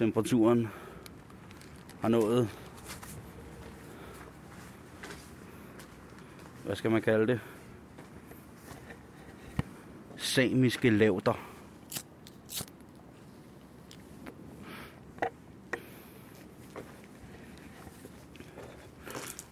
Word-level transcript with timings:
temperaturen 0.00 0.68
har 2.00 2.08
nået, 2.08 2.48
hvad 6.64 6.76
skal 6.76 6.90
man 6.90 7.02
kalde 7.02 7.26
det, 7.26 7.40
samiske 10.16 10.90
lavder. 10.90 11.46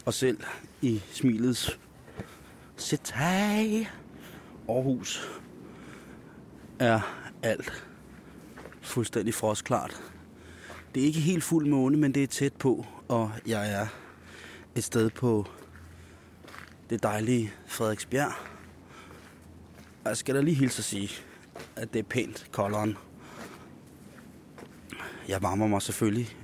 Og 0.06 0.14
selv 0.14 0.44
i 0.82 1.02
smilets 1.10 1.80
City 2.78 3.12
Aarhus 4.68 5.40
er 6.78 7.00
alt 7.42 7.86
fuldstændig 8.80 9.34
frostklart. 9.34 10.17
Det 10.98 11.02
er 11.02 11.06
ikke 11.06 11.20
helt 11.20 11.44
fuld 11.44 11.66
måne, 11.66 11.96
men 11.96 12.14
det 12.14 12.22
er 12.22 12.26
tæt 12.26 12.52
på, 12.52 12.86
og 13.08 13.32
jeg 13.46 13.72
er 13.72 13.86
et 14.74 14.84
sted 14.84 15.10
på 15.10 15.46
det 16.90 17.02
dejlige 17.02 17.52
Frederiksbjerg. 17.66 18.32
Jeg 20.04 20.16
skal 20.16 20.34
da 20.34 20.40
lige 20.40 20.54
hilse 20.54 20.80
at 20.80 20.84
sige, 20.84 21.10
at 21.76 21.92
det 21.92 21.98
er 21.98 22.02
pænt 22.02 22.48
kolderen. 22.52 22.96
Jeg 25.28 25.42
varmer 25.42 25.66
mig 25.66 25.82
selvfølgelig 25.82 26.36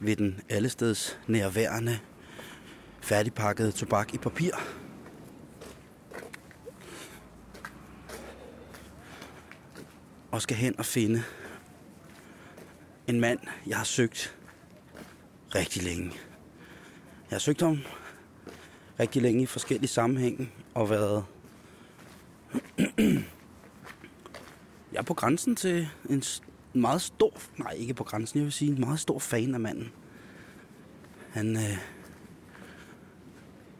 ved 0.00 0.16
den 0.16 0.40
allesteds 0.48 1.18
nærværende 1.26 1.98
færdigpakkede 3.00 3.72
tobak 3.72 4.14
i 4.14 4.18
papir. 4.18 4.52
Og 10.30 10.42
skal 10.42 10.56
hen 10.56 10.78
og 10.78 10.84
finde 10.84 11.22
en 13.06 13.20
mand, 13.20 13.38
jeg 13.66 13.76
har 13.76 13.84
søgt 13.84 14.36
rigtig 15.54 15.82
længe. 15.82 16.04
Jeg 17.30 17.34
har 17.34 17.38
søgt 17.38 17.60
ham 17.60 17.78
rigtig 19.00 19.22
længe 19.22 19.42
i 19.42 19.46
forskellige 19.46 19.88
sammenhænge 19.88 20.50
og 20.74 20.90
været 20.90 21.24
jeg 24.92 24.98
er 24.98 25.02
på 25.02 25.14
grænsen 25.14 25.56
til 25.56 25.88
en 26.10 26.22
meget 26.72 27.02
stor, 27.02 27.40
nej 27.58 27.72
ikke 27.72 27.94
på 27.94 28.04
grænsen, 28.04 28.38
jeg 28.38 28.44
vil 28.44 28.52
sige 28.52 28.72
en 28.72 28.80
meget 28.80 29.00
stor 29.00 29.18
fan 29.18 29.54
af 29.54 29.60
manden. 29.60 29.92
Han, 31.30 31.56
øh, 31.56 31.78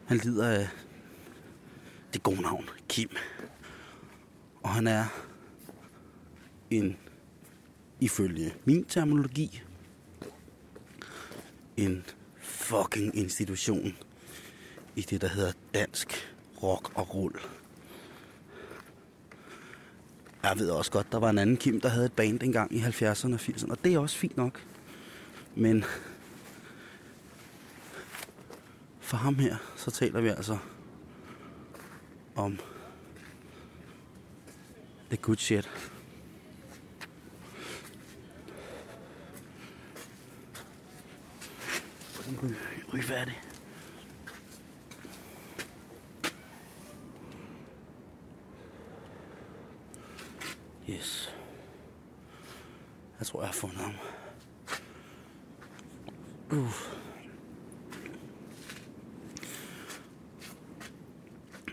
han 0.07 0.17
lider 0.17 0.47
af 0.47 0.67
det 2.13 2.23
gode 2.23 2.41
navn, 2.41 2.69
Kim. 2.89 3.09
Og 4.63 4.69
han 4.69 4.87
er 4.87 5.05
en, 6.69 6.97
ifølge 7.99 8.53
min 8.65 8.83
terminologi, 8.83 9.61
en 11.77 12.05
fucking 12.41 13.15
institution 13.15 13.97
i 14.95 15.01
det, 15.01 15.21
der 15.21 15.27
hedder 15.27 15.51
dansk 15.73 16.33
rock 16.63 16.91
og 16.95 17.15
roll. 17.15 17.39
Jeg 20.43 20.59
ved 20.59 20.69
også 20.69 20.91
godt, 20.91 21.11
der 21.11 21.17
var 21.17 21.29
en 21.29 21.37
anden 21.37 21.57
Kim, 21.57 21.81
der 21.81 21.89
havde 21.89 22.05
et 22.05 22.13
band 22.13 22.43
engang 22.43 22.73
i 22.73 22.79
70'erne 22.79 23.33
og 23.33 23.39
80'erne, 23.39 23.71
og 23.71 23.83
det 23.83 23.93
er 23.93 23.99
også 23.99 24.17
fint 24.17 24.37
nok. 24.37 24.63
Men 25.55 25.83
for 28.99 29.17
ham 29.17 29.35
her, 29.35 29.55
så 29.75 29.91
taler 29.91 30.21
vi 30.21 30.27
altså 30.27 30.57
om 32.35 32.59
the 35.09 35.17
good 35.17 35.37
shit. 35.37 35.69
Ryg 42.97 43.03
færdig. 43.03 43.41
Yes. 50.89 51.33
Jeg 53.19 53.27
tror, 53.27 53.41
jeg 53.41 53.47
har 53.47 53.53
fundet 53.53 53.77
ham. 53.77 53.93
Uh. 56.51 56.73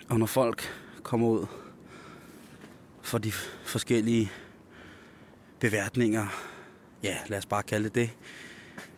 Og 0.09 0.19
når 0.19 0.27
folk 0.27 0.63
kommer 1.03 1.29
ud 1.29 1.47
for 3.03 3.19
de 3.19 3.33
forskellige 3.65 4.33
beværtninger, 5.61 6.27
ja, 7.03 7.19
lad 7.27 7.39
os 7.39 7.47
bare 7.47 7.63
kalde 7.63 7.84
det 7.84 7.95
det, 7.95 8.11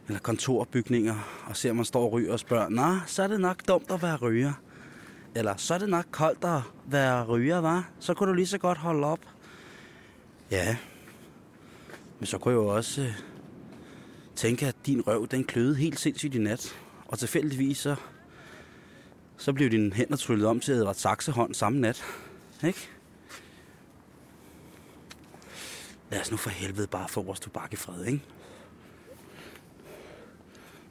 eller 0.07 0.21
kontorbygninger, 0.21 1.45
og 1.47 1.57
ser, 1.57 1.71
at 1.71 1.77
man 1.77 1.85
står 1.85 2.03
og 2.03 2.13
ryger 2.13 2.33
og 2.33 2.41
spørger, 2.41 2.69
Nå, 2.69 2.99
så 3.07 3.23
er 3.23 3.27
det 3.27 3.41
nok 3.41 3.69
dumt 3.69 3.91
at 3.91 4.03
være 4.03 4.17
ryger. 4.17 4.53
Eller 5.35 5.57
så 5.57 5.75
er 5.75 5.79
det 5.79 5.89
nok 5.89 6.05
koldt 6.11 6.45
at 6.45 6.61
være 6.87 7.25
ryger, 7.25 7.59
var? 7.59 7.91
Så 8.01 8.15
kunne 8.15 8.29
du 8.29 8.35
lige 8.35 8.47
så 8.47 8.59
godt 8.59 8.79
holde 8.79 9.07
op. 9.07 9.21
Ja, 10.51 10.77
men 12.19 12.27
så 12.27 12.39
kunne 12.39 12.55
jeg 12.55 12.59
jo 12.59 12.67
også 12.67 13.03
øh, 13.03 13.13
tænke, 14.37 14.67
at 14.67 14.77
din 14.87 15.07
røv, 15.07 15.27
den 15.31 15.45
kløede 15.45 15.77
helt 15.77 16.01
sindssygt 16.01 16.35
i 16.35 16.39
nat. 16.39 16.77
Og 17.09 17.19
tilfældigvis 17.19 17.79
så, 17.79 17.97
så 19.37 19.53
blev 19.53 19.71
dine 19.71 19.93
hænder 19.93 20.17
tryllet 20.17 20.47
om 20.47 20.61
til 20.61 20.73
at 20.73 20.79
Edvard 20.79 20.95
Saxehånd 20.95 21.55
samme 21.55 21.81
nat. 21.81 22.05
Ikke? 22.65 22.89
Lad 26.11 26.21
os 26.21 26.31
nu 26.31 26.37
for 26.37 26.51
helvede 26.51 26.87
bare 26.87 27.09
få 27.09 27.23
vores 27.23 27.41
tobak 27.41 27.73
i 27.73 27.77
fred, 27.77 28.05
ikke? 28.05 28.23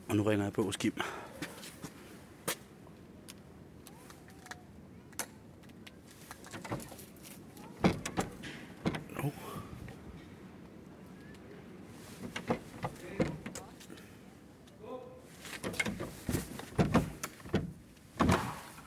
Og 0.09 0.16
nu 0.16 0.23
ringer 0.23 0.45
jeg 0.45 0.53
på 0.53 0.63
hos 0.63 0.75
Kim. 0.75 0.93
Oh. 9.17 9.31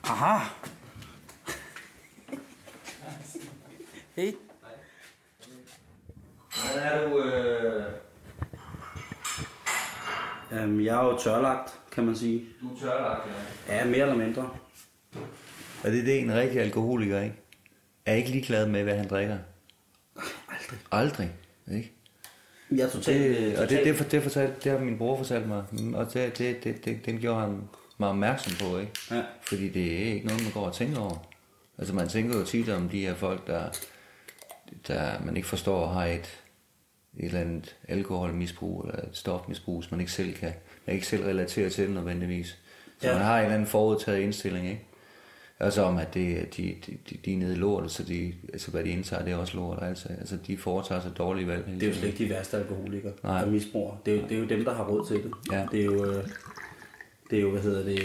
Aha. 0.03 0.45
Hej. 4.15 4.33
Hvad 6.73 6.81
er 6.83 7.09
du... 7.09 7.23
Øh... 7.23 7.48
Øhm, 10.51 10.85
jeg 10.85 11.01
er 11.01 11.05
jo 11.05 11.17
tørlagt, 11.17 11.79
kan 11.91 12.03
man 12.03 12.15
sige. 12.15 12.45
Du 12.61 12.75
er 12.75 12.79
tørlagt, 12.79 13.21
ja. 13.67 13.75
Ja, 13.75 13.85
mere 13.85 14.01
eller 14.01 14.15
mindre. 14.15 14.49
Og 15.83 15.91
det 15.91 15.99
er 15.99 16.03
det, 16.03 16.19
en 16.19 16.33
rigtig 16.33 16.61
alkoholiker, 16.61 17.21
ikke? 17.21 17.35
Er 18.05 18.13
ikke 18.15 18.29
ligeglad 18.29 18.67
med, 18.67 18.83
hvad 18.83 18.95
han 18.95 19.07
drikker. 19.07 19.37
Aldrig. 20.49 20.79
Aldrig, 20.91 21.31
ikke? 21.71 21.93
Jeg 22.71 22.79
er 22.79 22.89
totalt... 22.89 23.37
Det, 23.37 23.57
og 23.57 23.69
det, 23.69 23.85
det, 23.85 23.95
for, 23.95 24.03
det, 24.03 24.23
fortalte, 24.23 24.55
det 24.63 24.71
har 24.71 24.79
min 24.79 24.97
bror 24.97 25.17
fortalt 25.17 25.47
mig, 25.47 25.63
og 25.93 26.13
det, 26.13 26.37
det, 26.37 26.63
det, 26.63 26.85
det, 26.85 27.05
den 27.05 27.19
gjorde 27.19 27.41
han 27.41 27.61
mig 27.97 28.09
opmærksom 28.09 28.53
på, 28.67 28.77
ikke? 28.77 28.91
Ja. 29.11 29.23
Fordi 29.41 29.69
det 29.69 29.93
er 29.93 30.13
ikke 30.13 30.27
noget, 30.27 30.43
man 30.43 30.51
går 30.51 30.65
og 30.65 30.73
tænker 30.73 30.99
over. 30.99 31.29
Altså 31.77 31.95
man 31.95 32.07
tænker 32.07 32.39
jo 32.39 32.45
tit 32.45 32.69
om 32.69 32.89
de 32.89 32.99
her 32.99 33.15
folk, 33.15 33.47
der, 33.47 33.63
der 34.87 35.11
man 35.25 35.37
ikke 35.37 35.47
forstår 35.47 35.87
har 35.87 36.05
et, 36.05 36.43
et 37.17 37.25
eller 37.25 37.39
andet 37.39 37.75
alkoholmisbrug 37.87 38.81
eller 38.81 39.01
et 39.03 39.09
stofmisbrug, 39.13 39.83
som 39.83 39.93
man 39.93 39.99
ikke 39.99 40.11
selv 40.11 40.33
kan, 40.33 40.53
man 40.85 40.95
ikke 40.95 41.07
selv 41.07 41.23
relaterer 41.23 41.69
til 41.69 41.91
nødvendigvis. 41.91 42.57
Så 43.01 43.07
Ja. 43.07 43.13
man 43.13 43.23
har 43.25 43.37
en 43.37 43.43
eller 43.43 43.53
anden 43.55 43.67
forudtaget 43.67 44.19
indstilling, 44.19 44.67
ikke? 44.69 44.81
Altså 45.61 45.81
om, 45.81 45.97
at 45.97 46.13
det, 46.13 46.57
de, 46.57 46.75
de, 46.87 46.97
de, 47.25 47.33
er 47.33 47.37
nede 47.37 47.53
i 47.53 47.57
lort, 47.57 47.91
så 47.91 48.03
de, 48.03 48.33
altså 48.53 48.71
hvad 48.71 48.83
de 48.83 48.89
indtager, 48.89 49.23
det 49.23 49.33
er 49.33 49.37
også 49.37 49.55
lort. 49.57 49.79
Altså, 49.83 50.07
altså 50.19 50.37
de 50.47 50.57
foretager 50.57 51.01
sig 51.01 51.11
dårlige 51.17 51.47
valg. 51.47 51.65
Det 51.65 51.83
er 51.83 51.87
jo 51.87 51.93
slet 51.93 52.07
ikke 52.07 52.23
de 52.23 52.29
værste 52.29 52.57
alkoholikere, 52.57 53.13
Nej. 53.23 53.41
der 53.41 53.51
misbruger. 53.51 53.95
Det 54.05 54.13
er, 54.13 54.17
jo, 54.17 54.23
det 54.23 54.31
er 54.31 54.39
jo 54.39 54.45
dem, 54.47 54.65
der 54.65 54.73
har 54.73 54.83
råd 54.83 55.07
til 55.07 55.15
det. 55.23 55.31
Ja. 55.51 55.65
Det 55.71 55.79
er 55.81 55.85
jo... 55.85 56.05
øh, 56.05 56.27
Det 57.29 57.37
er 57.37 57.41
jo, 57.41 57.51
hvad 57.51 57.61
hedder 57.61 57.83
det... 57.83 58.01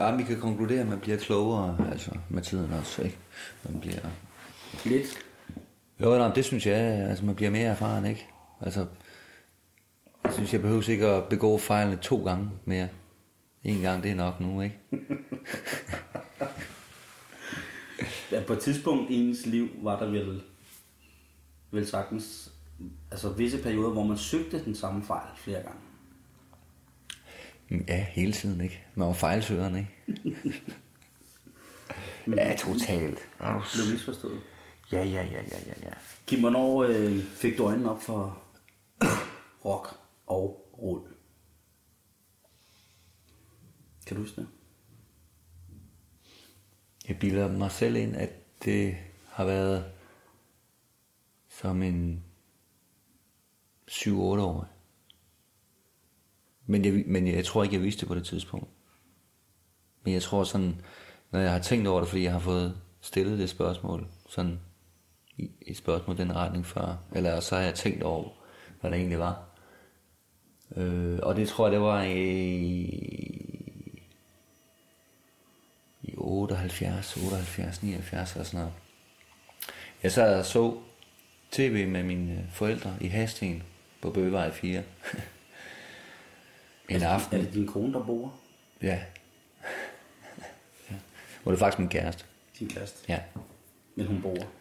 Ja, 0.00 0.16
vi 0.16 0.22
kan 0.22 0.40
konkludere, 0.40 0.80
at 0.80 0.86
man 0.88 1.00
bliver 1.00 1.16
klogere 1.18 1.88
altså, 1.92 2.10
med 2.28 2.42
tiden 2.42 2.72
også, 2.72 3.02
ikke? 3.02 3.16
Man 3.68 3.80
bliver... 3.80 4.00
Lidt. 4.84 5.06
Jo, 6.00 6.18
nej, 6.18 6.34
det 6.34 6.44
synes 6.44 6.66
jeg, 6.66 6.76
altså 7.08 7.24
man 7.24 7.34
bliver 7.34 7.50
mere 7.50 7.68
erfaren, 7.70 8.06
ikke? 8.06 8.26
Altså, 8.60 8.86
jeg 10.24 10.32
synes, 10.32 10.52
jeg 10.52 10.60
behøver 10.60 10.90
ikke 10.90 11.06
at 11.06 11.28
begå 11.28 11.58
fejlene 11.58 11.96
to 11.96 12.24
gange 12.24 12.50
mere. 12.64 12.88
En 13.64 13.80
gang, 13.80 14.02
det 14.02 14.10
er 14.10 14.14
nok 14.14 14.40
nu, 14.40 14.60
ikke? 14.60 14.78
Ja, 18.32 18.42
på 18.46 18.52
et 18.52 18.58
tidspunkt 18.60 19.10
i 19.10 19.28
ens 19.28 19.46
liv 19.46 19.68
var 19.82 19.98
der 19.98 20.06
vel, 20.10 20.42
vel 21.70 21.86
sagtens 21.86 22.52
altså 23.10 23.28
visse 23.28 23.62
perioder, 23.62 23.90
hvor 23.90 24.04
man 24.04 24.16
søgte 24.18 24.64
den 24.64 24.74
samme 24.74 25.04
fejl 25.04 25.28
flere 25.36 25.62
gange. 25.62 25.80
Ja, 27.88 28.06
hele 28.10 28.32
tiden, 28.32 28.60
ikke? 28.60 28.84
Man 28.94 29.08
var 29.08 29.14
fejlsøgeren, 29.14 29.76
ikke? 29.76 29.90
ja, 32.36 32.56
totalt. 32.58 33.18
Blev 33.38 33.92
misforstået. 33.92 34.40
Ja, 34.92 35.04
ja, 35.04 35.22
ja, 35.22 35.42
ja, 35.42 35.58
ja, 35.66 35.74
ja. 35.82 35.90
Kim, 36.26 36.40
hvornår 36.40 36.82
øh, 36.82 37.22
fik 37.22 37.58
du 37.58 37.64
øjnene 37.64 37.90
op 37.90 38.02
for 38.02 38.42
rock 39.64 39.88
og 40.26 40.74
rull? 40.78 41.02
Kan 44.06 44.16
du 44.16 44.22
huske 44.22 44.40
det? 44.40 44.48
Jeg 47.08 47.18
bilder 47.18 47.48
mig 47.52 47.70
selv 47.70 47.96
ind, 47.96 48.16
at 48.16 48.30
det 48.64 48.96
har 49.26 49.44
været 49.44 49.84
som 51.48 51.82
en 51.82 52.24
7-8 53.90 54.10
år. 54.10 54.68
Men 56.66 56.84
jeg, 56.84 57.04
men 57.06 57.28
jeg 57.28 57.44
tror 57.44 57.62
ikke, 57.62 57.74
jeg 57.74 57.82
vidste 57.82 58.00
det 58.00 58.08
på 58.08 58.14
det 58.14 58.26
tidspunkt. 58.26 58.68
Men 60.04 60.14
jeg 60.14 60.22
tror 60.22 60.44
sådan, 60.44 60.80
når 61.30 61.40
jeg 61.40 61.52
har 61.52 61.58
tænkt 61.58 61.88
over 61.88 62.00
det, 62.00 62.08
fordi 62.08 62.22
jeg 62.22 62.32
har 62.32 62.38
fået 62.38 62.80
stillet 63.00 63.38
det 63.38 63.50
spørgsmål, 63.50 64.06
sådan 64.28 64.60
et 65.62 65.76
spørgsmål 65.76 66.18
den 66.18 66.36
retning 66.36 66.66
før, 66.66 66.96
eller 67.14 67.40
så 67.40 67.56
har 67.56 67.62
jeg 67.62 67.74
tænkt 67.74 68.02
over, 68.02 68.28
hvad 68.80 68.90
det 68.90 68.98
egentlig 68.98 69.18
var. 69.18 69.44
Øh, 70.76 71.18
og 71.22 71.36
det 71.36 71.48
tror 71.48 71.66
jeg, 71.66 71.72
det 71.72 71.80
var 71.80 72.02
i, 72.02 72.14
i 76.02 76.14
78, 76.16 77.16
78, 77.16 77.82
79 77.82 78.32
eller 78.32 78.44
sådan 78.44 78.60
noget. 78.60 78.74
Jeg 80.02 80.12
sad 80.12 80.38
og 80.38 80.44
så 80.44 80.78
tv 81.50 81.88
med 81.88 82.02
mine 82.02 82.46
forældre 82.52 82.96
i 83.00 83.06
Hasten 83.06 83.62
på 84.00 84.10
Bøgevej 84.10 84.50
4. 84.50 84.82
en 86.88 87.02
aften. 87.02 87.38
Er 87.38 87.42
det 87.42 87.54
din 87.54 87.66
kone, 87.66 87.92
der 87.92 88.04
bor? 88.04 88.34
Ja. 88.82 88.86
ja. 90.90 90.94
Hvor 91.42 91.52
det 91.52 91.58
faktisk 91.58 91.78
min 91.78 91.88
kæreste. 91.88 92.24
Din 92.58 92.68
kæreste? 92.68 92.98
Ja. 93.08 93.20
Men 93.94 94.06
hun 94.06 94.22
bor? 94.22 94.57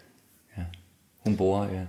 Hun 1.20 1.38
bor, 1.38 1.64
ja. 1.64 1.86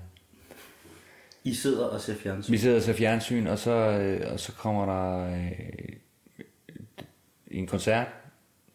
I 1.44 1.54
sidder 1.54 1.86
og 1.86 2.00
ser 2.00 2.14
fjernsyn? 2.14 2.52
Vi 2.52 2.58
sidder 2.58 2.76
og 2.76 2.82
ser 2.82 2.92
fjernsyn, 2.92 3.46
og 3.46 3.58
så, 3.58 3.70
øh, 3.70 4.32
og 4.32 4.40
så 4.40 4.52
kommer 4.52 4.86
der 4.86 5.30
øh, 5.30 5.96
en 7.46 7.66
koncert, 7.66 8.06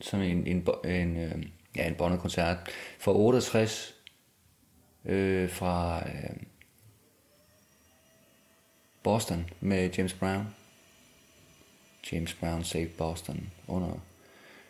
som 0.02 0.22
en, 0.22 0.48
en, 0.48 0.68
en, 0.86 1.18
øh, 1.18 1.46
ja, 1.76 1.88
en 1.88 1.96
bondekoncert 1.96 2.58
fra 3.00 3.14
68 3.16 3.96
øh, 5.06 5.50
fra 5.50 6.04
øh, 6.08 6.36
Boston 9.04 9.46
med 9.60 9.90
James 9.98 10.14
Brown. 10.14 10.48
James 12.12 12.34
Brown 12.34 12.64
saved 12.64 12.90
Boston 12.90 13.50
under, 13.68 14.00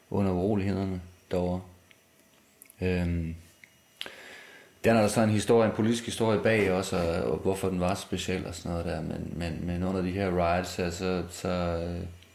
under 0.10 0.32
urolighederne 0.32 1.02
derovre. 1.32 1.62
Øhm, 2.82 3.36
den 4.84 4.96
er 4.96 5.02
der 5.02 5.08
så 5.08 5.22
en 5.22 5.30
historie, 5.30 5.70
en 5.70 5.76
politisk 5.76 6.06
historie 6.06 6.40
bag 6.40 6.72
også, 6.72 6.98
og, 6.98 7.32
og 7.32 7.38
hvorfor 7.38 7.70
den 7.70 7.80
var 7.80 7.96
speciel 7.96 8.48
og 8.48 8.56
sådan 8.56 8.72
noget 8.72 8.86
der, 8.86 9.02
men, 9.02 9.34
men, 9.36 9.60
men 9.66 9.84
under 9.84 10.02
de 10.02 10.12
her 10.12 10.28
riots, 10.28 10.76
her, 10.76 10.90
så, 10.90 11.24
så, 11.30 11.82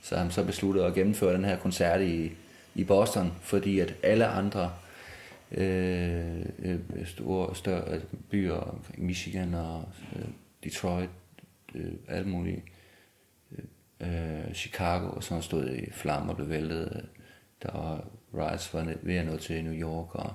så 0.02 0.14
har 0.14 0.22
han 0.22 0.32
så 0.32 0.44
besluttet 0.44 0.82
at 0.82 0.94
gennemføre 0.94 1.34
den 1.34 1.44
her 1.44 1.58
koncert 1.58 2.00
i, 2.00 2.32
i 2.74 2.84
Boston, 2.84 3.32
fordi 3.42 3.80
at 3.80 3.94
alle 4.02 4.26
andre 4.26 4.72
øh, 5.52 6.40
øh 6.58 6.78
store, 7.06 7.54
større 7.54 8.00
byer, 8.30 8.78
Michigan 8.98 9.54
og 9.54 9.88
øh, 10.16 10.28
Detroit, 10.64 11.10
øh, 11.74 11.92
alle 12.08 12.28
mulige, 12.28 12.62
øh, 14.00 14.44
øh, 14.48 14.54
Chicago 14.54 15.08
og 15.08 15.22
sådan 15.22 15.42
stod 15.42 15.70
i 15.70 15.90
flammer 15.92 16.30
og 16.30 16.36
blev 16.36 16.48
væltet. 16.48 17.08
Der 17.62 17.72
var 17.72 18.04
riots 18.34 18.74
var 18.74 18.94
ved 19.02 19.14
at 19.14 19.26
nå 19.26 19.36
til 19.36 19.64
New 19.64 19.74
York, 19.74 20.14
og 20.14 20.32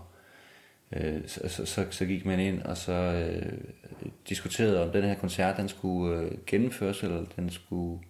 øh, 0.95 1.21
så, 1.27 1.47
så, 1.47 1.65
så, 1.65 1.85
så 1.89 2.05
gik 2.05 2.25
man 2.25 2.39
ind 2.39 2.61
og 2.61 2.77
så 2.77 2.91
øh, 2.91 3.57
diskuterede, 4.29 4.83
om 4.83 4.91
den 4.91 5.03
her 5.03 5.15
koncert 5.15 5.57
den 5.57 5.69
skulle 5.69 6.19
øh, 6.19 6.31
gennemføres, 6.47 7.03
eller 7.03 7.25
den 7.35 7.49
skulle 7.49 8.03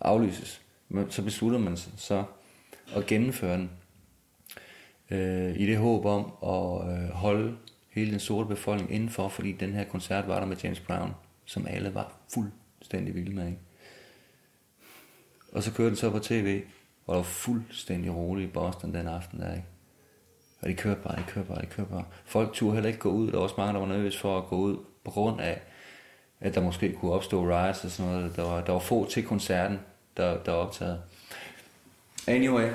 aflyses. 0.00 0.60
Men 0.88 1.10
så 1.10 1.22
besluttede 1.22 1.62
man 1.62 1.76
sig 1.76 1.92
så 1.96 2.24
at 2.96 3.06
gennemføre 3.06 3.56
den, 3.56 3.70
øh, 5.10 5.56
i 5.56 5.66
det 5.66 5.76
håb 5.76 6.04
om 6.04 6.32
at 6.42 6.92
øh, 6.92 7.08
holde 7.08 7.56
hele 7.90 8.10
den 8.10 8.20
sorte 8.20 8.48
befolkning 8.48 8.92
indenfor, 8.92 9.28
fordi 9.28 9.52
den 9.52 9.72
her 9.72 9.84
koncert 9.84 10.28
var 10.28 10.38
der 10.38 10.46
med 10.46 10.56
James 10.56 10.80
Brown, 10.80 11.10
som 11.44 11.66
alle 11.66 11.94
var 11.94 12.16
fuldstændig 12.34 13.14
vilde 13.14 13.34
med. 13.34 13.46
Ikke? 13.46 13.58
Og 15.52 15.62
så 15.62 15.72
kørte 15.72 15.88
den 15.88 15.96
så 15.96 16.10
på 16.10 16.18
tv, 16.18 16.62
og 17.06 17.12
der 17.12 17.18
var 17.18 17.22
fuldstændig 17.22 18.14
roligt 18.14 18.48
i 18.48 18.52
Boston 18.52 18.94
den 18.94 19.08
aften 19.08 19.40
der, 19.40 19.54
ikke? 19.54 19.66
Og 20.62 20.68
de 20.68 20.74
kørte 20.74 21.00
bare, 21.00 21.16
de 21.16 21.24
kørte 21.28 21.48
bare, 21.48 21.60
de 21.60 21.66
kørte 21.66 21.90
bare. 21.90 22.04
Folk 22.24 22.52
turde 22.52 22.74
heller 22.74 22.88
ikke 22.88 23.00
gå 23.00 23.10
ud. 23.10 23.30
Der 23.30 23.36
var 23.36 23.42
også 23.42 23.54
mange, 23.58 23.72
der 23.72 23.80
var 23.80 23.86
nervøse 23.86 24.18
for 24.18 24.38
at 24.38 24.46
gå 24.46 24.56
ud, 24.56 24.76
på 25.04 25.10
grund 25.10 25.40
af, 25.40 25.60
at 26.40 26.54
der 26.54 26.60
måske 26.60 26.92
kunne 26.92 27.12
opstå 27.12 27.48
riots 27.48 27.84
og 27.84 27.90
sådan 27.90 28.12
noget. 28.12 28.36
Der 28.36 28.42
var, 28.42 28.60
der 28.60 28.72
var 28.72 28.78
få 28.78 29.08
til 29.10 29.24
koncerten, 29.24 29.80
der, 30.16 30.42
der 30.42 30.52
var 30.52 30.58
optaget. 30.58 31.02
Anyway, 32.26 32.70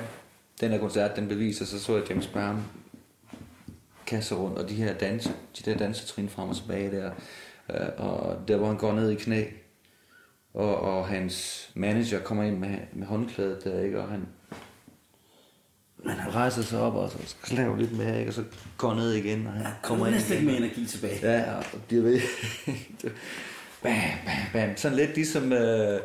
den 0.60 0.70
her 0.70 0.78
koncert, 0.78 1.16
den 1.16 1.28
beviser, 1.28 1.64
så 1.64 1.80
så 1.80 1.96
jeg 1.96 2.10
James 2.10 2.26
Brown 2.26 2.64
kasse 4.06 4.34
rundt, 4.34 4.58
og 4.58 4.68
de 4.68 4.74
her 4.74 4.94
danse, 4.94 5.30
de 5.58 5.70
der 5.70 5.78
dansetrin 5.78 6.28
frem 6.28 6.48
og 6.48 6.56
tilbage 6.56 6.90
der, 6.90 7.10
øh, 7.70 7.88
og 7.96 8.48
der 8.48 8.56
hvor 8.56 8.66
han 8.66 8.76
går 8.76 8.92
ned 8.92 9.10
i 9.10 9.14
knæ, 9.14 9.44
og, 10.54 10.80
og 10.80 11.08
hans 11.08 11.70
manager 11.74 12.20
kommer 12.20 12.44
ind 12.44 12.58
med, 12.58 12.78
med 12.92 13.06
håndklædet 13.06 13.64
der, 13.64 13.80
ikke, 13.80 14.00
og 14.00 14.08
han, 14.08 14.26
han 16.06 16.34
rejser 16.34 16.62
sig 16.62 16.80
op 16.80 16.94
og 16.94 17.10
så 17.10 17.36
klaver 17.42 17.76
lidt 17.76 17.98
mere, 17.98 18.18
ikke, 18.18 18.30
og 18.30 18.34
så 18.34 18.44
går 18.76 18.94
ned 18.94 19.12
igen, 19.12 19.46
og 19.46 19.52
han 19.52 19.62
Kommer 19.62 19.76
kommer 19.82 20.06
ind 20.06 20.14
næsten 20.14 20.34
ikke 20.34 20.46
med 20.46 20.56
energi 20.56 20.86
tilbage. 20.86 21.18
Ja, 21.32 21.54
og 21.54 21.64
bliver 21.88 22.02
ved. 22.02 22.20
bam, 23.82 23.92
bam, 24.26 24.36
bam. 24.52 24.76
Sådan 24.76 24.96
lidt 24.96 25.14
ligesom, 25.14 25.52
øh, 25.52 26.00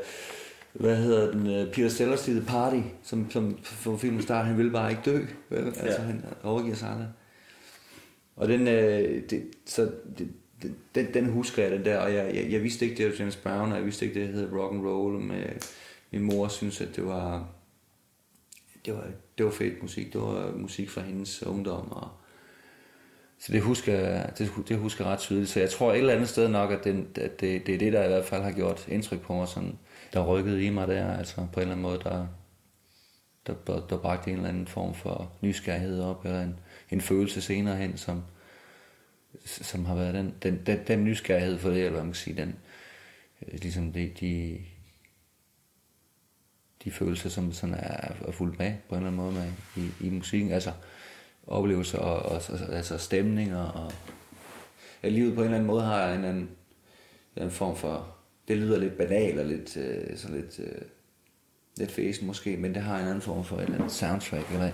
hvad 0.74 0.98
hedder 0.98 1.32
den, 1.32 1.48
øh, 1.48 1.72
Peter 1.74 1.90
Sellers 1.90 2.22
The 2.22 2.42
Party, 2.48 2.80
som, 3.04 3.32
som 3.32 3.58
for 3.64 3.98
filmen 3.98 4.22
start, 4.22 4.46
han 4.46 4.58
ville 4.58 4.72
bare 4.72 4.90
ikke 4.90 5.02
dø. 5.06 5.26
Vel? 5.50 5.66
Altså, 5.66 5.84
Ja. 5.86 6.02
han 6.02 6.26
overgiver 6.44 6.76
sig 6.76 6.90
aldrig. 6.90 7.08
Og 8.36 8.48
den, 8.48 8.68
øh, 8.68 9.22
det, 9.30 9.44
så 9.66 9.92
det, 10.18 10.30
den, 10.96 11.14
den 11.14 11.26
husker 11.30 11.64
jeg, 11.64 11.72
den 11.72 11.86
der, 11.86 11.98
og 11.98 12.14
jeg, 12.14 12.36
jeg, 12.36 12.52
jeg 12.52 12.64
vidste 12.64 12.86
ikke, 12.86 12.98
det 12.98 13.06
var 13.06 13.16
James 13.20 13.36
Brown, 13.36 13.72
og 13.72 13.78
jeg 13.78 13.86
vidste 13.86 14.06
ikke, 14.06 14.20
det 14.22 14.30
hed 14.34 14.52
rock 14.54 14.74
and 14.74 14.86
roll, 14.88 15.20
med 15.20 15.44
min 16.12 16.22
mor 16.22 16.48
synes, 16.48 16.82
at 16.82 16.96
det 16.96 17.06
var, 17.06 17.48
det 18.86 18.94
var, 18.94 19.08
det 19.38 19.46
var 19.46 19.52
fedt 19.52 19.82
musik, 19.82 20.14
det 20.14 20.22
var 20.22 20.48
øh, 20.48 20.60
musik 20.60 20.90
fra 20.90 21.02
hendes 21.02 21.44
ungdom, 21.44 21.92
og 21.92 22.10
så 23.40 23.52
det 23.52 23.62
husker, 23.62 24.28
det, 24.28 24.52
det 24.68 24.78
husker 24.78 25.06
jeg 25.06 25.14
ret 25.14 25.20
tydeligt. 25.20 25.50
Så 25.50 25.60
jeg 25.60 25.70
tror 25.70 25.92
et 25.92 25.98
eller 25.98 26.14
andet 26.14 26.30
sted 26.30 26.48
nok, 26.48 26.72
at, 26.72 26.84
den, 26.84 27.08
at 27.16 27.42
det, 27.42 27.68
det 27.68 27.76
er 27.76 27.80
det, 27.80 27.94
der 27.94 28.04
i 28.04 28.08
hvert 28.08 28.26
fald 28.26 28.44
har 28.44 28.52
gjort 28.52 28.88
indtryk 28.88 29.22
på 29.22 29.34
mig, 29.34 29.48
sådan, 29.48 29.80
der 30.14 30.26
rykkede 30.26 30.66
i 30.66 30.70
mig 30.70 30.88
der, 30.88 31.18
altså 31.18 31.36
på 31.36 31.60
en 31.60 31.62
eller 31.62 31.72
anden 31.72 31.82
måde, 31.82 32.00
der, 32.04 32.28
der, 33.48 33.54
der, 33.68 33.88
der 33.88 33.98
bragte 33.98 34.30
en 34.32 34.36
eller 34.36 34.50
anden 34.50 34.68
form 34.68 34.94
for 34.94 35.32
nysgerrighed 35.42 36.02
op, 36.02 36.26
eller 36.26 36.42
en, 36.42 36.60
en 36.90 37.02
følelse 37.02 37.42
senere 37.42 37.76
hen, 37.76 37.98
som, 37.98 38.24
som 39.46 39.86
har 39.86 39.96
været 39.96 40.14
den, 40.14 40.34
den, 40.44 40.62
den, 40.66 40.80
den 40.88 41.04
nysgerrighed 41.04 41.58
for 41.58 41.70
det, 41.70 41.78
eller 41.78 41.92
hvad 41.92 42.02
man 42.02 42.12
kan 42.12 42.16
sige, 42.16 42.42
den, 42.42 42.56
øh, 43.42 43.60
ligesom 43.62 43.94
de, 43.94 44.12
de, 44.20 44.60
de 46.84 46.92
følelser, 46.92 47.30
som 47.30 47.52
sådan 47.52 47.76
er, 47.76 48.12
er 48.28 48.32
fuldt 48.32 48.60
med 48.60 48.74
på 48.90 48.96
en 48.96 49.02
eller 49.06 49.12
anden 49.12 49.22
måde 49.22 49.34
med 49.34 49.52
i, 49.84 50.08
i 50.08 50.10
musikken, 50.10 50.52
altså 50.52 50.72
oplevelser 51.48 51.98
og, 51.98 52.32
og, 52.32 52.42
altså 52.70 52.98
stemninger 52.98 53.64
og 53.64 53.92
at 55.04 55.12
livet 55.12 55.36
på 55.36 55.42
en 55.42 55.46
eller 55.46 55.58
anden 55.58 55.68
måde 55.68 55.84
har 55.84 56.14
en 56.14 56.26
anden, 56.26 56.50
en 57.38 57.52
form 57.52 57.76
for 57.76 58.16
det 58.48 58.58
lyder 58.58 58.80
lidt 58.80 58.98
banalt 58.98 59.40
og 59.40 59.46
lidt 59.46 59.78
øh, 59.78 60.18
sådan 60.18 60.36
lidt 60.36 60.60
øh, 60.60 60.82
lidt 61.78 61.92
fæsen 61.92 62.28
måske, 62.28 62.58
men 62.58 62.74
det 62.74 62.82
har 62.82 63.00
en 63.00 63.08
anden 63.08 63.22
form 63.22 63.44
for 63.44 63.56
et 63.56 63.64
eller 63.64 63.76
andet 63.76 63.92
soundtrack 63.92 64.52
eller 64.52 64.70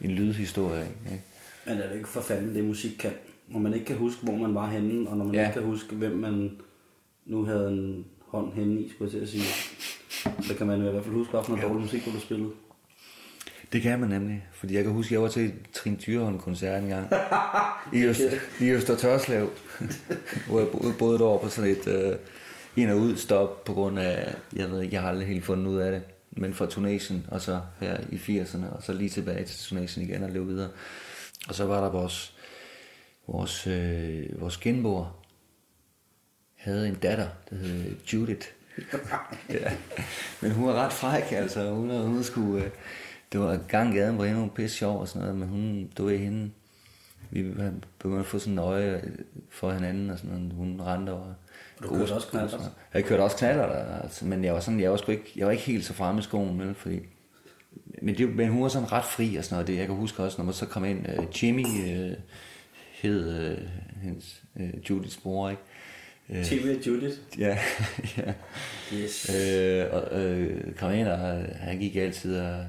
en 0.00 0.10
lydhistorie, 0.10 0.86
ikke? 1.12 1.22
Men 1.66 1.78
er 1.78 1.88
det 1.88 1.96
ikke 1.96 2.08
for 2.08 2.20
fanden, 2.20 2.54
det 2.54 2.64
musik 2.64 2.96
kan? 2.98 3.12
Når 3.48 3.58
man 3.58 3.74
ikke 3.74 3.86
kan 3.86 3.96
huske, 3.96 4.22
hvor 4.22 4.36
man 4.36 4.54
var 4.54 4.70
henne, 4.70 5.08
og 5.08 5.16
når 5.16 5.24
man 5.24 5.34
ja. 5.34 5.40
ikke 5.40 5.52
kan 5.52 5.62
huske, 5.62 5.94
hvem 5.96 6.12
man 6.12 6.50
nu 7.26 7.44
havde 7.44 7.68
en 7.68 8.06
hånd 8.26 8.52
henne 8.52 8.80
i, 8.80 8.88
skulle 8.88 9.06
jeg 9.06 9.10
til 9.10 9.20
at 9.20 9.28
sige. 9.28 9.44
Så 10.42 10.54
kan 10.58 10.66
man 10.66 10.78
i 10.78 10.90
hvert 10.90 11.04
fald 11.04 11.14
huske, 11.14 11.32
hvilken 11.32 11.68
dårlig 11.68 11.82
musik, 11.82 12.04
du 12.04 12.10
har 12.10 12.20
spillet. 12.20 12.52
Det 13.72 13.82
kan 13.82 14.00
man 14.00 14.08
nemlig, 14.08 14.46
fordi 14.52 14.74
jeg 14.74 14.84
kan 14.84 14.92
huske, 14.92 15.08
at 15.08 15.12
jeg 15.12 15.22
var 15.22 15.28
til 15.28 15.52
Trin 15.72 16.00
Dyrholm 16.06 16.38
koncert 16.38 16.82
en 16.82 16.88
gang 16.88 17.08
i, 17.94 18.02
Øst, 18.02 18.20
i 18.60 18.70
Øster 18.70 18.96
Tørslev, 18.96 19.50
hvor 20.48 20.58
jeg 20.58 20.68
boede, 20.68 20.94
boede 20.98 21.18
derovre 21.18 21.42
på 21.42 21.48
sådan 21.48 21.70
et 21.70 21.86
øh, 21.86 22.16
ind- 22.76 22.90
og 22.90 22.98
udstop 22.98 23.64
på 23.64 23.72
grund 23.72 23.98
af, 23.98 24.34
jeg 24.56 24.70
ved 24.70 24.82
ikke, 24.82 24.94
jeg 24.94 25.02
har 25.02 25.08
aldrig 25.08 25.28
helt 25.28 25.44
fundet 25.44 25.66
ud 25.66 25.78
af 25.78 25.92
det, 25.92 26.02
men 26.30 26.54
fra 26.54 26.66
Tunesien, 26.66 27.26
og 27.30 27.40
så 27.40 27.60
her 27.80 27.98
i 28.12 28.16
80'erne, 28.16 28.76
og 28.76 28.82
så 28.82 28.92
lige 28.92 29.10
tilbage 29.10 29.44
til 29.44 29.58
Tunesien 29.58 30.06
igen 30.06 30.22
og 30.22 30.30
leve 30.30 30.46
videre. 30.46 30.70
Og 31.48 31.54
så 31.54 31.64
var 31.64 31.80
der 31.80 31.90
vores, 31.90 32.34
vores, 33.26 33.66
øh, 33.66 34.40
vores 34.40 34.56
genboer, 34.56 35.24
havde 36.56 36.88
en 36.88 36.94
datter, 36.94 37.28
der 37.50 37.56
hed 37.56 37.96
Judith. 38.12 38.46
ja. 39.60 39.72
Men 40.40 40.50
hun 40.50 40.66
var 40.66 40.74
ret 40.74 40.92
fræk, 40.92 41.32
altså. 41.32 41.70
Hun, 41.70 41.90
hun 41.90 42.24
skulle, 42.24 42.64
øh, 42.64 42.70
det 43.32 43.40
var 43.40 43.58
gang 43.68 43.94
gaden, 43.94 44.14
hvor 44.14 44.24
endnu 44.24 44.46
pisse 44.46 44.76
sjov 44.76 45.00
og 45.00 45.08
sådan 45.08 45.22
noget, 45.22 45.36
men 45.36 45.48
hun, 45.48 45.90
du 45.98 46.04
ved 46.04 46.18
hende, 46.18 46.50
vi 47.30 47.42
begyndte 47.98 48.20
at 48.20 48.26
få 48.26 48.38
sådan 48.38 48.54
nøje 48.54 49.12
for 49.50 49.72
hinanden, 49.72 50.10
og 50.10 50.18
sådan 50.18 50.36
noget. 50.36 50.52
Hun 50.52 50.80
rendte 50.80 51.10
og... 51.10 51.34
Du 51.82 51.88
kørte 51.88 52.12
også 52.12 52.28
knaller? 52.28 52.58
Jeg 52.94 53.04
kørte 53.04 53.20
også 53.20 53.36
knaller, 53.36 53.66
der, 53.66 54.00
altså, 54.02 54.24
men 54.24 54.44
jeg 54.44 54.54
var 54.54 54.60
sådan, 54.60 54.80
jeg 54.80 54.90
var, 54.90 55.10
ikke, 55.10 55.32
jeg 55.36 55.46
var 55.46 55.52
ikke 55.52 55.64
helt 55.64 55.84
så 55.84 55.92
fremme 55.92 56.18
i 56.18 56.22
skoen, 56.22 56.60
vel, 56.60 56.74
fordi 56.74 57.00
men, 58.02 58.18
det, 58.18 58.36
men 58.36 58.48
hun 58.48 58.62
var 58.62 58.68
sådan 58.68 58.92
ret 58.92 59.04
fri 59.04 59.36
og 59.36 59.44
sådan 59.44 59.54
noget. 59.54 59.66
Det, 59.66 59.76
jeg 59.76 59.86
kan 59.86 59.94
huske 59.94 60.22
også, 60.22 60.38
når 60.38 60.44
man 60.44 60.54
så 60.54 60.66
kom 60.66 60.84
ind, 60.84 61.06
uh, 61.18 61.44
Jimmy 61.44 61.64
uh, 61.64 62.12
hed 62.92 63.52
uh, 63.52 63.58
hendes 64.02 64.42
uh, 64.56 64.90
Judiths 64.90 65.16
bror, 65.16 65.50
ikke? 65.50 65.62
Uh, 66.28 66.52
Jimmy 66.52 66.76
og 66.76 66.86
Judith? 66.86 67.16
Ja, 67.38 67.58
ja. 68.16 68.32
Yes. 68.94 69.30
Uh, 69.30 69.94
og 70.82 70.96
ind, 70.96 71.08
og 71.08 71.18
han 71.56 71.78
gik 71.78 71.96
altid 71.96 72.40
og 72.40 72.66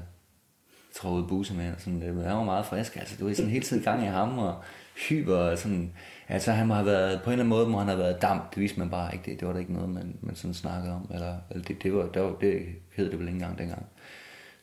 troede 0.94 1.26
buse 1.28 1.54
med, 1.54 1.72
og 1.72 1.80
sådan, 1.80 2.02
han 2.02 2.36
var 2.36 2.44
meget 2.44 2.66
frisk, 2.66 2.96
altså, 2.96 3.16
du 3.20 3.26
var 3.26 3.34
sådan 3.34 3.50
hele 3.50 3.64
tiden 3.64 3.82
gang 3.82 4.02
i 4.02 4.06
ham, 4.06 4.38
og 4.38 4.62
hyper, 5.08 5.36
og 5.36 5.58
sådan, 5.58 5.92
altså 6.28 6.52
han 6.52 6.66
må 6.66 6.74
have 6.74 6.86
været, 6.86 7.22
på 7.22 7.30
en 7.30 7.32
eller 7.32 7.44
anden 7.44 7.48
måde 7.48 7.68
må 7.68 7.78
han 7.78 7.88
have 7.88 7.98
været 7.98 8.22
damp, 8.22 8.54
det 8.54 8.60
vidste 8.60 8.78
man 8.78 8.90
bare 8.90 9.14
ikke, 9.14 9.30
det, 9.30 9.40
det 9.40 9.48
var 9.48 9.52
der 9.52 9.60
ikke 9.60 9.72
noget, 9.72 9.88
man, 9.88 10.16
man 10.20 10.36
sådan 10.36 10.54
snakkede 10.54 10.94
om, 10.94 11.10
eller, 11.14 11.36
eller 11.50 11.64
det, 11.64 11.82
det, 11.82 11.94
var, 11.94 12.06
det, 12.06 12.22
var, 12.22 12.36
det 12.40 12.66
hed 12.96 13.10
det 13.10 13.18
vel 13.18 13.28
ikke 13.28 13.36
engang 13.36 13.58
dengang 13.58 13.86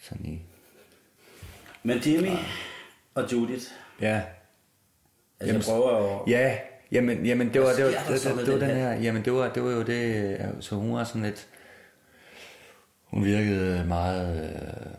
sådan 0.01 0.25
i... 0.25 0.41
Men 1.83 1.97
Jimmy 1.97 2.27
ja. 2.27 2.37
og 3.15 3.31
Judith... 3.31 3.65
Ja. 4.01 4.21
Altså, 5.39 5.53
jamen, 5.53 5.55
jeg 5.55 5.63
prøver 5.63 6.21
at... 6.21 6.31
Ja, 6.31 6.57
jamen, 6.93 7.25
jamen 7.25 7.53
det 7.53 7.61
var, 7.61 7.73
det 7.73 7.85
var, 7.85 7.91
det, 7.91 8.23
det, 8.23 8.45
det, 8.45 8.53
var 8.53 8.67
den 8.67 8.77
her, 8.77 8.91
jamen 8.93 9.25
det 9.25 9.33
var, 9.33 9.53
det 9.53 9.63
var 9.63 9.71
jo 9.71 9.83
det, 9.83 10.37
så 10.59 10.75
hun 10.75 10.93
var 10.93 11.03
sådan 11.03 11.21
lidt, 11.21 11.47
hun 13.03 13.25
virkede 13.25 13.85
meget, 13.87 14.43
øh, 14.43 14.91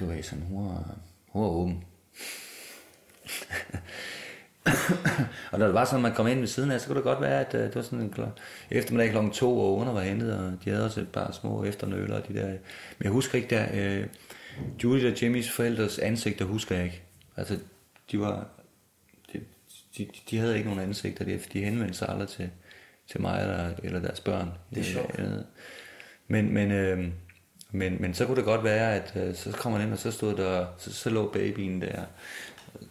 du 0.00 0.06
ved 0.06 0.22
sådan, 0.22 0.44
hun 0.44 0.68
var, 0.68 0.96
hun 1.28 1.42
var 1.42 1.48
åben. 1.48 1.84
og 5.52 5.58
når 5.58 5.66
det 5.66 5.74
var 5.74 5.84
sådan, 5.84 5.98
at 5.98 6.02
man 6.02 6.14
kom 6.14 6.26
ind 6.26 6.38
ved 6.38 6.46
siden 6.46 6.70
af, 6.70 6.80
så 6.80 6.86
kunne 6.86 6.96
det 6.96 7.04
godt 7.04 7.20
være, 7.20 7.40
at 7.46 7.54
uh, 7.54 7.60
det 7.60 7.74
var 7.74 7.82
sådan 7.82 8.00
en 8.00 8.10
klar, 8.10 8.30
eftermiddag 8.70 9.10
klokken 9.10 9.32
to, 9.32 9.58
og 9.58 9.76
under 9.76 9.92
var 9.92 10.00
hentet, 10.00 10.38
og 10.38 10.52
de 10.64 10.70
havde 10.70 10.84
også 10.84 11.00
et 11.00 11.08
par 11.08 11.32
små 11.32 11.64
efternøler 11.64 12.16
og 12.16 12.28
de 12.28 12.34
der. 12.34 12.46
Men 12.46 12.58
jeg 13.02 13.10
husker 13.10 13.38
ikke 13.38 13.56
der, 13.56 13.98
uh, 14.00 14.06
Julie 14.84 15.12
og 15.12 15.22
Jimmys 15.22 15.50
forældres 15.50 15.98
ansigter 15.98 16.44
husker 16.44 16.74
jeg 16.74 16.84
ikke. 16.84 17.02
Altså, 17.36 17.58
de 18.12 18.20
var, 18.20 18.46
de, 19.98 20.06
de 20.30 20.38
havde 20.38 20.56
ikke 20.56 20.68
nogen 20.70 20.88
ansigter, 20.88 21.24
de, 21.24 21.40
de 21.52 21.64
henvendte 21.64 21.94
sig 21.94 22.08
aldrig 22.08 22.28
til, 22.28 22.50
til 23.10 23.20
mig 23.20 23.40
eller, 23.40 23.70
eller 23.82 24.00
deres 24.00 24.20
børn. 24.20 24.50
Det 24.70 24.78
er 24.78 24.84
sjovt. 24.84 25.20
Men, 26.28 26.54
men, 26.54 26.70
øh, 26.70 27.04
men, 27.70 27.96
men 28.00 28.14
så 28.14 28.26
kunne 28.26 28.36
det 28.36 28.44
godt 28.44 28.64
være, 28.64 28.94
at 28.94 29.12
øh, 29.16 29.34
så 29.34 29.52
kommer 29.52 29.78
man 29.78 29.86
ind, 29.86 29.92
og 29.92 29.98
så 29.98 30.10
stod 30.10 30.36
der, 30.36 30.66
så, 30.78 30.92
så 30.92 31.10
lå 31.10 31.32
babyen 31.32 31.80
der, 31.80 32.04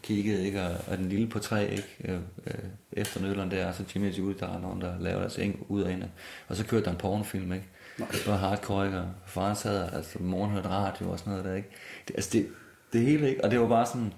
kiggede, 0.03 0.46
ikke? 0.46 0.62
Og, 0.62 0.75
og 0.88 0.98
den 0.98 1.10
lille 1.10 1.27
på 1.27 1.39
tre, 1.39 1.72
ikke? 1.72 1.96
Øh, 2.05 2.20
øh 2.48 2.53
efter 2.93 3.22
nødleren 3.22 3.51
der, 3.51 3.72
så 3.72 3.84
Jimmy 3.96 4.12
og 4.12 4.17
Judy, 4.17 4.36
der 4.39 4.55
er 4.55 4.60
nogen, 4.60 4.81
der 4.81 5.00
laver 5.00 5.20
deres 5.20 5.38
eng 5.38 5.65
ud 5.70 5.81
og 5.81 5.91
ind. 5.91 6.03
Og 6.48 6.55
så 6.55 6.65
kørte 6.65 6.86
der 6.86 6.91
en 6.91 6.98
pornofilm, 6.98 7.53
ikke? 7.53 7.65
Det 7.98 8.27
var 8.27 8.36
hardcore, 8.36 8.86
ikke? 8.86 9.00
Og 9.00 9.10
faren 9.25 9.55
sad, 9.55 9.93
altså 9.93 10.20
morgen 10.20 10.51
hørte 10.51 10.70
radio 10.70 11.12
og 11.12 11.20
sådan 11.20 11.31
noget 11.31 11.46
der, 11.46 11.55
ikke? 11.55 11.70
Det, 12.08 12.15
altså 12.15 12.29
det, 12.34 12.48
det 12.93 13.01
hele, 13.01 13.29
ikke? 13.29 13.43
Og 13.43 13.51
det 13.51 13.60
var 13.60 13.67
bare 13.67 13.86
sådan, 13.86 14.13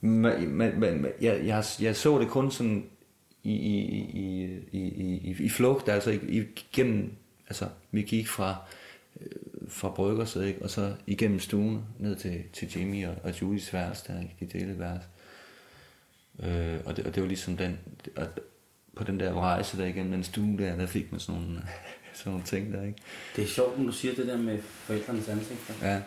man, 0.00 0.48
man, 0.48 0.80
man, 0.80 1.12
jeg, 1.20 1.46
jeg, 1.46 1.64
jeg 1.80 1.96
så 1.96 2.18
det 2.18 2.28
kun 2.28 2.50
sådan 2.50 2.90
i, 3.42 3.52
i, 3.52 3.78
i, 4.14 4.44
i, 4.72 4.80
i, 5.30 5.36
i 5.44 5.48
flugt, 5.48 5.88
altså 5.88 6.18
igennem, 6.28 7.12
altså 7.48 7.68
vi 7.90 8.02
gik 8.02 8.28
fra, 8.28 8.56
øh, 9.20 9.28
fra 9.68 9.90
bryggerset, 9.90 10.46
ikke? 10.46 10.62
og 10.62 10.70
så 10.70 10.94
igennem 11.06 11.40
stuen 11.40 11.84
ned 11.98 12.16
til, 12.16 12.42
til 12.52 12.72
Jimmy 12.76 13.06
og, 13.06 13.14
og 13.22 13.42
Julies 13.42 13.72
værelse, 13.72 14.04
der, 14.08 14.20
ikke? 14.22 14.36
de 14.40 14.58
delte 14.58 14.78
værelse. 14.78 15.08
Øh, 16.42 16.80
og, 16.86 16.96
det, 16.96 17.06
og 17.06 17.14
det 17.14 17.22
var 17.22 17.28
ligesom 17.28 17.56
den, 17.56 17.78
at 18.16 18.28
på 18.96 19.04
den 19.04 19.20
der 19.20 19.32
rejse 19.32 19.78
der 19.78 19.86
igennem 19.86 20.12
den 20.12 20.24
stue 20.24 20.58
der, 20.58 20.76
der 20.76 20.86
fik 20.86 21.12
man 21.12 21.20
sådan 21.20 21.40
nogle, 21.40 21.62
sådan 22.14 22.32
nogle 22.32 22.46
ting 22.46 22.72
der, 22.72 22.82
ikke? 22.82 22.98
Det 23.36 23.44
er 23.44 23.48
sjovt, 23.48 23.78
når 23.78 23.86
du 23.86 23.92
siger 23.92 24.14
det 24.14 24.26
der 24.26 24.36
med 24.36 24.62
forældrenes 24.62 25.28
ansigter. 25.28 25.74
Ja. 25.82 26.02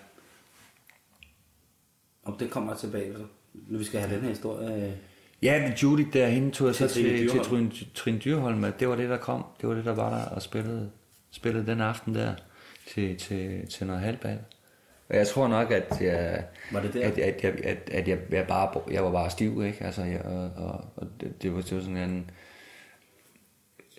Og 2.24 2.36
det 2.40 2.50
kommer 2.50 2.76
tilbage, 2.76 3.14
så, 3.14 3.26
når 3.54 3.78
vi 3.78 3.84
skal 3.84 4.00
have 4.00 4.16
den 4.16 4.22
her 4.22 4.30
historie. 4.30 4.98
Ja, 5.42 5.62
men 5.62 5.74
Judy 5.74 6.06
der, 6.14 6.28
hende 6.28 6.52
tog 6.52 6.68
jeg 6.68 6.76
så 6.76 6.88
til, 6.88 7.04
til, 7.04 7.30
til 7.30 7.40
Trine, 7.40 7.72
Trine 7.96 8.18
Dyrholm, 8.18 8.74
det 8.80 8.90
var 8.90 8.96
det, 8.96 9.10
der 9.10 9.18
kom. 9.18 9.46
Det 9.62 9.70
var 9.70 9.76
det, 9.76 9.86
der 9.86 9.96
var 9.96 10.10
der 10.10 10.26
og 10.26 10.42
spillede, 10.42 10.92
spillede 11.32 11.66
den 11.66 11.82
aften 11.82 12.16
der 12.16 12.34
til, 12.88 13.18
til, 13.18 13.68
til 13.68 13.88
noget 13.88 14.02
halvbal. 14.02 14.40
Og 15.10 15.18
jeg 15.18 15.28
tror 15.28 15.48
nok, 15.48 15.72
at 15.72 16.02
jeg, 16.02 16.46
var 16.72 16.82
det 16.82 16.94
der? 16.94 17.08
At, 17.08 17.18
at, 17.18 17.46
at, 17.46 17.62
at, 17.62 17.90
at 17.92 18.08
jeg, 18.08 18.20
jeg, 18.32 18.48
bare, 18.48 18.82
jeg 18.92 19.04
var 19.04 19.12
bare 19.12 19.30
stiv, 19.30 19.66
ikke? 19.66 19.84
Altså, 19.84 20.04
jeg, 20.04 20.22
og, 20.22 20.52
og, 20.56 20.86
og 20.96 21.08
det, 21.22 21.42
det, 21.42 21.54
var, 21.54 21.62
det 21.62 21.76
var 21.76 21.82
sådan 21.82 21.98
en... 21.98 22.30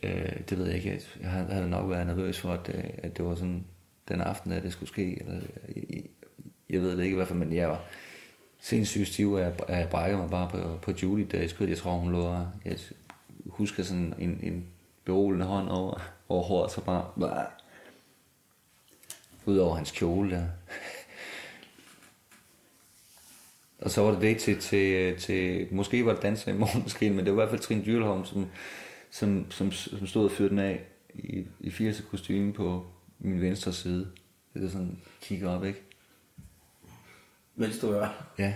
Øh, 0.03 0.33
det 0.51 0.59
ved 0.59 0.67
jeg 0.67 0.75
ikke. 0.75 1.01
Jeg 1.21 1.31
havde 1.31 1.71
nok 1.71 1.91
været 1.91 2.07
nervøs 2.07 2.41
for, 2.41 2.53
at, 2.53 2.71
øh, 2.75 2.85
at 2.99 3.17
det 3.17 3.25
var 3.25 3.35
sådan 3.35 3.65
den 4.09 4.21
aften, 4.21 4.53
at 4.53 4.63
det 4.63 4.73
skulle 4.73 4.89
ske. 4.89 5.21
Eller, 5.21 5.41
jeg, 5.77 6.03
jeg 6.71 6.81
ved 6.81 6.97
det 6.97 7.05
ikke 7.05 7.15
i 7.15 7.17
hvert 7.17 7.29
fald, 7.29 7.39
men 7.39 7.53
jeg 7.53 7.69
var 7.69 7.85
sindssygt 8.63 9.09
stiv, 9.09 9.33
og 9.33 9.41
jeg, 9.41 9.55
jeg 9.69 9.89
brækkede 9.91 10.21
mig 10.21 10.31
bare 10.31 10.51
på, 10.51 10.79
på 10.83 10.93
Julie, 11.03 11.27
da 11.27 11.37
jeg 11.37 11.51
skulle. 11.51 11.71
Jeg 11.71 11.79
tror, 11.79 11.93
hun 11.93 12.13
lå... 12.13 12.37
Jeg 12.65 12.79
husker 13.47 13.83
sådan 13.83 14.15
en, 14.19 14.41
en 14.43 14.67
beroligende 15.05 15.47
hånd 15.47 15.69
over, 15.69 16.13
over 16.29 16.43
håret, 16.43 16.73
så 16.73 16.81
bare... 16.81 17.07
bare 17.21 17.47
ud 19.47 19.57
over 19.57 19.75
hans 19.77 19.91
kjole 19.91 20.31
der. 20.31 20.45
og 23.79 23.91
så 23.91 24.03
var 24.03 24.11
det 24.11 24.21
det 24.21 24.39
til, 24.39 24.61
til, 24.61 25.19
til 25.19 25.69
måske 25.71 26.07
var 26.07 26.13
det 26.13 26.23
danser 26.23 26.53
i 26.53 26.57
morgen 26.57 26.83
måske, 26.87 27.11
men 27.11 27.19
det 27.19 27.27
var 27.27 27.33
i 27.33 27.35
hvert 27.35 27.51
fald 27.51 27.61
Trine 27.61 27.85
Dyrholm, 27.85 28.25
som, 28.25 28.47
som, 29.11 29.51
som, 29.51 29.73
som 29.73 30.07
stod 30.07 30.25
og 30.25 30.31
fyrte 30.31 30.51
den 30.51 30.59
af 30.59 30.85
i, 31.15 31.45
i 31.61 31.71
80 31.71 32.01
kostume 32.11 32.53
på 32.53 32.87
min 33.19 33.41
venstre 33.41 33.73
side. 33.73 34.11
Det 34.55 34.65
er 34.65 34.69
sådan, 34.69 34.99
kigger 35.23 35.51
op, 35.51 35.65
ikke? 35.65 35.83
Mens 37.55 37.79
du 37.79 37.93
er? 37.93 38.09
Ja. 38.39 38.55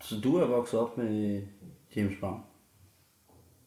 Så 0.00 0.20
du 0.20 0.36
er 0.36 0.46
vokset 0.46 0.80
op 0.80 0.98
med 0.98 1.42
James 1.96 2.16
Brown? 2.20 2.40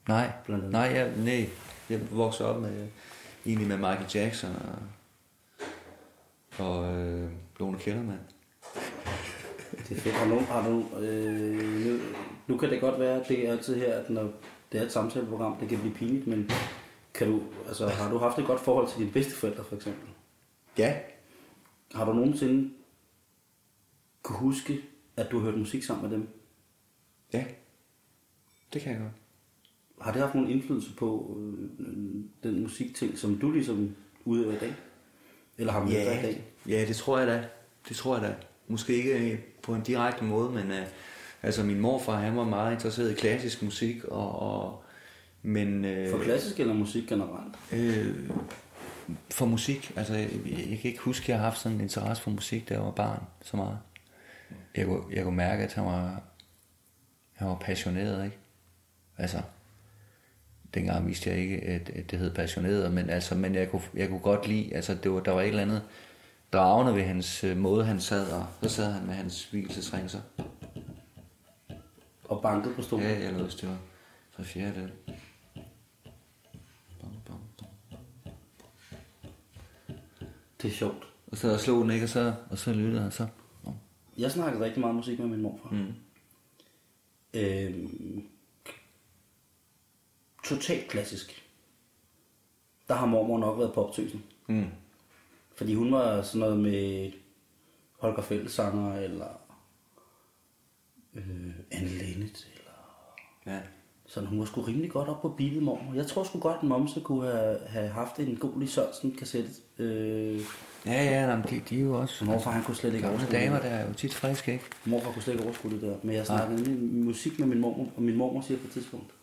Nej, 0.07 0.31
nej, 0.47 0.81
jeg, 0.81 1.13
nej. 1.17 1.49
Jeg 1.89 2.11
voksede 2.11 2.49
op 2.49 2.61
med, 2.61 2.87
egentlig 3.45 3.67
med 3.67 3.77
Michael 3.77 4.05
Jackson 4.15 4.55
og, 4.55 4.79
og 6.65 6.93
øh, 6.93 7.31
Lone 7.59 7.79
Kellerman. 7.79 8.19
Det 9.71 9.97
er 9.97 10.01
fedt. 10.01 10.15
Har, 10.15 10.25
nogen, 10.25 10.45
har 10.45 10.69
du, 10.69 10.97
øh, 10.97 11.85
nu, 11.85 11.99
nu 12.47 12.57
kan 12.57 12.69
det 12.69 12.81
godt 12.81 12.99
være, 12.99 13.21
at 13.21 13.27
det 13.27 13.47
er 13.47 13.51
altid 13.51 13.75
her, 13.75 13.93
at 13.93 14.09
når 14.09 14.31
det 14.71 14.81
er 14.81 14.85
et 14.85 14.91
samtaleprogram, 14.91 15.57
det 15.57 15.69
kan 15.69 15.79
blive 15.79 15.93
pinligt, 15.93 16.27
men 16.27 16.51
kan 17.21 17.31
du, 17.31 17.41
altså, 17.67 17.87
har 17.87 18.11
du 18.11 18.17
haft 18.17 18.39
et 18.39 18.45
godt 18.45 18.59
forhold 18.59 18.89
til 18.89 18.99
dine 18.99 19.11
bedsteforældre, 19.11 19.63
for 19.63 19.75
eksempel? 19.75 20.09
Ja. 20.77 20.99
Har 21.93 22.05
du 22.05 22.13
nogensinde 22.13 22.73
kunne 24.21 24.37
huske, 24.37 24.81
at 25.17 25.31
du 25.31 25.39
har 25.39 25.45
hørt 25.45 25.59
musik 25.59 25.83
sammen 25.83 26.09
med 26.09 26.17
dem? 26.17 26.27
Ja, 27.33 27.45
det 28.73 28.81
kan 28.81 28.91
jeg 28.91 29.01
godt 29.01 29.11
har 30.01 30.11
det 30.11 30.21
haft 30.21 30.35
nogen 30.35 30.49
indflydelse 30.49 30.95
på 30.95 31.37
øh, 31.39 32.23
den 32.43 32.61
musikting, 32.61 33.17
som 33.17 33.37
du 33.37 33.51
ligesom 33.51 33.95
udøver 34.25 34.53
i 34.53 34.57
dag? 34.57 34.73
Eller 35.57 35.73
har 35.73 35.79
man 35.79 35.89
ja, 35.91 36.19
i 36.19 36.21
dag? 36.21 36.43
Ja, 36.67 36.85
det 36.87 36.95
tror 36.95 37.19
jeg 37.19 37.27
da. 37.27 37.43
Det 37.89 37.95
tror 37.95 38.17
jeg 38.17 38.23
da. 38.23 38.35
Måske 38.67 38.93
ikke 38.93 39.31
øh, 39.31 39.39
på 39.61 39.75
en 39.75 39.81
direkte 39.81 40.23
måde, 40.23 40.51
men 40.51 40.71
uh, 40.71 40.87
altså 41.41 41.63
min 41.63 41.79
morfar, 41.79 42.15
han 42.15 42.37
var 42.37 42.43
meget 42.43 42.73
interesseret 42.73 43.11
i 43.11 43.15
klassisk 43.15 43.63
musik, 43.63 44.03
og, 44.03 44.39
og 44.39 44.83
men... 45.41 45.85
Uh, 45.85 46.11
for 46.11 46.23
klassisk 46.23 46.59
eller 46.59 46.73
musik 46.73 47.07
generelt? 47.07 47.55
Uh, 47.71 48.37
for 49.29 49.45
musik. 49.45 49.91
Altså, 49.95 50.13
jeg, 50.13 50.29
jeg 50.45 50.79
kan 50.79 50.91
ikke 50.91 50.99
huske, 50.99 51.23
at 51.23 51.29
jeg 51.29 51.37
har 51.37 51.43
haft 51.43 51.59
sådan 51.59 51.75
en 51.75 51.81
interesse 51.81 52.23
for 52.23 52.31
musik, 52.31 52.69
da 52.69 52.73
jeg 52.73 52.83
var 52.83 52.91
barn, 52.91 53.23
så 53.41 53.57
meget. 53.57 53.77
Jeg 54.77 54.85
kunne, 54.85 55.03
jeg 55.11 55.23
kunne 55.23 55.35
mærke, 55.35 55.63
at 55.63 55.73
han 55.73 55.85
var, 55.85 56.21
han 57.33 57.47
var 57.47 57.57
passioneret, 57.61 58.25
ikke? 58.25 58.37
Altså, 59.17 59.41
dengang 60.73 61.07
vidste 61.07 61.29
jeg 61.29 61.39
ikke, 61.39 61.61
at, 61.61 61.89
at 61.89 62.11
det 62.11 62.19
hed 62.19 62.33
passioneret, 62.33 62.93
men, 62.93 63.09
altså, 63.09 63.35
men 63.35 63.55
jeg, 63.55 63.69
kunne, 63.69 63.81
jeg 63.93 64.09
kunne 64.09 64.19
godt 64.19 64.47
lide, 64.47 64.75
altså 64.75 64.95
det 64.95 65.11
var, 65.11 65.19
der 65.19 65.31
var 65.31 65.41
et 65.41 65.47
eller 65.47 65.61
andet 65.61 65.81
dragende 66.53 66.95
ved 66.95 67.03
hans 67.03 67.43
øh, 67.43 67.57
måde, 67.57 67.85
han 67.85 67.99
sad, 67.99 68.31
og 68.31 68.45
så 68.61 68.69
sad 68.69 68.91
han 68.91 69.05
med 69.05 69.13
hans 69.13 69.45
hvilesesring 69.45 70.09
så. 70.09 70.19
Og 72.23 72.41
bankede 72.41 72.73
på 72.73 72.81
stolen? 72.81 73.05
Ja, 73.05 73.19
jeg 73.19 73.33
lød 73.33 73.49
det 73.49 73.69
var 73.69 73.77
fra 74.31 74.43
fjerde 74.43 74.91
Det 80.61 80.67
er 80.67 80.71
sjovt. 80.75 81.07
Og 81.27 81.37
så 81.37 81.57
slog 81.57 81.81
den 81.81 81.91
ikke, 81.91 82.05
og 82.05 82.09
så, 82.09 82.33
og 82.49 82.57
så 82.57 82.73
lyttede 82.73 83.01
han 83.01 83.11
så. 83.11 83.27
Jeg 84.17 84.31
snakkede 84.31 84.63
rigtig 84.65 84.79
meget 84.79 84.95
musik 84.95 85.19
med 85.19 85.27
min 85.27 85.41
morfar. 85.41 85.69
Mm. 85.69 85.93
Øhm, 87.33 88.23
totalt 90.45 90.87
klassisk. 90.87 91.43
Der 92.87 92.93
har 92.93 93.05
mormor 93.05 93.39
nok 93.39 93.59
været 93.59 93.73
poptøsen. 93.73 94.23
Mm. 94.47 94.65
Fordi 95.55 95.73
hun 95.73 95.91
var 95.91 96.21
sådan 96.21 96.39
noget 96.39 96.59
med 96.59 97.11
Holger 97.99 98.21
Fællessanger, 98.21 98.95
eller 98.95 99.27
øh, 101.13 101.49
Anne 101.71 101.89
Lennet, 101.89 102.47
eller 102.55 102.71
Ja. 103.55 103.61
sådan. 104.05 104.29
Hun 104.29 104.39
var 104.39 104.45
sgu 104.45 104.61
rimelig 104.61 104.91
godt 104.91 105.09
op 105.09 105.21
på 105.21 105.29
beatet, 105.29 105.63
mormor. 105.63 105.93
Jeg 105.93 106.07
tror 106.07 106.23
sgu 106.23 106.39
godt, 106.39 106.57
at 106.57 106.63
Momse 106.63 106.99
kunne 107.01 107.31
have, 107.31 107.59
have 107.67 107.89
haft 107.89 108.19
en 108.19 108.35
god 108.35 108.59
Lis 108.59 108.69
Sørensen 108.71 109.15
kassette. 109.15 109.49
Øh, 109.81 110.41
Ja, 110.85 111.03
ja, 111.03 111.29
jamen, 111.29 111.45
de, 111.49 111.61
de 111.69 111.75
er 111.79 111.83
jo 111.83 111.99
også... 112.01 112.25
morfar, 112.25 112.51
han 112.51 112.63
kunne 112.63 112.75
slet 112.75 112.93
ikke 112.93 113.09
overskue 113.09 113.31
damer, 113.31 113.55
det. 113.55 113.63
der 113.63 113.69
er 113.69 113.87
jo 113.87 113.93
tit 113.93 114.13
friske, 114.13 114.53
ikke? 114.53 114.65
Morfar 114.85 115.11
kunne 115.11 115.21
slet 115.21 115.33
ikke 115.33 115.45
overskue 115.45 115.71
det 115.71 115.81
der. 115.81 115.95
Men 116.03 116.15
jeg 116.15 116.25
snakkede 116.25 116.63
nemlig 116.63 117.05
musik 117.05 117.39
med 117.39 117.47
min 117.47 117.59
mormor, 117.59 117.91
og 117.95 118.01
min 118.01 118.15
mormor 118.15 118.41
siger 118.41 118.57
på 118.57 118.67
et 118.67 118.73
tidspunkt, 118.73 119.13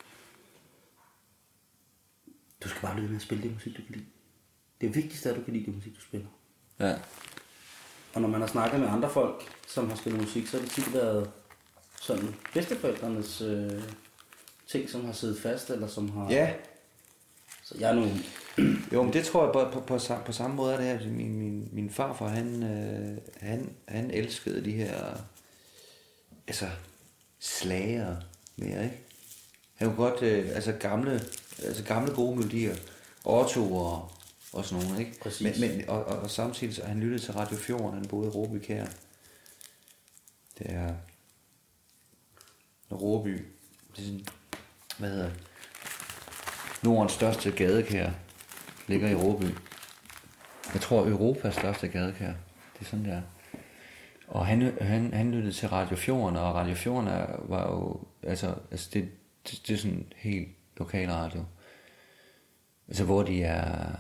du 2.65 2.69
skal 2.69 2.83
bare 2.83 2.97
lyde 2.97 3.09
med 3.09 3.17
at 3.17 3.23
spille 3.23 3.43
det 3.43 3.53
musik, 3.53 3.77
du 3.77 3.83
kan 3.83 3.95
lide. 3.95 4.05
Det 4.81 4.95
vigtigste 4.95 5.29
er, 5.29 5.33
at 5.33 5.39
du 5.39 5.45
kan 5.45 5.53
lide 5.55 5.67
det 5.67 5.75
musik, 5.75 5.97
du 5.97 6.01
spiller. 6.01 6.27
Ja. 6.81 6.95
Og 8.15 8.21
når 8.21 8.29
man 8.29 8.41
har 8.41 8.49
snakket 8.49 8.81
med 8.81 8.89
andre 8.89 9.11
folk, 9.11 9.43
som 9.69 9.89
har 9.89 9.97
spillet 9.97 10.21
musik, 10.21 10.47
så 10.47 10.57
har 10.57 10.65
det 10.65 10.73
tit 10.73 10.95
været 10.95 11.31
sådan 12.01 12.35
bedsteforældrenes 12.55 13.41
øh, 13.41 13.83
ting, 14.67 14.91
som 14.91 15.05
har 15.05 15.13
siddet 15.13 15.39
fast, 15.39 15.71
eller 15.71 15.87
som 15.87 16.11
har... 16.11 16.31
Ja, 16.31 16.53
Så 17.69 17.75
jeg 17.79 17.91
er 17.91 17.95
nu... 17.95 18.09
Jo, 18.93 19.03
men 19.03 19.13
det 19.13 19.25
tror 19.25 19.45
jeg 19.45 19.53
på, 19.53 19.81
på, 19.81 19.81
på, 19.81 19.99
på 20.27 20.33
samme 20.33 20.57
måde 20.57 20.73
er 20.73 20.77
det 20.77 20.87
her. 20.87 20.93
Altså, 20.93 21.09
Min, 21.09 21.39
min, 21.39 21.69
min 21.73 21.91
farfar, 21.91 22.29
han, 22.29 22.63
øh, 22.63 23.19
han, 23.49 23.73
han 23.89 24.11
elskede 24.11 24.65
de 24.65 24.73
her 24.73 25.17
altså, 26.47 26.69
slager 27.39 28.17
mere, 28.57 28.85
ikke? 28.85 28.97
Han 29.75 29.89
kunne 29.89 30.09
godt, 30.09 30.23
øh, 30.23 30.49
altså 30.55 30.73
gamle, 30.73 31.13
altså 31.65 31.85
gamle 31.85 32.15
gode 32.15 32.37
melodier, 32.37 32.77
Otto 33.25 33.77
og, 33.77 34.13
og 34.53 34.65
sådan 34.65 34.85
nogle, 34.85 35.01
ikke? 35.05 35.21
Præcis. 35.21 35.61
Men, 35.61 35.77
men, 35.77 35.89
og, 35.89 36.05
og, 36.05 36.19
og, 36.19 36.31
samtidig, 36.31 36.75
så 36.75 36.85
han 36.85 37.01
lyttede 37.01 37.23
til 37.23 37.35
Radio 37.35 37.57
Fjorden, 37.57 37.95
han 37.95 38.09
boede 38.09 38.27
i 38.27 38.31
Råby 38.31 38.59
Kær. 38.59 38.87
Det 40.59 40.67
er 40.71 40.95
Råby. 42.93 43.45
Det 43.97 44.03
er 44.03 44.03
sådan, 44.03 44.27
hvad 44.99 45.11
hedder 45.11 45.29
det? 45.29 45.48
Nordens 46.83 47.13
største 47.13 47.51
gadekær 47.51 48.11
ligger 48.87 49.09
i 49.09 49.15
Råby. 49.15 49.45
Jeg 50.75 50.81
tror 50.81 51.07
Europas 51.07 51.55
største 51.55 51.89
gadekær. 51.89 52.33
Det 52.75 52.81
er 52.81 52.85
sådan 52.85 53.05
der. 53.05 53.21
Og 54.29 54.47
han, 54.47 54.73
han, 54.81 55.13
han 55.13 55.31
lyttede 55.31 55.53
til 55.53 55.69
Radio 55.69 55.97
Fjorden, 55.97 56.37
og 56.37 56.55
Radio 56.55 56.75
Fjorden 56.75 57.09
er, 57.09 57.27
var 57.49 57.71
jo, 57.71 58.01
altså, 58.23 58.55
altså 58.71 58.91
det, 58.93 59.09
det, 59.51 59.63
det 59.67 59.75
er 59.75 59.79
sådan 59.79 60.13
helt 60.17 60.49
lokal 60.77 61.11
radio. 61.11 61.45
Altså 62.89 63.05
hvor 63.05 63.23
de 63.23 63.43
er, 63.43 63.97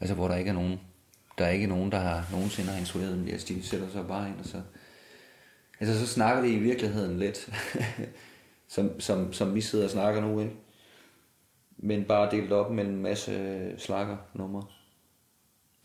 altså 0.00 0.14
hvor 0.14 0.28
der 0.28 0.36
ikke 0.36 0.48
er 0.48 0.54
nogen, 0.54 0.80
der 1.38 1.44
er 1.44 1.50
ikke 1.50 1.66
nogen, 1.66 1.92
der 1.92 1.98
har 1.98 2.28
nogensinde 2.32 2.70
har 2.70 2.78
instrueret 2.78 3.16
dem. 3.16 3.28
Altså 3.28 3.54
de 3.54 3.62
sætter 3.62 3.90
sig 3.90 4.06
bare 4.06 4.28
ind, 4.28 4.38
og 4.38 4.44
så, 4.44 4.62
altså 5.80 5.98
så 5.98 6.12
snakker 6.12 6.42
de 6.42 6.48
i 6.48 6.58
virkeligheden 6.58 7.18
lidt, 7.18 7.48
som, 8.74 9.00
som, 9.00 9.32
som 9.32 9.54
vi 9.54 9.60
sidder 9.60 9.84
og 9.84 9.90
snakker 9.90 10.20
nu, 10.20 10.40
ikke? 10.40 10.52
Men 11.78 12.04
bare 12.04 12.30
delt 12.30 12.52
op 12.52 12.70
med 12.72 12.84
en 12.84 13.02
masse 13.02 13.32
slakker 13.78 14.16
numre. 14.34 14.62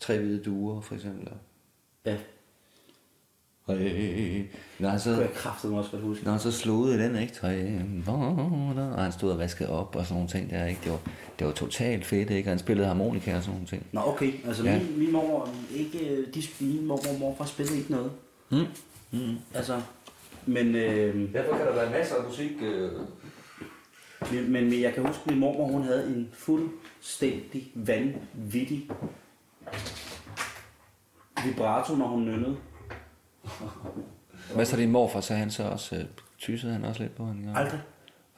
Tre 0.00 0.18
hvide 0.18 0.42
duer, 0.44 0.80
for 0.80 0.94
eksempel. 0.94 1.28
Ja, 2.06 2.16
Hey. 3.68 4.44
Når 4.78 4.88
han 4.88 4.98
det 4.98 5.04
kunne 5.04 5.14
så, 5.16 5.20
jeg 5.20 5.30
kraftedeme 5.34 5.78
også 5.78 5.90
godt 5.90 6.02
huske. 6.02 6.24
når 6.24 6.30
han 6.30 6.40
så 6.40 6.52
i 6.94 6.98
den, 6.98 7.16
ikke? 7.16 7.32
Tre, 7.34 7.80
og 8.92 9.02
han 9.02 9.12
stod 9.12 9.30
og 9.32 9.38
vaskede 9.38 9.70
op 9.70 9.96
og 9.96 10.04
sådan 10.06 10.14
nogle 10.14 10.28
ting 10.28 10.50
der, 10.50 10.66
ikke? 10.66 10.80
Det 10.84 10.92
var, 10.92 11.00
det 11.38 11.46
var 11.46 11.52
totalt 11.52 12.04
fedt, 12.04 12.30
ikke? 12.30 12.48
Og 12.48 12.50
han 12.50 12.58
spillede 12.58 12.86
harmonika 12.88 13.36
og 13.36 13.42
sådan 13.42 13.54
nogle 13.54 13.66
ting. 13.66 13.86
Nå, 13.92 14.00
okay. 14.06 14.32
Altså, 14.46 14.64
Ja. 14.64 14.78
min, 14.78 14.98
min 14.98 15.12
mormor, 15.12 15.48
ikke, 15.74 16.08
øh, 16.10 16.34
de, 16.34 16.42
min 16.60 16.86
mormor 16.86 17.12
og 17.14 17.18
morfar 17.20 17.44
spillede 17.44 17.78
ikke 17.78 17.90
noget. 17.90 18.12
Mm. 18.50 18.64
Mm. 19.10 19.36
Altså, 19.54 19.80
men, 20.46 20.74
øh, 20.74 21.32
Derfor 21.32 21.56
kan 21.56 21.66
der 21.66 21.74
være 21.74 21.90
masser 21.90 22.14
af 22.14 22.24
musik. 22.28 22.50
Øh... 22.62 22.90
men, 24.34 24.52
men 24.70 24.80
jeg 24.80 24.94
kan 24.94 25.06
huske, 25.06 25.20
at 25.24 25.30
min 25.30 25.38
mormor, 25.40 25.66
hun 25.66 25.82
havde 25.82 26.06
en 26.06 26.28
fuldstændig 26.32 27.72
vanvittig 27.74 28.90
vibrato, 31.44 31.94
når 31.96 32.06
hun 32.06 32.24
nynnede. 32.24 32.56
Hvad 34.54 34.64
så 34.64 34.76
din 34.76 34.90
morfar, 34.90 35.20
så 35.20 35.34
han 35.34 35.50
så 35.50 35.62
også, 35.62 35.96
øh, 35.96 36.04
tyssede 36.38 36.72
han 36.72 36.84
også 36.84 37.02
lidt 37.02 37.16
på 37.16 37.22
en 37.22 37.42
gang? 37.44 37.56
Aldrig. 37.58 37.80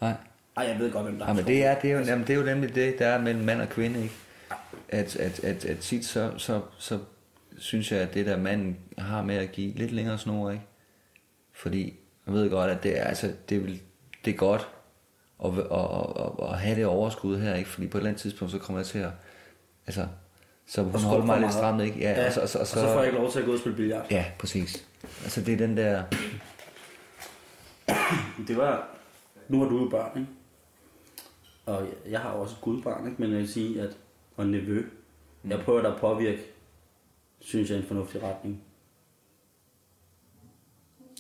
Nej. 0.01 0.15
Ej, 0.57 0.65
jeg 0.65 0.79
ved 0.79 0.93
godt, 0.93 1.05
hvem 1.05 1.19
der 1.19 1.27
Ja, 1.27 1.33
men 1.33 1.47
det 1.47 1.65
er, 1.65 1.81
det, 1.81 1.91
er 1.93 1.99
jo, 1.99 2.05
jamen, 2.05 2.27
det 2.27 2.33
er 2.35 2.39
jo 2.39 2.45
nemlig 2.45 2.75
det, 2.75 2.99
der 2.99 3.07
er 3.07 3.21
mellem 3.21 3.45
mand 3.45 3.61
og 3.61 3.69
kvinde, 3.69 4.03
ikke? 4.03 4.15
At, 4.89 5.17
at, 5.17 5.45
at, 5.45 5.65
at 5.65 5.79
tit 5.79 6.05
så, 6.05 6.33
så, 6.37 6.61
så 6.79 6.99
synes 7.59 7.93
jeg, 7.93 8.01
at 8.01 8.15
det 8.15 8.27
der 8.27 8.37
manden 8.37 8.77
har 8.99 9.23
med 9.23 9.35
at 9.37 9.53
give 9.53 9.73
lidt 9.75 9.93
længere 9.93 10.19
snor, 10.19 10.51
ikke? 10.51 10.65
Fordi 11.53 11.99
jeg 12.27 12.35
ved 12.35 12.51
godt, 12.51 12.71
at 12.71 12.83
det 12.83 12.99
er, 13.01 13.05
altså, 13.05 13.33
det 13.49 13.57
er, 13.57 13.61
vel- 13.61 13.81
det 14.25 14.33
er 14.33 14.37
godt 14.37 14.69
at, 15.45 15.59
at, 15.59 16.25
at, 16.25 16.53
at, 16.53 16.59
have 16.59 16.77
det 16.77 16.87
overskud 16.87 17.39
her, 17.39 17.55
ikke? 17.55 17.71
Fordi 17.71 17.87
på 17.87 17.99
et 17.99 18.01
eller 18.01 18.09
andet 18.11 18.23
tidspunkt, 18.23 18.53
så 18.53 18.59
kommer 18.59 18.81
jeg 18.81 18.87
til 18.87 18.99
at, 18.99 19.11
altså, 19.87 20.07
så 20.67 20.83
hun 20.83 20.93
skubbe 20.93 21.07
holder 21.09 21.27
mig 21.27 21.41
lidt 21.41 21.53
stramt, 21.53 21.83
ikke? 21.83 21.99
Ja, 21.99 22.11
Ja, 22.11 22.27
og, 22.27 22.33
så, 22.33 22.41
og, 22.41 22.49
så, 22.49 22.59
og 22.59 22.67
så 22.67 22.75
får 22.81 22.99
jeg 22.99 23.07
ikke 23.07 23.19
lov 23.19 23.31
til 23.31 23.39
at 23.39 23.45
gå 23.45 23.53
og 23.53 23.59
spille 23.59 23.77
billard. 23.77 24.07
Ja, 24.11 24.25
præcis. 24.39 24.89
Altså, 25.23 25.41
det 25.41 25.53
er 25.55 25.59
den 25.59 25.77
der, 25.77 26.03
Det 28.49 28.57
var... 28.57 28.89
Nu 29.49 29.61
har 29.63 29.69
du 29.69 29.83
jo 29.83 29.89
børn, 29.89 30.19
ikke? 30.19 30.31
Og 31.67 31.87
jeg- 32.11 32.21
har 32.21 32.31
også 32.31 32.55
et 32.55 32.61
gudbarn, 32.61 33.07
ikke? 33.07 33.23
Men 33.23 33.31
jeg 33.31 33.39
vil 33.39 33.49
sige, 33.53 33.83
at... 33.83 33.97
Og 34.37 34.47
nevø. 34.47 34.87
Jeg 35.49 35.61
prøver 35.61 35.83
da 35.83 35.89
at 35.89 36.01
påvirke, 36.01 36.41
synes 37.41 37.71
jeg, 37.71 37.79
en 37.79 37.85
fornuftig 37.87 38.23
retning. 38.23 38.63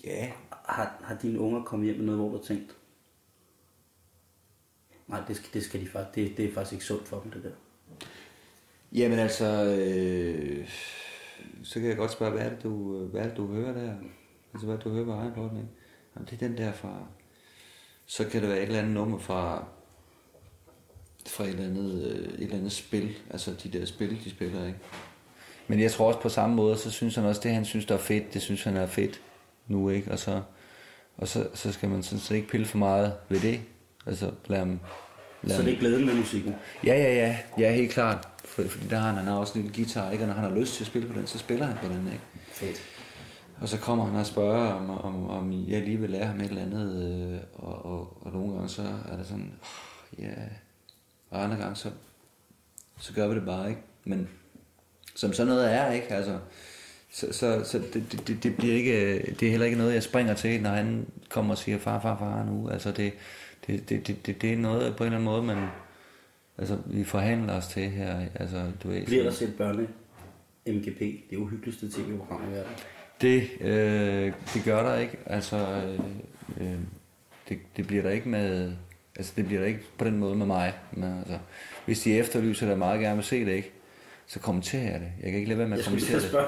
ja, 0.05 0.31
Har, 0.51 0.93
har 1.03 1.15
dine 1.23 1.39
unger 1.41 1.63
kommet 1.65 1.87
hjem 1.87 1.97
med 1.97 2.05
noget, 2.07 2.21
hvor 2.21 2.29
du 2.31 2.37
har 2.37 2.43
tænkt, 2.45 2.77
nej, 5.07 5.21
det 5.29 5.37
skal, 5.37 5.49
det 5.55 5.65
skal 5.65 5.81
de 5.81 5.89
faktisk, 5.89 6.15
det, 6.15 6.37
det 6.37 6.45
er 6.45 6.55
faktisk 6.55 6.73
ikke 6.73 6.85
sundt 6.85 7.09
for 7.09 7.21
dem, 7.21 7.31
det 7.31 7.43
der. 7.43 7.51
Jamen 8.93 9.19
altså, 9.19 9.65
øh, 9.65 10.69
så 11.63 11.81
kan 11.81 11.89
jeg 11.89 11.97
godt 11.97 12.13
spørge, 12.13 12.33
hvad 12.33 12.43
er 12.43 12.49
det, 12.49 12.63
du, 12.63 12.99
hvad 13.07 13.21
er 13.21 13.29
det, 13.29 13.37
du 13.37 13.47
hører 13.47 13.73
der? 13.73 13.95
Altså, 14.53 14.67
hvad 14.67 14.79
du 14.79 14.91
hører 14.91 15.05
på 15.05 15.13
iPod'en, 15.13 15.57
ikke? 15.57 15.69
Jamen, 16.17 16.29
det 16.31 16.33
er 16.33 16.49
den 16.49 16.59
der 16.59 16.73
fra... 16.73 17.07
Så 18.07 18.29
kan 18.29 18.41
det 18.41 18.49
være 18.49 18.59
et 18.59 18.63
eller 18.63 18.79
andet 18.79 18.95
nummer 18.95 19.19
fra, 19.19 19.65
fra 21.27 21.45
et, 21.45 21.51
eller 21.51 21.65
andet, 21.65 22.05
øh, 22.05 22.35
et 22.35 22.41
eller 22.41 22.57
andet 22.57 22.73
spil. 22.73 23.17
Altså, 23.31 23.55
de 23.63 23.79
der 23.79 23.85
spil, 23.85 24.25
de 24.25 24.31
spiller, 24.31 24.67
ikke? 24.67 24.79
Men 25.69 25.81
jeg 25.81 25.93
tror 25.93 26.09
også 26.09 26.21
på 26.21 26.29
samme 26.29 26.57
måde, 26.57 26.77
så 26.77 26.91
synes 26.91 27.15
han 27.15 27.25
også, 27.25 27.41
det 27.45 27.51
han 27.51 27.65
synes, 27.65 27.87
der 27.87 27.95
er 27.95 27.99
fedt, 27.99 28.35
det 28.35 28.43
synes 28.43 28.63
han 28.63 28.77
er 28.77 28.87
fedt 28.87 29.23
nu, 29.69 29.89
ikke? 29.89 30.11
Og 30.11 30.19
så, 30.19 30.43
og 31.17 31.29
så, 31.29 31.49
så 31.55 31.73
skal 31.73 31.89
man 31.89 32.03
sådan 32.03 32.19
set 32.19 32.37
ikke 32.37 32.49
pille 32.49 32.67
for 32.67 32.79
meget 32.79 33.15
ved 33.29 33.41
det. 33.41 33.61
Altså, 34.07 34.31
lad 34.47 34.59
ham, 34.59 34.81
lad 35.43 35.57
Så 35.57 35.63
det 35.63 35.75
er 35.75 35.79
glæden 35.79 36.07
med 36.07 36.15
musikken. 36.15 36.55
Ja, 36.87 36.95
ja, 36.95 37.15
ja. 37.15 37.37
Ja, 37.59 37.73
helt 37.73 37.93
klart. 37.93 38.29
For, 38.45 38.63
fordi 38.63 38.87
der 38.89 38.97
har 38.99 39.07
han, 39.07 39.17
han 39.17 39.27
har 39.27 39.35
også 39.35 39.59
en 39.59 39.63
lille 39.65 39.77
guitar, 39.77 40.11
ikke? 40.11 40.25
Og 40.25 40.29
når 40.29 40.35
han 40.35 40.51
har 40.51 40.59
lyst 40.59 40.75
til 40.75 40.83
at 40.83 40.87
spille 40.87 41.09
på 41.09 41.19
den, 41.19 41.27
så 41.27 41.39
spiller 41.39 41.67
han 41.67 41.77
på 41.83 41.89
den, 41.89 42.07
ikke? 42.07 42.21
Fedt. 42.53 42.83
Og 43.61 43.69
så 43.69 43.79
kommer 43.79 44.05
han 44.07 44.17
og 44.17 44.27
spørger, 44.27 44.73
om, 44.73 44.91
om, 44.91 45.31
om 45.31 45.53
jeg 45.69 45.83
lige 45.83 45.97
vil 46.01 46.11
lære 46.11 46.25
ham 46.27 46.41
et 46.41 46.49
eller 46.49 46.63
andet. 46.63 47.05
Øh, 47.33 47.39
og, 47.55 47.85
og, 47.87 48.19
og 48.27 48.33
nogle 48.33 48.53
gange 48.55 48.69
så 48.69 48.83
er 49.13 49.17
det 49.17 49.27
sådan, 49.27 49.53
ja. 50.19 50.33
Og 51.31 51.45
andre 51.45 51.57
gange 51.57 51.77
så, 51.77 51.91
så 52.99 53.13
gør 53.13 53.29
vi 53.29 53.35
det 53.35 53.45
bare, 53.45 53.69
ikke? 53.69 53.81
Men 54.05 54.29
som 55.15 55.33
sådan 55.33 55.49
noget 55.53 55.73
er, 55.75 55.93
ikke? 55.93 56.13
Altså, 56.13 56.39
så, 57.13 57.27
så, 57.33 57.63
så 57.65 57.79
det, 57.79 58.13
det- 58.13 58.29
det, 58.29 58.43
det, 58.43 58.57
bliver 58.57 58.75
ikke, 58.75 59.19
det 59.41 59.47
er 59.47 59.51
heller 59.51 59.67
ikke 59.67 59.79
noget, 59.79 59.95
jeg 59.95 60.03
springer 60.03 60.35
til, 60.35 60.63
når 60.63 60.71
han 60.71 61.07
kommer 61.29 61.55
og 61.55 61.59
siger, 61.59 61.79
far, 61.79 62.01
far, 62.01 62.19
far 62.19 62.45
nu. 62.45 62.69
Altså, 62.69 62.93
det, 62.93 63.13
det, 63.67 63.89
det, 63.89 64.07
det, 64.07 64.27
det, 64.27 64.43
det 64.43 64.53
er 64.53 64.57
noget 64.57 64.97
på 64.97 65.05
en 65.05 65.07
eller 65.07 65.19
anden 65.19 65.25
måde, 65.25 65.43
man, 65.43 65.69
altså, 66.59 66.79
vi 66.87 67.05
forhandler 67.05 67.53
os 67.53 67.67
til 67.67 67.91
her. 67.91 68.27
Altså, 68.35 68.73
du 68.83 68.89
ved, 68.89 69.07
Bliver 69.07 69.23
der 69.23 69.31
set 69.31 69.55
børne 69.59 69.89
MGP, 70.67 71.01
det 71.31 71.37
uhyggeligste 71.37 71.91
tv-program 71.91 72.43
i 72.51 72.53
verden. 72.53 72.73
Det, 73.21 73.49
øh, 73.61 74.33
det 74.55 74.65
gør 74.65 74.83
der 74.83 74.99
ikke. 74.99 75.19
Altså, 75.27 75.57
øh, 75.57 76.01
øh, 76.61 76.79
det, 77.49 77.59
det 77.77 77.87
bliver 77.87 78.03
der 78.03 78.11
ikke 78.11 78.29
med... 78.29 78.73
Altså, 79.17 79.33
det 79.37 79.47
bliver 79.47 79.61
der 79.61 79.69
ikke 79.69 79.81
på 79.99 80.05
den 80.05 80.19
måde 80.19 80.37
med 80.37 80.47
mig. 80.47 80.75
Men, 80.93 81.19
altså, 81.19 81.39
hvis 81.87 82.01
de 82.01 82.19
efterlyser 82.19 82.69
det, 82.69 82.79
meget 82.79 83.01
gerne 83.01 83.17
vil 83.17 83.25
se 83.25 83.45
det, 83.45 83.53
ikke? 83.53 83.71
Så 84.27 84.41
kommenterer 84.41 84.91
jeg 84.91 85.01
det. 85.01 85.13
Jeg 85.23 85.31
kan 85.31 85.41
ikke 85.41 85.49
lade 85.49 85.59
være 85.59 85.69
med 85.69 85.79
at 85.79 85.85
kommentere 85.85 86.21
det. 86.21 86.47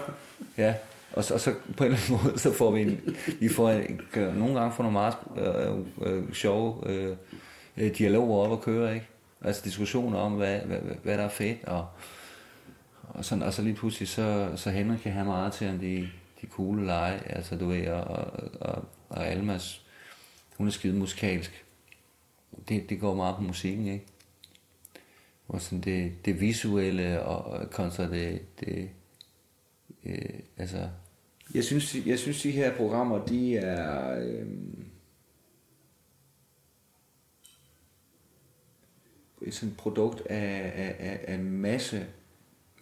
Ja, 0.58 0.74
og 1.16 1.24
så, 1.24 1.34
og 1.34 1.40
så 1.40 1.54
på 1.76 1.84
en 1.84 1.92
eller 1.92 2.04
anden 2.04 2.18
måde, 2.24 2.38
så 2.38 2.52
får 2.52 2.70
vi 2.70 2.82
en, 2.82 3.16
vi 3.40 3.48
får 3.48 3.70
en, 3.70 4.00
gør- 4.12 4.34
nogle 4.34 4.60
gange 4.60 4.74
får 4.76 4.82
nogle 4.82 4.92
meget 4.92 5.16
øh, 5.36 6.12
øh, 6.12 6.32
sjove 6.32 6.90
øh, 6.90 7.16
øh 7.76 7.98
dialoger 7.98 8.46
op 8.46 8.52
at 8.52 8.60
køre, 8.60 8.94
ikke? 8.94 9.06
Altså 9.40 9.62
diskussioner 9.64 10.18
om, 10.18 10.32
hvad, 10.32 10.60
hvad, 10.60 10.78
hvad, 11.02 11.18
der 11.18 11.24
er 11.24 11.28
fedt, 11.28 11.64
og, 11.64 11.86
og, 13.02 13.24
sådan, 13.24 13.42
og 13.42 13.54
så 13.54 13.62
lige 13.62 13.74
pludselig, 13.74 14.08
så, 14.08 14.52
så 14.56 14.70
Henrik 14.70 14.98
kan 14.98 15.12
have 15.12 15.26
meget 15.26 15.52
til, 15.52 15.68
om 15.68 15.78
de, 15.78 16.08
de 16.40 16.46
cool 16.46 16.86
lege, 16.86 17.20
altså 17.36 17.56
du 17.56 17.68
ved, 17.68 17.88
og, 17.88 18.04
og, 18.04 18.50
og, 18.60 18.84
og 19.08 19.26
Almas, 19.26 19.86
hun 20.56 20.66
er 20.66 20.70
skide 20.70 20.96
musikalsk. 20.96 21.64
Det, 22.68 22.90
det 22.90 23.00
går 23.00 23.14
meget 23.14 23.36
på 23.36 23.42
musikken, 23.42 23.86
ikke? 23.86 24.06
Hvor 25.46 25.58
sådan 25.58 25.80
det, 25.80 26.24
det 26.24 26.40
visuelle 26.40 27.22
og, 27.22 27.44
og 27.44 27.70
kontra 27.70 28.10
det, 28.10 28.60
det, 28.60 28.90
øh, 30.04 30.40
altså, 30.56 30.88
jeg 31.56 31.64
synes, 31.64 31.96
jeg 32.06 32.18
synes, 32.18 32.42
de 32.42 32.50
her 32.50 32.76
programmer, 32.76 33.24
de 33.24 33.56
er... 33.56 34.18
Øh, 34.18 34.46
sådan 39.50 39.68
et 39.68 39.76
produkt 39.76 40.26
af, 40.26 40.72
af, 40.76 40.96
af, 40.98 41.20
af 41.26 41.38
masse. 41.38 42.06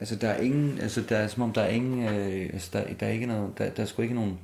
Altså 0.00 0.16
der 0.16 0.28
er 0.28 0.40
ingen 0.40 0.78
altså 0.78 1.02
der 1.08 1.16
er 1.16 1.26
som 1.26 1.42
om 1.42 1.52
der 1.52 1.60
er 1.60 1.68
ingen 1.68 2.08
øh, 2.08 2.50
altså 2.52 2.70
der, 2.72 2.94
der 2.94 3.06
er 3.06 3.10
ikke 3.10 3.26
noget 3.26 3.58
der, 3.58 3.70
der 3.70 3.82
er 3.82 3.86
sgu 3.86 4.02
ikke 4.02 4.14
nogen 4.14 4.38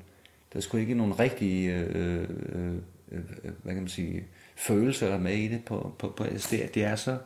der 0.53 0.57
er 0.57 0.61
sgu 0.61 0.77
ikke 0.77 0.95
nogen 0.95 1.21
rigtige 1.21 1.75
øh, 1.75 1.87
øh, 1.95 2.29
øh, 2.53 2.75
øh 3.13 3.53
hvad 3.63 3.75
kan 3.75 3.83
man 3.83 3.89
sige 3.89 4.25
følelser 4.57 5.09
der 5.09 5.19
med 5.19 5.35
i 5.35 5.49
det 5.49 5.65
på, 5.65 5.95
på, 5.99 6.09
på 6.17 6.25
altså 6.25 6.57
det, 6.57 6.75
det 6.75 6.85
er 6.85 6.97
så 6.97 7.19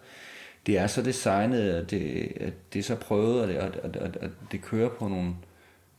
det 0.67 0.79
er 0.79 0.87
så 0.87 1.03
designet 1.03 1.75
og 1.75 1.91
det, 1.91 2.33
at 2.37 2.53
det 2.73 2.79
er 2.79 2.83
så 2.83 2.97
prøvet 2.97 3.43
og 3.43 3.49
det, 3.49 3.59
og, 3.59 3.71
og, 3.83 3.91
og, 4.01 4.11
og 4.21 4.31
det 4.53 4.63
kører 4.63 4.89
på 4.89 5.09
nogle 5.09 5.35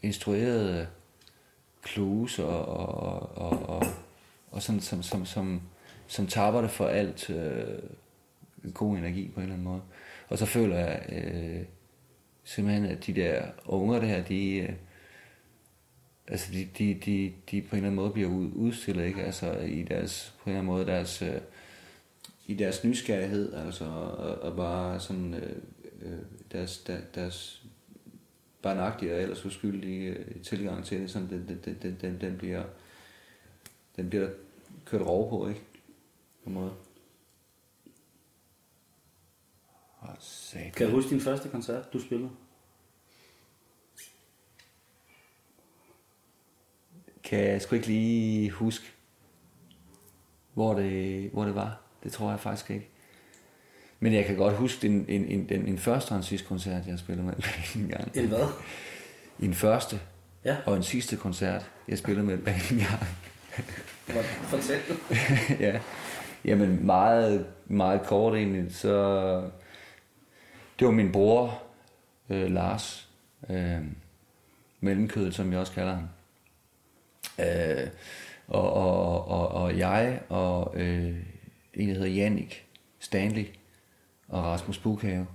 instruerede 0.05 0.87
clues 1.87 2.39
og, 2.39 2.65
og, 2.65 3.37
og, 3.37 3.69
og, 3.69 3.83
og 4.51 4.61
sådan 4.61 4.81
som, 4.81 5.03
som, 5.03 5.25
som, 5.25 5.61
som 6.07 6.27
tapper 6.27 6.61
det 6.61 6.71
for 6.71 6.87
alt 6.87 7.29
øh, 7.29 7.79
god 8.73 8.97
energi 8.97 9.31
på 9.33 9.39
en 9.39 9.43
eller 9.43 9.53
anden 9.53 9.67
måde. 9.67 9.81
Og 10.29 10.37
så 10.37 10.45
føler 10.45 10.77
jeg 10.77 11.05
øh, 11.09 11.65
simpelthen, 12.43 12.85
at 12.85 13.05
de 13.05 13.13
der 13.13 13.45
unger 13.65 13.99
der, 13.99 14.23
de, 14.23 14.57
øh, 14.57 14.73
altså 16.27 16.51
de, 16.53 16.67
de, 16.77 16.93
de, 17.05 17.33
de 17.51 17.61
på 17.61 17.75
en 17.75 17.77
eller 17.77 17.87
anden 17.87 17.95
måde 17.95 18.11
bliver 18.11 18.29
ud, 18.29 18.51
udstillet, 18.53 19.05
ikke? 19.05 19.23
Altså 19.23 19.57
i 19.57 19.83
deres, 19.83 20.35
på 20.43 20.49
en 20.49 20.55
eller 20.55 20.59
anden 20.59 20.73
måde, 20.73 20.85
deres, 20.85 21.21
øh, 21.21 21.41
i 22.47 22.53
deres 22.53 22.83
nysgerrighed, 22.83 23.53
altså, 23.53 23.85
og, 23.85 24.41
og 24.41 24.55
bare 24.55 24.99
sådan, 24.99 25.33
øh, 25.33 25.55
øh, 26.01 26.19
deres, 26.51 26.77
der, 26.77 26.97
deres 27.15 27.65
barnagtige 28.65 29.13
og 29.15 29.21
ellers 29.21 29.45
uskyldige 29.45 30.09
øh, 30.09 30.41
tilgang 30.41 30.85
til 30.85 31.01
det, 31.01 31.11
sådan, 31.11 31.29
den, 31.29 31.59
den, 31.65 31.77
den, 31.81 31.97
den, 32.01 32.21
den 32.21 32.37
bliver, 32.37 32.63
den 33.95 34.09
bliver 34.09 34.29
kørt 34.85 35.01
rov 35.01 35.29
på, 35.29 35.47
ikke? 35.47 35.61
På 36.43 36.49
en 36.49 36.53
måde. 36.53 36.73
Kan 40.75 40.87
du 40.87 40.95
huske 40.95 41.09
din 41.09 41.21
første 41.21 41.49
koncert, 41.49 41.93
du 41.93 41.99
spillede? 41.99 42.29
Kan 47.23 47.39
jeg 47.39 47.61
sgu 47.61 47.75
ikke 47.75 47.87
lige 47.87 48.51
huske, 48.51 48.85
hvor 50.53 50.73
det, 50.73 51.29
hvor 51.29 51.45
det 51.45 51.55
var. 51.55 51.81
Det 52.03 52.11
tror 52.11 52.29
jeg 52.29 52.39
faktisk 52.39 52.69
ikke. 52.71 52.89
Men 53.99 54.13
jeg 54.13 54.25
kan 54.25 54.35
godt 54.35 54.55
huske 54.55 54.87
en, 54.87 55.05
en, 55.07 55.25
en, 55.25 55.47
en, 55.49 55.67
en 55.67 55.77
første 55.77 56.11
og 56.11 56.17
en 56.17 56.23
sidste 56.23 56.47
koncert, 56.47 56.87
jeg 56.87 56.99
spillede 56.99 57.25
med 57.25 57.33
en 57.75 57.87
gang. 57.87 58.11
En 58.15 58.27
hvad? 58.27 58.47
En 59.39 59.53
første 59.53 59.99
ja. 60.45 60.55
og 60.65 60.77
en 60.77 60.83
sidste 60.83 61.15
koncert, 61.17 61.71
jeg 61.87 61.97
spillede 61.97 62.25
med 62.25 62.37
en 62.37 62.77
gang. 62.77 63.07
Fortæl. 64.43 64.79
ja. 65.65 65.79
Jamen 66.45 66.85
meget, 66.85 67.45
meget 67.65 68.01
kort 68.03 68.35
egentlig, 68.35 68.75
så 68.75 69.35
det 70.79 70.87
var 70.87 70.91
min 70.91 71.11
bror, 71.11 71.63
øh, 72.29 72.51
Lars, 72.51 73.09
øh, 73.49 73.81
mellemkødet, 74.79 75.35
som 75.35 75.51
jeg 75.51 75.59
også 75.59 75.73
kalder 75.73 75.95
ham. 75.95 76.07
Øh, 77.39 77.87
og, 78.47 78.73
og, 78.73 79.27
og, 79.27 79.47
og 79.47 79.77
jeg 79.77 80.21
og 80.29 80.73
øh, 80.77 81.15
en, 81.73 81.89
der 81.89 81.93
hedder 81.93 82.07
Jannik 82.07 82.65
Stanley 82.99 83.45
og 84.27 84.43
Rasmus 84.43 84.77
Bukhave, 84.77 85.27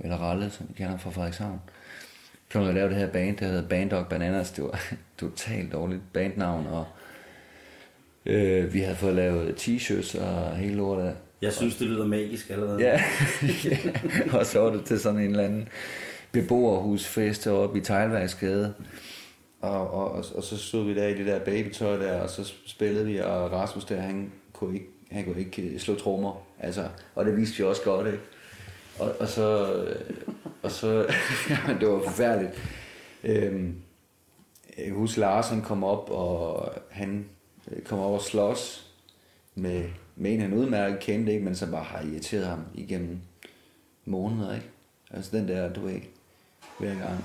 eller 0.00 0.16
Ralle, 0.16 0.50
som 0.50 0.66
vi 0.68 0.74
kender 0.74 0.98
fra 0.98 1.10
Frederikshavn, 1.10 1.60
kom 2.52 2.68
at 2.68 2.74
lave 2.74 2.88
det 2.88 2.96
her 2.96 3.12
band, 3.12 3.36
der 3.36 3.46
hedder 3.46 3.68
Band 3.68 3.90
Dog 3.90 4.06
Bananas. 4.06 4.50
Det 4.50 4.64
var 4.64 4.82
totalt 5.20 5.72
dårligt 5.72 6.02
bandnavn, 6.12 6.66
og 6.66 6.86
øh, 8.26 8.74
vi 8.74 8.80
havde 8.80 8.96
fået 8.96 9.14
lavet 9.14 9.68
t-shirts 9.68 10.22
og 10.22 10.56
hele 10.56 10.74
lortet. 10.74 11.16
Jeg 11.42 11.52
synes, 11.52 11.76
det 11.76 11.86
lyder 11.86 12.06
magisk 12.06 12.50
allerede. 12.50 12.80
Ja. 12.80 13.02
og 14.38 14.46
så 14.46 14.60
var 14.60 14.70
det 14.70 14.84
til 14.84 15.00
sådan 15.00 15.20
en 15.20 15.30
eller 15.30 15.44
anden 15.44 15.68
beboerhusfest 16.32 17.46
oppe 17.46 17.78
i 17.78 17.82
Tejlværksgade. 17.82 18.74
Og, 19.60 19.90
og, 19.90 20.12
og, 20.12 20.24
og, 20.34 20.44
så 20.44 20.58
stod 20.58 20.84
vi 20.84 20.94
der 20.94 21.06
i 21.06 21.14
det 21.14 21.26
der 21.26 21.38
babytøj 21.38 21.96
der, 21.96 22.20
og 22.20 22.30
så 22.30 22.52
spillede 22.66 23.06
vi, 23.06 23.18
og 23.18 23.52
Rasmus 23.52 23.84
der, 23.84 24.00
han 24.00 24.32
kunne 24.52 24.74
ikke, 24.74 24.86
han 25.10 25.24
kunne 25.24 25.40
ikke 25.40 25.62
øh, 25.62 25.80
slå 25.80 25.94
trommer. 25.94 26.46
Altså, 26.58 26.88
og 27.14 27.24
det 27.24 27.36
viste 27.36 27.56
vi 27.56 27.64
også 27.64 27.82
godt, 27.82 28.06
ikke? 28.06 28.20
Og, 28.98 29.14
og 29.20 29.28
så, 29.28 29.74
øh, 29.74 29.96
og 30.62 30.70
så 30.70 30.88
jamen, 31.50 31.80
det 31.80 31.88
var 31.88 32.02
forfærdeligt. 32.04 32.52
Øhm, 33.24 33.82
jeg 34.78 34.92
husker, 34.92 35.20
Lars 35.20 35.48
han 35.48 35.62
kom 35.62 35.84
op, 35.84 36.10
og 36.10 36.72
han 36.90 37.28
øh, 37.70 37.82
kom 37.82 37.98
op 37.98 38.12
og 38.12 38.22
slås 38.22 38.92
med, 39.54 39.84
med 40.16 40.34
en, 40.34 40.40
han 40.40 40.52
udmærket 40.52 41.00
kendte, 41.00 41.32
ikke? 41.32 41.44
men 41.44 41.54
som 41.54 41.70
bare 41.70 41.84
har 41.84 42.02
irriteret 42.02 42.46
ham 42.46 42.64
igennem 42.74 43.18
måneder. 44.04 44.54
Ikke? 44.54 44.68
Altså 45.10 45.36
den 45.36 45.48
der, 45.48 45.72
du 45.72 45.80
ved, 45.80 46.00
hver 46.78 46.94
gang, 46.94 47.24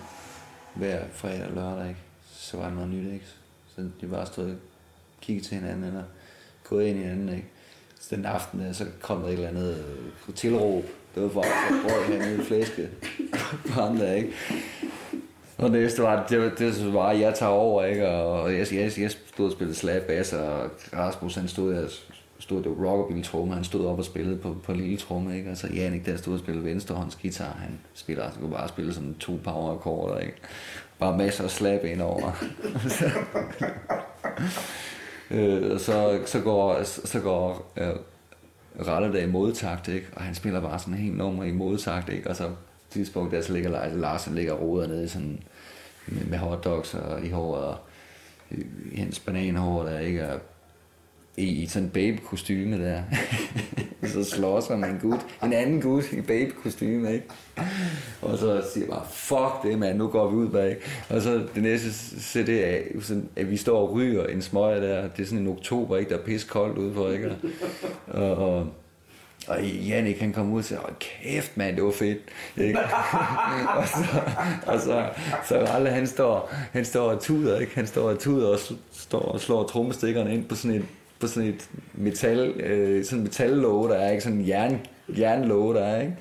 hver 0.75 1.05
fredag 1.11 1.47
og 1.47 1.53
lørdag, 1.53 1.89
ikke? 1.89 1.99
så 2.31 2.57
var 2.57 2.65
det 2.65 2.73
noget 2.73 2.89
nyt. 2.89 3.13
Ikke? 3.13 3.25
Så 3.75 3.89
de 4.01 4.07
bare 4.07 4.25
stod 4.25 4.49
og 4.49 4.57
kiggede 5.21 5.47
til 5.47 5.57
hinanden, 5.57 5.83
eller 5.83 6.03
gået 6.63 6.85
ind 6.85 6.99
i 6.99 7.01
hinanden. 7.01 7.29
Ikke? 7.29 7.47
Så 7.99 8.15
den 8.15 8.25
aften 8.25 8.61
øh, 8.61 8.73
så 8.73 8.85
kom 9.01 9.21
der 9.21 9.27
et 9.27 9.33
eller 9.33 9.47
andet 9.47 9.77
øh, 10.29 10.35
tilråb. 10.35 10.83
Det 11.15 11.23
var 11.23 11.29
for 11.29 11.41
at 11.41 11.47
brød 11.83 12.05
hernede 12.07 12.41
i 12.41 12.45
flæske 12.45 12.89
på 13.73 13.81
andre, 13.81 14.17
ikke? 14.17 14.33
Og 15.57 15.71
det 15.71 15.81
næste 15.81 16.03
var, 16.03 16.27
det, 16.27 16.59
det 16.59 16.93
var, 16.93 17.09
at 17.09 17.19
jeg 17.19 17.33
tager 17.35 17.51
over, 17.51 17.83
ikke? 17.83 18.07
Og 18.07 18.53
jeg, 18.53 18.67
jeg, 18.73 18.91
jeg 18.97 19.11
stod 19.11 19.45
og 19.45 19.51
spillede 19.51 19.77
slap 19.77 20.01
bass, 20.01 20.33
og 20.33 20.69
Rasmus, 20.93 21.35
han 21.35 21.47
stod, 21.47 21.73
der 21.73 21.87
stod, 22.39 22.63
det 22.63 22.71
var 22.71 22.85
rockabilly 22.85 23.23
tromme, 23.23 23.53
han 23.53 23.63
stod 23.63 23.85
op 23.85 23.99
og 23.99 24.05
spillede 24.05 24.37
på, 24.37 24.55
på 24.63 24.73
lille 24.73 24.97
tromme, 24.97 25.37
ikke? 25.37 25.51
Og 25.51 25.57
så 25.57 25.67
Janik, 25.67 26.05
der 26.05 26.17
stod 26.17 26.33
og 26.33 26.39
spillede 26.39 26.65
venstrehånds 26.65 27.15
guitar, 27.15 27.57
han 27.59 27.79
spiller, 27.93 28.23
han 28.23 28.41
kunne 28.41 28.51
bare 28.51 28.67
spille 28.67 28.93
sådan 28.93 29.15
to 29.19 29.39
power 29.43 29.73
akkorder, 29.73 30.19
ikke? 30.19 30.37
Bare 30.99 31.17
masser 31.17 31.43
af 31.43 31.51
slap 31.51 31.83
ind 31.83 32.01
over. 32.01 32.31
øh, 35.31 35.71
og 35.71 35.79
så, 35.79 36.19
så 36.25 36.39
går, 36.39 36.83
så 36.83 37.19
går 37.19 37.71
øh, 37.77 37.95
Ralle 38.87 39.13
der 39.13 39.21
i 39.21 39.27
modtakt, 39.27 39.87
ikke? 39.87 40.07
Og 40.15 40.21
han 40.21 40.35
spiller 40.35 40.61
bare 40.61 40.79
sådan 40.79 40.93
en 40.93 40.99
helt 40.99 41.17
nummer 41.17 41.43
i 41.43 41.51
modtagt, 41.51 42.09
ikke? 42.09 42.29
Og 42.29 42.35
så 42.35 42.49
tidspunkt, 42.89 43.31
der 43.31 43.41
så 43.41 43.53
ligger 43.53 43.69
Lars, 43.69 43.93
Larsen 43.93 44.35
ligger 44.35 44.53
roder 44.53 44.87
nede 44.87 45.09
sådan, 45.09 45.39
med, 46.07 46.25
med 46.25 46.37
hotdogs 46.37 46.93
og 46.93 47.25
i 47.25 47.29
håret, 47.29 47.63
og 47.63 47.77
hendes 48.91 49.19
bananhår, 49.19 49.83
der 49.83 49.99
ikke 49.99 50.19
er 50.19 50.39
i, 51.37 51.43
i 51.43 51.67
sådan 51.67 51.83
en 51.83 51.89
babykostyme 51.89 52.85
der. 52.85 53.01
så 54.13 54.23
slår 54.23 54.59
sig 54.59 54.79
med 54.79 54.89
en 54.89 54.99
gut, 54.99 55.19
en 55.43 55.53
anden 55.53 55.81
gut 55.81 56.13
i 56.13 56.21
babykostyme, 56.21 57.13
ikke? 57.13 57.25
Og 58.21 58.37
så 58.37 58.63
siger 58.73 58.85
jeg 58.85 58.89
bare, 58.89 59.05
fuck 59.09 59.63
det, 59.63 59.79
mand, 59.79 59.97
nu 59.97 60.07
går 60.07 60.29
vi 60.29 60.35
ud 60.35 60.49
bag. 60.49 60.77
Og 61.09 61.21
så 61.21 61.47
det 61.55 61.63
næste 61.63 61.91
CD 62.19 62.49
af, 62.49 62.87
sådan, 63.01 63.29
at 63.35 63.51
vi 63.51 63.57
står 63.57 63.87
og 63.87 63.93
ryger 63.93 64.25
en 64.25 64.41
smøg 64.41 64.81
der. 64.81 65.07
Det 65.07 65.23
er 65.23 65.25
sådan 65.25 65.39
en 65.39 65.47
oktober, 65.47 65.97
ikke? 65.97 66.09
Der 66.09 66.17
er 66.17 66.23
pis 66.23 66.43
koldt 66.43 66.77
udenfor, 66.77 67.09
ikke? 67.09 67.35
Og, 68.07 68.35
og 68.35 68.67
og 69.47 69.63
Jannik 69.63 70.19
han 70.19 70.33
kom 70.33 70.53
ud 70.53 70.59
og 70.59 70.65
sagde, 70.65 70.83
Åh, 70.83 70.89
kæft 70.99 71.57
mand, 71.57 71.75
det 71.75 71.83
var 71.83 71.91
fedt. 71.91 72.17
Ikke? 72.57 72.79
og 73.77 73.87
så, 73.87 74.05
og 74.65 74.79
så, 74.79 75.09
så 75.47 75.65
Ralle, 75.65 75.89
han 75.89 76.07
står, 76.07 76.53
han 76.71 76.85
står 76.85 77.11
og 77.11 77.21
tuder, 77.21 77.59
ikke? 77.59 77.75
Han 77.75 77.87
står 77.87 78.09
og 78.09 78.19
tuder 78.19 78.47
og 78.47 78.59
står 78.91 79.19
og 79.19 79.39
slår 79.39 79.63
trommestikkerne 79.63 80.33
ind 80.33 80.45
på 80.45 80.55
sådan 80.55 80.75
en 80.75 80.89
på 81.25 81.33
sådan 81.33 81.49
et 81.49 81.69
metal, 81.93 82.49
øh, 82.49 83.05
sådan 83.05 83.23
metallåge, 83.23 83.89
der 83.89 83.95
er, 83.95 84.11
ikke? 84.11 84.23
Sådan 84.23 84.39
en 84.39 84.47
jern, 84.47 84.79
jernlåge, 85.19 85.75
der 85.75 85.81
er, 85.81 86.01
ikke? 86.01 86.15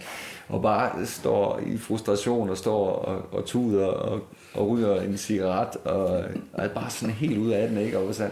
Og 0.48 0.62
bare 0.62 1.06
står 1.06 1.60
i 1.66 1.78
frustration 1.78 2.50
og 2.50 2.58
står 2.58 2.88
og, 2.88 3.22
og 3.32 3.44
tuder 3.44 3.86
og, 3.86 4.20
og 4.54 4.68
ryger 4.68 5.00
en 5.00 5.16
cigaret 5.16 5.76
og, 5.76 6.06
og 6.52 6.64
er 6.64 6.68
bare 6.68 6.90
sådan 6.90 7.14
helt 7.14 7.38
ud 7.38 7.50
af 7.50 7.68
den, 7.68 7.78
ikke? 7.78 7.98
Og, 7.98 8.14
så, 8.14 8.28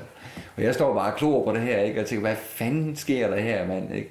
og 0.57 0.63
jeg 0.63 0.75
står 0.75 0.95
bare 0.95 1.13
og 1.13 1.19
klor 1.19 1.45
på 1.45 1.53
det 1.53 1.61
her, 1.61 1.81
ikke? 1.81 2.01
Og 2.01 2.07
tænker, 2.07 2.21
hvad 2.21 2.37
fanden 2.37 2.97
sker 2.97 3.29
der 3.29 3.41
her, 3.41 3.67
mand, 3.67 3.95
ikke? 3.95 4.11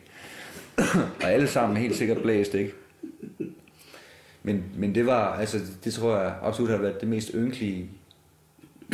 og 1.24 1.32
alle 1.32 1.47
sammen 1.47 1.78
helt 1.78 1.95
sikkert 1.95 2.17
blæst, 2.17 2.54
ikke? 2.54 2.74
Men, 4.43 4.63
men 4.76 4.95
det 4.95 5.06
var, 5.06 5.34
altså, 5.39 5.58
det 5.84 5.93
tror 5.93 6.17
jeg 6.17 6.34
absolut 6.41 6.71
har 6.71 6.78
været 6.78 7.02
det 7.02 7.10
mest 7.10 7.32
ynkelige, 7.34 7.89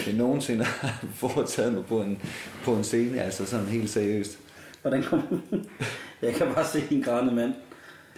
jeg 0.06 0.14
nogensinde 0.14 0.64
har 0.64 1.06
foretaget 1.28 1.74
mig 1.74 1.86
på 1.86 2.02
en, 2.02 2.22
på 2.64 2.74
en 2.76 2.84
scene, 2.84 3.22
altså 3.22 3.46
sådan 3.46 3.66
helt 3.66 3.90
seriøst. 3.90 4.40
Hvordan 4.82 5.04
kom 5.04 5.42
Jeg 6.22 6.34
kan 6.34 6.48
bare 6.54 6.66
se 6.66 6.84
en 6.92 7.04
grædende 7.04 7.36
mand. 7.36 7.54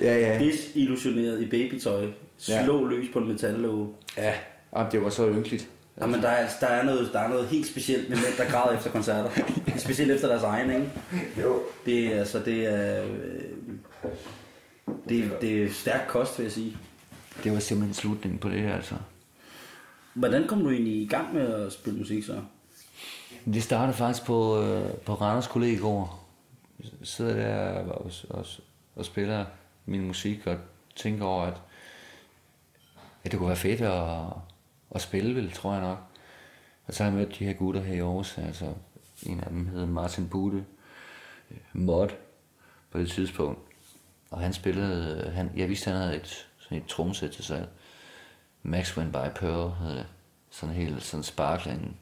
Ja, 0.02 0.18
ja. 0.20 0.40
Desillusioneret 0.40 1.42
i 1.42 1.46
babytøj. 1.46 2.08
Slå 2.38 2.90
ja. 2.90 2.96
løs 2.96 3.06
på 3.14 3.20
en 3.20 3.28
metallåge. 3.28 3.90
Ja, 4.18 4.34
Jamen, 4.76 4.92
det 4.92 5.04
var 5.04 5.10
så 5.10 5.30
ynkeligt. 5.30 5.70
Ja, 6.02 6.06
men 6.06 6.22
der 6.22 6.30
er, 6.30 6.50
der, 6.62 6.68
er 6.68 6.84
noget, 6.84 7.10
der 7.14 7.20
er 7.20 7.28
noget 7.28 7.48
helt 7.48 7.68
specielt 7.68 8.10
med 8.10 8.18
mænd, 8.18 8.38
der 8.38 8.52
græder 8.52 8.78
efter 8.78 8.92
koncerter. 8.92 9.30
Specielt 9.78 10.12
efter 10.12 10.28
deres 10.28 10.44
egen, 10.44 10.70
ikke? 10.70 10.92
Jo. 11.42 11.62
Det, 11.86 12.16
er, 12.16 12.20
altså, 12.20 12.40
det 12.40 12.74
er... 12.74 13.04
Øh, 13.04 13.10
det, 15.10 15.32
det 15.42 15.64
er 15.64 15.70
stærk 15.74 16.06
kost, 16.08 16.40
vil 16.40 16.44
jeg 16.44 16.52
sige. 16.52 16.78
Det 17.44 17.52
var 17.52 17.60
simpelthen 17.60 17.94
slutningen 17.94 18.40
på 18.40 18.50
det 18.50 18.62
her, 18.62 18.76
altså. 18.76 18.96
Hvordan 20.14 20.48
kom 20.48 20.64
du 20.64 20.70
egentlig 20.70 21.02
i 21.02 21.08
gang 21.08 21.34
med 21.34 21.54
at 21.54 21.74
spille 21.74 22.00
musik 22.00 22.24
så? 22.24 22.42
Det 23.46 23.64
startede 23.64 23.98
faktisk 23.98 24.26
på, 24.26 24.62
øh, 24.62 24.94
på 24.94 25.14
Randers 25.14 25.48
Kollegård. 25.48 26.20
Jeg 26.80 26.90
sidder 27.04 27.34
der 27.34 27.84
og, 27.84 28.12
og, 28.30 28.46
og 28.96 29.06
spiller 29.06 29.46
min 29.86 30.08
musik 30.08 30.48
og 30.48 30.58
tænker 30.96 31.26
over, 31.26 31.44
at, 31.44 31.62
at 33.24 33.32
det 33.32 33.40
kunne 33.40 33.48
være 33.48 33.58
fedt 33.58 33.82
at, 33.82 34.34
at 34.96 35.02
spille, 35.02 35.36
vel, 35.36 35.52
tror 35.52 35.74
jeg 35.74 35.82
nok. 35.82 35.98
Og 36.88 36.94
så 36.94 37.04
har 37.04 37.12
jeg 37.12 37.20
mødt 37.20 37.40
de 37.40 37.46
her 37.46 37.54
gutter 37.54 37.82
her 37.82 37.96
i 37.96 38.00
Aarhus. 38.00 38.38
Altså, 38.38 38.74
en 39.24 39.40
af 39.40 39.50
dem 39.50 39.66
hedder 39.66 39.88
Martin 39.88 40.30
Bude, 40.30 40.66
øh, 41.52 41.58
mod 41.74 42.10
på 42.92 43.00
det 43.00 43.10
tidspunkt. 43.10 43.60
Og 44.32 44.40
han 44.40 44.54
spillede, 44.54 45.24
øh, 45.26 45.34
han, 45.34 45.52
jeg 45.56 45.70
vidste, 45.70 45.92
han 45.92 46.02
havde 46.02 46.16
et, 46.16 46.48
sådan 46.58 46.78
et 46.78 46.86
tromsæt 46.86 47.32
til 47.32 47.44
sig. 47.44 47.68
Max 48.64 48.98
Went 48.98 49.12
By 49.12 49.30
Pearl 49.40 49.72
hedder 49.80 49.96
det. 49.96 50.06
Sådan 50.52 50.76
helt 50.76 51.04
sådan 51.04 51.24
sparkling, 51.24 51.98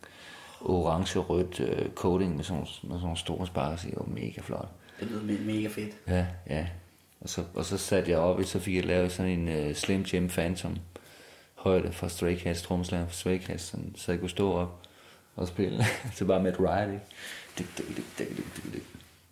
orange-rødt 0.62 1.60
uh, 1.60 1.94
coating 1.96 2.36
med 2.36 2.44
sådan, 2.44 2.60
med 2.60 2.68
sådan 2.68 3.00
nogle 3.00 3.18
store 3.18 3.48
sparks 3.48 3.84
i. 3.84 3.88
Det 3.90 3.98
var 3.98 4.06
mega 4.06 4.42
flot. 4.42 4.68
Det 5.00 5.08
lyder 5.08 5.22
me- 5.22 5.42
mega 5.46 5.68
fedt. 5.68 5.96
Ja, 6.08 6.26
ja. 6.50 6.68
Og 7.22 7.30
så, 7.30 7.44
og 7.56 7.66
så 7.66 7.78
satte 7.78 8.12
jeg 8.12 8.20
op, 8.20 8.38
og 8.40 8.46
så 8.46 8.60
fik 8.60 8.76
jeg 8.76 8.86
lavet 8.86 9.12
sådan 9.12 9.32
en 9.50 9.68
uh, 9.70 9.76
Slim 9.76 10.02
Jim 10.02 10.28
Phantom 10.28 10.78
højde 11.56 11.92
fra 11.92 12.10
Stray 12.10 12.40
Cats, 12.40 12.62
trommeslager 12.62 13.06
fra 13.06 13.14
Stray 13.14 13.42
Cats, 13.42 13.64
sådan, 13.64 13.94
så 13.96 14.12
jeg 14.12 14.20
kunne 14.20 14.30
stå 14.30 14.54
op 14.54 14.82
og 15.36 15.48
spille. 15.48 15.84
så 16.16 16.26
bare 16.26 16.44
med 16.44 16.54
et 16.54 16.60
ride, 16.60 16.94
ikke? 16.94 17.06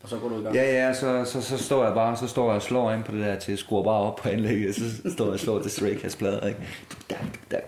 Og 0.06 0.10
så 0.10 0.18
går 0.18 0.30
du 0.30 0.40
i 0.40 0.44
gang. 0.44 0.56
Ja, 0.56 0.64
ja, 0.64 0.94
så, 0.94 1.26
så, 1.26 1.42
så 1.42 1.58
står 1.58 1.86
jeg 1.86 1.94
bare, 1.94 2.18
så 2.18 2.28
står 2.28 2.46
jeg 2.46 2.56
og 2.56 2.62
slår 2.62 2.92
ind 2.92 3.04
på 3.04 3.12
det 3.12 3.22
der 3.26 3.40
til 3.40 3.52
at 3.52 3.60
skrue 3.60 3.84
bare 3.84 4.02
op 4.02 4.16
på 4.16 4.30
anlægget, 4.30 4.76
så 4.76 5.12
står 5.12 5.26
jeg 5.26 5.34
og 5.34 5.40
slår 5.40 5.62
til 5.62 5.72
Stray 5.72 6.00
Cats 6.00 6.16
plader, 6.16 6.48
ikke? 6.48 6.60
Dak. 7.52 7.64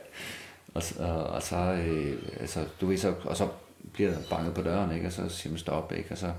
Og, 0.73 0.83
og, 0.99 1.23
og 1.23 1.41
så, 1.41 1.55
øh, 1.55 2.17
altså, 2.39 2.65
du 2.81 2.87
ved, 2.87 2.97
så, 2.97 3.13
og 3.23 3.37
så 3.37 3.47
bliver 3.93 4.11
der 4.11 4.17
banket 4.29 4.53
på 4.53 4.61
døren, 4.61 4.95
ikke? 4.95 5.07
Og 5.07 5.11
så 5.11 5.29
siger 5.29 5.51
man 5.51 5.59
stop, 5.59 5.93
ikke? 5.97 6.11
Og 6.11 6.17
så, 6.17 6.31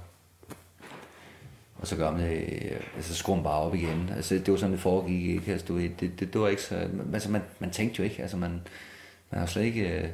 og 1.79 1.87
så 1.87 1.97
gør 1.97 2.11
man 2.11 2.21
det, 2.21 2.39
øh, 2.41 2.81
altså 2.97 3.15
skruer 3.15 3.37
man 3.37 3.45
bare 3.45 3.61
op 3.61 3.75
igen. 3.75 4.11
Altså, 4.17 4.35
det 4.35 4.51
var 4.51 4.57
sådan, 4.57 4.73
det 4.73 4.81
foregik, 4.81 5.29
ikke? 5.29 5.53
Altså, 5.53 5.67
du 5.67 5.75
ved, 5.75 5.91
det, 6.01 6.21
det, 6.21 6.33
det 6.33 6.41
var 6.41 6.49
ikke 6.49 6.63
så, 6.63 6.89
altså, 7.13 7.31
man, 7.31 7.43
man 7.59 7.71
tænkte 7.71 7.99
jo 7.99 8.05
ikke, 8.05 8.23
altså, 8.23 8.37
man, 8.37 8.61
man 9.31 9.41
har 9.41 9.47
slet 9.47 9.63
ikke, 9.63 9.99
øh, 9.99 10.09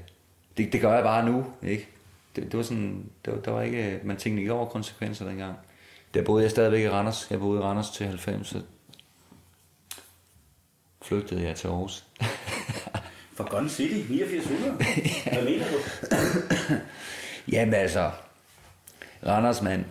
det, 0.57 0.73
det 0.73 0.81
gør 0.81 0.95
jeg 0.95 1.03
bare 1.03 1.25
nu, 1.25 1.45
ikke? 1.63 1.89
Det, 2.37 2.45
det 2.45 2.57
var 2.57 2.63
sådan, 2.63 3.05
det 3.25 3.33
var, 3.33 3.41
der 3.41 3.51
var 3.51 3.63
ikke, 3.63 4.01
man 4.05 4.17
tænkte 4.17 4.41
ikke 4.41 4.53
over 4.53 4.67
konsekvenser 4.67 5.29
dengang. 5.29 5.57
Der 6.15 6.23
boede 6.23 6.43
jeg 6.43 6.51
stadigvæk 6.51 6.85
i 6.85 6.89
Randers. 6.89 7.31
Jeg 7.31 7.39
boede 7.39 7.61
i 7.61 7.63
Randers 7.63 7.91
til 7.91 8.07
90, 8.07 8.49
så 8.49 8.63
flygtede 11.03 11.43
jeg 11.43 11.57
til 11.57 11.69
Aarhus. 11.69 12.05
For 13.37 13.51
Gun 13.51 13.69
City, 13.69 14.11
8900. 14.11 14.77
Hvad 15.33 15.45
mener 15.45 15.65
du? 15.65 15.79
Jamen 17.53 17.75
altså, 17.75 18.11
Randers 19.27 19.63
mand. 19.63 19.85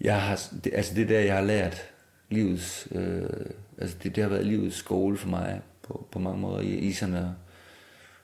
Jeg 0.00 0.22
har, 0.22 0.42
det, 0.64 0.74
altså 0.74 0.94
det 0.94 1.08
der, 1.08 1.20
jeg 1.20 1.34
har 1.34 1.42
lært 1.42 1.90
livets, 2.28 2.88
øh, 2.90 3.30
altså 3.78 3.96
det, 4.02 4.16
det 4.16 4.22
har 4.22 4.30
været 4.30 4.46
livets 4.46 4.76
skole 4.76 5.16
for 5.16 5.28
mig 5.28 5.62
på, 5.82 6.06
på 6.12 6.18
mange 6.18 6.40
måder 6.40 6.60
i 6.60 6.74
iserne 6.74 7.36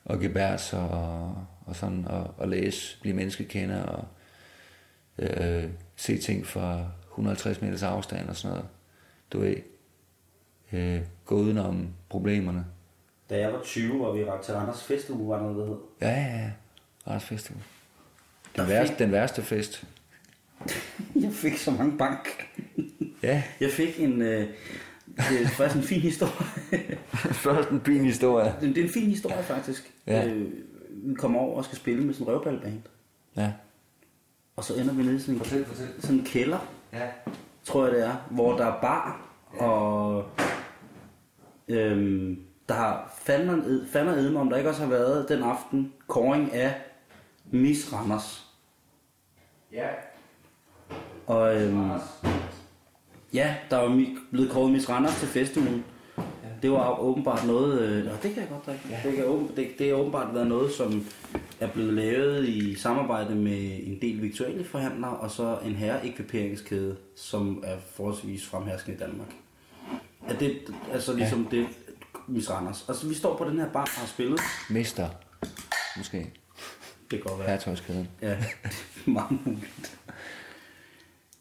og 0.05 0.20
gebærs 0.20 0.72
og, 0.72 1.37
og 1.66 1.76
sådan, 1.76 2.05
og, 2.07 2.35
og 2.38 2.48
læse, 2.48 3.00
blive 3.00 3.14
menneskekender 3.14 3.83
og 3.83 4.09
øh, 5.18 5.68
se 6.00 6.18
ting 6.18 6.46
fra 6.46 6.84
150 7.10 7.62
meters 7.62 7.82
afstand 7.82 8.28
og 8.28 8.36
sådan 8.36 8.56
noget. 8.56 8.68
Du 9.32 9.40
ved, 9.40 9.56
øh, 10.72 11.00
gå 11.24 11.34
udenom 11.34 11.88
problemerne. 12.08 12.64
Da 13.30 13.38
jeg 13.38 13.52
var 13.52 13.62
20, 13.62 14.00
var 14.00 14.12
vi 14.12 14.24
ret 14.24 14.40
til 14.40 14.54
Randers 14.54 14.82
Festuge, 14.82 15.28
var 15.28 15.36
der 15.36 15.42
noget, 15.42 15.56
der 15.58 15.66
hed. 15.66 15.76
Ja, 16.00 16.20
ja, 16.20 16.36
ja. 16.38 16.50
Randers. 17.06 17.62
Der 18.56 18.62
Den 18.62 18.70
værste, 18.70 18.94
den 18.98 19.12
værste 19.12 19.42
fest. 19.42 19.84
Jeg 21.22 21.32
fik 21.32 21.56
så 21.56 21.70
mange 21.70 21.98
bank. 21.98 22.48
Ja. 23.22 23.42
Jeg 23.60 23.70
fik 23.70 24.00
en... 24.00 24.22
Øh, 24.22 24.48
det 25.16 25.42
er 25.42 25.48
faktisk 25.48 25.76
en 25.76 25.82
fin 25.82 26.00
historie. 26.00 26.46
Først 27.44 27.68
en 27.68 27.80
fin 27.80 28.04
historie. 28.04 28.54
det 28.60 28.78
er 28.78 28.82
en 28.82 28.90
fin 28.90 29.08
historie, 29.08 29.42
faktisk. 29.42 29.92
Ja. 30.06 30.26
Øh, 30.26 30.52
vi 30.92 31.14
kommer 31.14 31.40
over 31.40 31.56
og 31.56 31.64
skal 31.64 31.78
spille 31.78 32.04
med 32.04 32.14
sådan 32.14 32.26
en 32.26 32.32
røvballband. 32.32 32.82
Ja. 33.36 33.52
Og 34.60 34.64
så 34.64 34.74
ender 34.74 34.94
vi 34.94 35.02
nede 35.02 35.16
i 35.16 35.18
sådan 35.18 35.34
en, 35.34 35.40
Fortæl, 35.40 35.64
fortæl. 35.64 35.86
sådan 36.00 36.18
en 36.18 36.24
kælder, 36.24 36.58
Ja. 36.92 37.06
tror 37.64 37.84
jeg 37.84 37.94
det 37.94 38.04
er, 38.06 38.14
hvor 38.30 38.56
der 38.56 38.66
er 38.66 38.80
bar, 38.80 39.20
og 39.58 40.24
øhm, 41.68 42.38
der 42.68 42.74
har 42.74 43.14
fandme 43.18 43.86
fandme 43.92 44.12
edme, 44.12 44.40
om 44.40 44.50
der 44.50 44.56
ikke 44.56 44.68
også 44.68 44.82
har 44.82 44.88
været 44.90 45.28
den 45.28 45.42
aften 45.42 45.92
kåring 46.06 46.52
af 46.52 46.74
Miss 47.50 47.92
Randers. 47.92 48.46
Ja. 49.72 49.88
Og 51.26 51.56
øhm, 51.62 51.90
ja, 53.34 53.54
der 53.70 53.76
var 53.76 54.04
blevet 54.30 54.50
kåret 54.50 54.72
Miss 54.72 54.88
Randers 54.88 55.18
til 55.18 55.28
festugen. 55.28 55.84
Det 56.62 56.70
var 56.70 56.98
åbenbart 56.98 57.46
noget, 57.46 57.80
øh, 57.80 58.04
nå, 58.04 58.10
det 58.22 58.34
kan 58.34 58.42
jeg 58.42 58.48
godt 58.50 58.66
drikke. 58.66 58.82
Ja. 58.90 59.00
Det, 59.08 59.16
kan, 59.16 59.24
åben- 59.24 59.56
det, 59.56 59.68
det 59.78 59.88
har 59.88 59.94
åbenbart 59.96 60.34
været 60.34 60.46
noget, 60.46 60.72
som 60.72 61.06
er 61.60 61.72
blevet 61.72 61.94
lavet 61.94 62.48
i 62.48 62.74
samarbejde 62.74 63.34
med 63.34 63.80
en 63.82 63.98
del 64.02 64.22
virtuelle 64.22 64.64
forhandlere, 64.64 65.16
og 65.16 65.30
så 65.30 65.58
en 65.64 65.74
herreekviperingskæde, 65.74 66.96
som 67.16 67.62
er 67.66 67.76
forholdsvis 67.94 68.46
fremherskende 68.46 68.96
i 68.96 69.00
Danmark. 69.00 69.28
Er 70.28 70.38
det 70.38 70.74
altså 70.92 71.12
ligesom 71.12 71.48
ja. 71.52 71.56
det, 71.56 71.66
Miss 72.28 72.50
Randers? 72.50 72.84
Altså, 72.88 73.08
vi 73.08 73.14
står 73.14 73.36
på 73.36 73.44
den 73.44 73.58
her 73.58 73.72
bar 73.72 73.82
og 73.82 73.88
har 73.88 74.06
spillet. 74.06 74.40
Mister. 74.70 75.08
Måske. 75.96 76.18
Det 77.10 77.18
kan 77.18 77.20
godt 77.20 77.38
være. 77.38 77.48
Hertøjskæden. 77.48 78.08
Ja, 78.22 78.44
meget 79.06 79.46
muligt. 79.46 79.98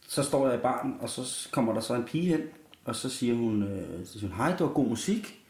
Så 0.08 0.24
står 0.24 0.48
jeg 0.48 0.58
i 0.58 0.62
baren, 0.62 0.98
og 1.00 1.10
så 1.10 1.50
kommer 1.52 1.74
der 1.74 1.82
så 1.82 1.94
en 1.94 2.04
pige 2.04 2.26
hen, 2.26 2.42
og 2.86 2.96
så 2.96 3.10
siger 3.10 3.36
hun, 3.36 3.64
øh, 3.64 4.06
så 4.06 4.14
siger 4.14 4.28
hun 4.28 4.38
hej, 4.38 4.52
det 4.52 4.60
var 4.60 4.74
god 4.74 4.88
musik. 4.88 5.46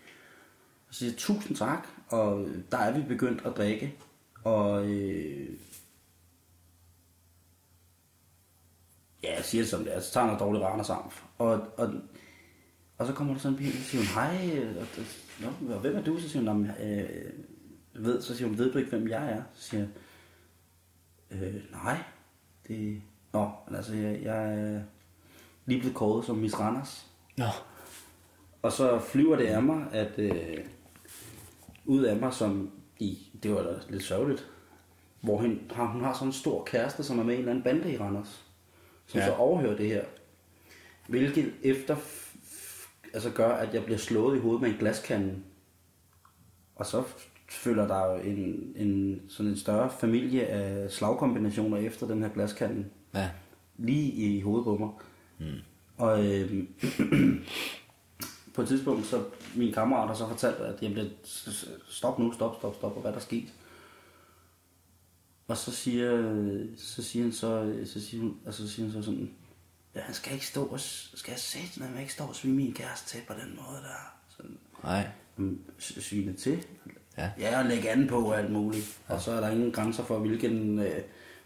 Og 0.90 0.94
så 0.94 1.00
siger 1.00 1.12
jeg, 1.12 1.18
tusind 1.18 1.58
tak, 1.58 1.88
og 2.08 2.48
der 2.72 2.78
er 2.78 2.92
vi 2.98 3.02
begyndt 3.08 3.42
at 3.46 3.58
drikke. 3.58 3.96
Og 4.50 4.86
øh, 4.90 5.50
ja, 9.24 9.36
jeg 9.36 9.46
siger 9.46 9.62
det 9.62 9.70
som 9.70 9.84
det 9.84 9.96
er, 9.96 10.00
så 10.00 10.12
tager 10.14 10.26
noget 10.26 10.40
dårligt 10.40 10.64
rane 10.64 10.84
sammen. 10.84 11.12
Og, 11.38 11.62
og, 11.78 11.94
og 12.98 13.08
så 13.08 13.14
kommer 13.14 13.34
der 13.34 13.40
sådan 13.42 13.54
en 13.54 13.60
pige, 13.64 13.72
og 13.72 13.84
siger 13.84 14.02
hun, 14.02 14.08
hej, 14.24 14.68
og, 14.80 14.86
Nå, 15.40 15.74
og 15.76 15.80
hvem 15.82 15.96
er 15.96 16.02
du? 16.04 16.20
Så 16.20 16.30
siger 16.30 16.38
hun, 16.38 16.46
"Nå, 16.46 16.54
men, 16.54 17.00
øh, 17.00 17.34
ved, 17.94 18.22
så 18.22 18.36
siger 18.36 18.48
hun, 18.48 18.58
ved 18.58 18.72
du 18.72 18.78
ikke, 18.78 18.90
hvem 18.90 19.08
jeg 19.08 19.32
er? 19.32 19.44
Så 19.54 19.70
siger 19.70 19.82
jeg, 19.82 19.90
Øh, 21.32 21.56
nej. 21.72 22.04
Det... 22.68 23.02
Nå, 23.34 23.52
altså, 23.76 23.94
jeg, 23.96 24.24
jeg 24.24 24.54
er 24.54 24.82
lige 25.66 25.80
blevet 25.80 25.96
kåret 25.96 26.26
som 26.26 26.38
Miss 26.38 26.60
Randers. 26.60 27.06
Nå. 27.38 27.46
Og 28.62 28.72
så 28.72 29.00
flyver 29.00 29.36
det 29.36 29.46
af 29.46 29.64
mig, 29.64 29.88
at 29.92 30.20
øh, 30.20 30.58
ud 31.86 32.04
af 32.04 32.16
mig, 32.16 32.34
som 32.34 32.72
i, 33.00 33.29
det 33.44 33.52
var 33.54 33.64
da 33.64 33.70
lidt 33.90 34.04
sørgeligt, 34.04 34.48
hvor 35.22 35.38
hun 35.38 35.60
har, 35.72 35.86
hun 35.86 36.04
har 36.04 36.14
sådan 36.14 36.28
en 36.28 36.34
stor 36.34 36.64
kæreste, 36.64 37.04
som 37.04 37.20
er 37.20 37.24
med 37.24 37.34
i 37.34 37.38
en 37.38 37.40
eller 37.40 37.52
anden 37.52 37.64
bande 37.64 37.94
i 37.94 37.98
Randers, 37.98 38.46
som 39.08 39.20
Ja. 39.20 39.26
så 39.26 39.34
overhører 39.34 39.78
det 39.78 39.88
her. 39.88 40.04
Hvilket 41.08 41.54
efter, 41.64 41.96
altså 43.14 43.30
gør, 43.30 43.50
at 43.50 43.74
jeg 43.74 43.84
bliver 43.86 43.98
slået 43.98 44.38
i 44.38 44.40
hovedet 44.40 44.62
med 44.62 44.70
en 44.70 44.76
glaskande. 44.80 45.36
Og 46.76 46.86
så 46.86 47.04
følger 47.50 47.88
der 47.88 48.06
jo 48.14 48.20
en, 48.20 48.74
en, 48.76 49.22
sådan 49.30 49.52
en 49.52 49.58
større 49.58 49.90
familie 50.00 50.46
af 50.46 50.92
slagkombinationer 50.92 51.78
efter 51.78 52.08
den 52.08 52.22
her 52.22 52.30
glaskande 52.30 52.86
Ja. 53.14 53.30
lige 53.78 54.12
i 54.12 54.42
hovedet 54.42 54.64
på 54.66 54.78
mig. 54.78 54.90
Mm. 55.40 55.56
Og 55.98 56.26
øh, 56.28 56.64
på 58.60 58.64
et 58.64 58.68
tidspunkt, 58.68 59.06
så 59.06 59.24
min 59.56 59.74
kammerat 59.74 60.08
har 60.08 60.16
så 60.16 60.28
fortalt, 60.28 60.56
at 60.56 60.82
jeg 60.82 60.92
bliver 60.92 61.10
stop 61.90 62.20
nu, 62.20 62.34
stop, 62.34 62.56
stop, 62.60 62.76
stop, 62.76 62.96
og 62.96 63.02
hvad 63.02 63.12
der 63.12 63.18
er 63.18 63.22
sket. 63.22 63.54
Og 65.48 65.58
så 65.58 65.72
siger, 65.72 66.34
så 66.78 67.04
siger 67.04 67.24
han 67.24 67.34
så, 67.34 67.74
så 67.86 68.02
siger 68.02 68.22
hun, 68.24 68.38
altså 68.46 68.68
så 68.68 68.74
siger 68.74 68.86
han 68.86 68.94
så 68.94 69.02
sådan, 69.02 69.32
ja, 69.96 70.02
han 70.02 70.14
skal 70.14 70.34
ikke 70.34 70.46
stå 70.48 70.66
og, 70.66 70.80
skal 70.80 71.32
jeg 71.32 71.40
sætte, 71.40 71.82
han 71.82 72.00
ikke 72.02 72.14
stå 72.14 72.24
og 72.24 72.36
svine 72.36 72.56
min 72.56 72.74
kæreste 72.74 73.10
til 73.10 73.20
på 73.28 73.34
den 73.34 73.50
måde 73.56 73.82
der. 73.84 74.14
Sådan, 74.38 74.58
Nej. 74.84 75.08
"Jamen, 75.38 75.62
s- 75.82 76.04
svine 76.06 76.34
til. 76.34 76.66
Ja. 77.18 77.32
Ja, 77.40 77.60
og 77.60 77.66
lægge 77.66 77.90
an 77.90 78.08
på 78.08 78.32
alt 78.32 78.52
muligt. 78.52 79.00
Ja. 79.10 79.14
Og 79.14 79.22
så 79.22 79.32
er 79.32 79.40
der 79.40 79.50
ingen 79.50 79.72
grænser 79.72 80.04
for, 80.04 80.20
hvilken 80.20 80.80
øh, 80.80 81.02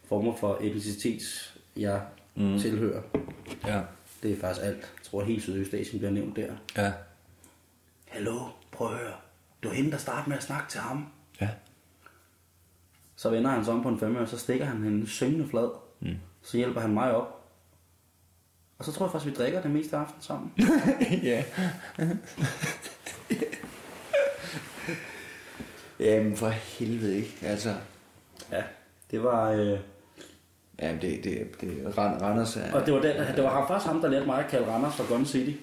former 0.05 0.35
for 0.35 0.57
etnicitet 0.61 1.53
jeg 1.77 2.01
mm. 2.35 2.59
tilhører. 2.59 3.01
Ja. 3.65 3.81
Det 4.23 4.31
er 4.31 4.39
faktisk 4.39 4.65
alt. 4.65 4.93
Tror, 5.13 5.23
helt 5.23 5.43
Sydøstasien 5.43 5.99
bliver 5.99 6.11
nævnt 6.11 6.35
der. 6.35 6.53
Ja. 6.77 6.93
Hallo, 8.07 8.39
prøv 8.71 8.87
at 8.87 8.97
høre. 8.97 9.13
Det 9.63 9.69
var 9.69 9.75
hende, 9.75 9.91
der 9.91 9.97
startede 9.97 10.29
med 10.29 10.37
at 10.37 10.43
snakke 10.43 10.71
til 10.71 10.79
ham. 10.79 11.07
Ja. 11.41 11.49
Så 13.15 13.29
vender 13.29 13.51
han 13.51 13.65
sig 13.65 13.73
om 13.73 13.83
på 13.83 13.89
en 13.89 13.99
femmer, 13.99 14.19
og 14.19 14.27
så 14.27 14.37
stikker 14.37 14.65
han 14.65 14.83
hende 14.83 15.07
syngende 15.07 15.47
flad. 15.47 15.69
Mm. 15.99 16.15
Så 16.41 16.57
hjælper 16.57 16.81
han 16.81 16.93
mig 16.93 17.15
op. 17.15 17.49
Og 18.77 18.85
så 18.85 18.91
tror 18.91 19.05
jeg 19.05 19.11
faktisk, 19.11 19.31
vi 19.31 19.35
drikker 19.43 19.61
det 19.61 19.71
meste 19.71 19.95
af 19.97 20.01
aftenen 20.01 20.21
sammen. 20.21 20.51
ja. 21.31 21.43
Jamen 26.09 26.37
for 26.37 26.49
helvede 26.49 27.17
ikke, 27.17 27.37
altså. 27.41 27.75
Ja, 28.51 28.63
det 29.11 29.23
var... 29.23 29.51
Øh... 29.51 29.79
Jamen 30.81 31.01
det, 31.01 31.23
det, 31.23 31.61
det 31.61 31.97
Rand, 31.97 32.21
Randers 32.21 32.57
er... 32.57 32.73
Og 32.73 32.85
det 32.85 32.93
var, 32.93 33.01
den, 33.01 33.15
det 33.35 33.43
var 33.43 33.49
ham, 33.49 33.67
faktisk 33.67 33.87
ham, 33.87 34.01
der 34.01 34.09
lærte 34.09 34.25
mig 34.25 34.43
at 34.43 34.49
kalde 34.49 34.67
Randers 34.67 34.95
for 34.95 35.07
Gun 35.09 35.25
City. 35.25 35.57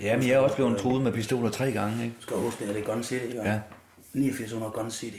Jamen 0.00 0.28
jeg 0.28 0.34
er 0.34 0.38
også 0.38 0.56
blevet 0.56 0.78
truet 0.78 1.02
med 1.02 1.12
pistoler 1.12 1.50
tre 1.50 1.72
gange, 1.72 2.04
ikke? 2.04 2.16
Skal 2.20 2.36
du 2.36 2.42
huske, 2.42 2.68
det 2.68 2.78
er 2.78 2.84
Gun 2.84 3.02
City, 3.02 3.24
ikke? 3.24 3.42
Ja. 3.42 3.60
89 4.12 4.52
under 4.52 4.70
Gun 4.70 4.90
City. 4.90 5.18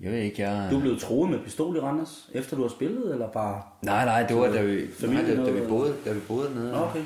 Jeg 0.00 0.12
ved 0.12 0.18
ikke, 0.18 0.42
jeg... 0.42 0.68
Du 0.70 0.80
blev 0.80 0.98
troet 1.00 1.30
med 1.30 1.38
pistol 1.38 1.76
i 1.76 1.80
Randers, 1.80 2.30
efter 2.32 2.56
du 2.56 2.62
har 2.62 2.68
spillet, 2.68 3.12
eller 3.12 3.28
bare... 3.28 3.62
Nej, 3.82 4.04
nej, 4.04 4.26
det 4.26 4.36
var 4.36 4.48
da 4.48 4.62
vi, 4.62 4.86
nej, 5.02 5.22
da, 5.22 5.44
da, 5.44 5.50
vi 5.50 5.66
boede, 5.68 5.94
da 6.04 6.12
vi 6.12 6.20
boede 6.20 6.54
nede. 6.54 6.84
Okay. 6.84 7.04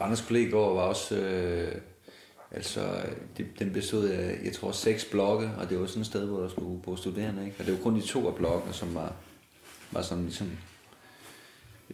Randers 0.00 0.20
Kollegiegård 0.20 0.74
var 0.74 0.82
også, 0.82 1.16
øh, 1.16 1.74
altså, 2.54 3.06
det, 3.36 3.46
den 3.58 3.72
bestod 3.72 4.08
af, 4.08 4.38
jeg 4.44 4.52
tror, 4.52 4.72
seks 4.72 5.04
blokke, 5.04 5.50
og 5.58 5.70
det 5.70 5.80
var 5.80 5.86
sådan 5.86 6.00
et 6.00 6.06
sted, 6.06 6.26
hvor 6.26 6.40
der 6.40 6.48
skulle 6.48 6.82
bo 6.82 6.96
studerende, 6.96 7.44
ikke? 7.44 7.56
Og 7.58 7.66
det 7.66 7.74
var 7.74 7.80
kun 7.80 7.96
de 7.96 8.00
to 8.00 8.28
af 8.28 8.34
blokkene, 8.34 8.74
som 8.74 8.94
var, 8.94 9.16
var 9.90 10.02
sådan 10.02 10.24
ligesom 10.24 10.50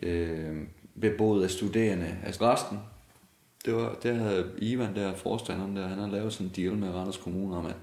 øh, 0.03 0.57
beboet 1.01 1.44
af 1.44 1.51
studerende. 1.51 2.16
Altså 2.25 2.44
resten, 2.44 2.79
det 3.64 3.75
var, 3.75 3.96
der 4.03 4.14
havde 4.14 4.53
Ivan, 4.59 4.94
der 4.94 5.14
forstanderen 5.14 5.77
der, 5.77 5.88
han 5.88 5.99
har 5.99 6.09
lavet 6.09 6.33
sådan 6.33 6.46
en 6.46 6.53
deal 6.57 6.77
med 6.77 6.88
Randers 6.88 7.16
Kommune 7.16 7.57
om, 7.57 7.66
at, 7.66 7.77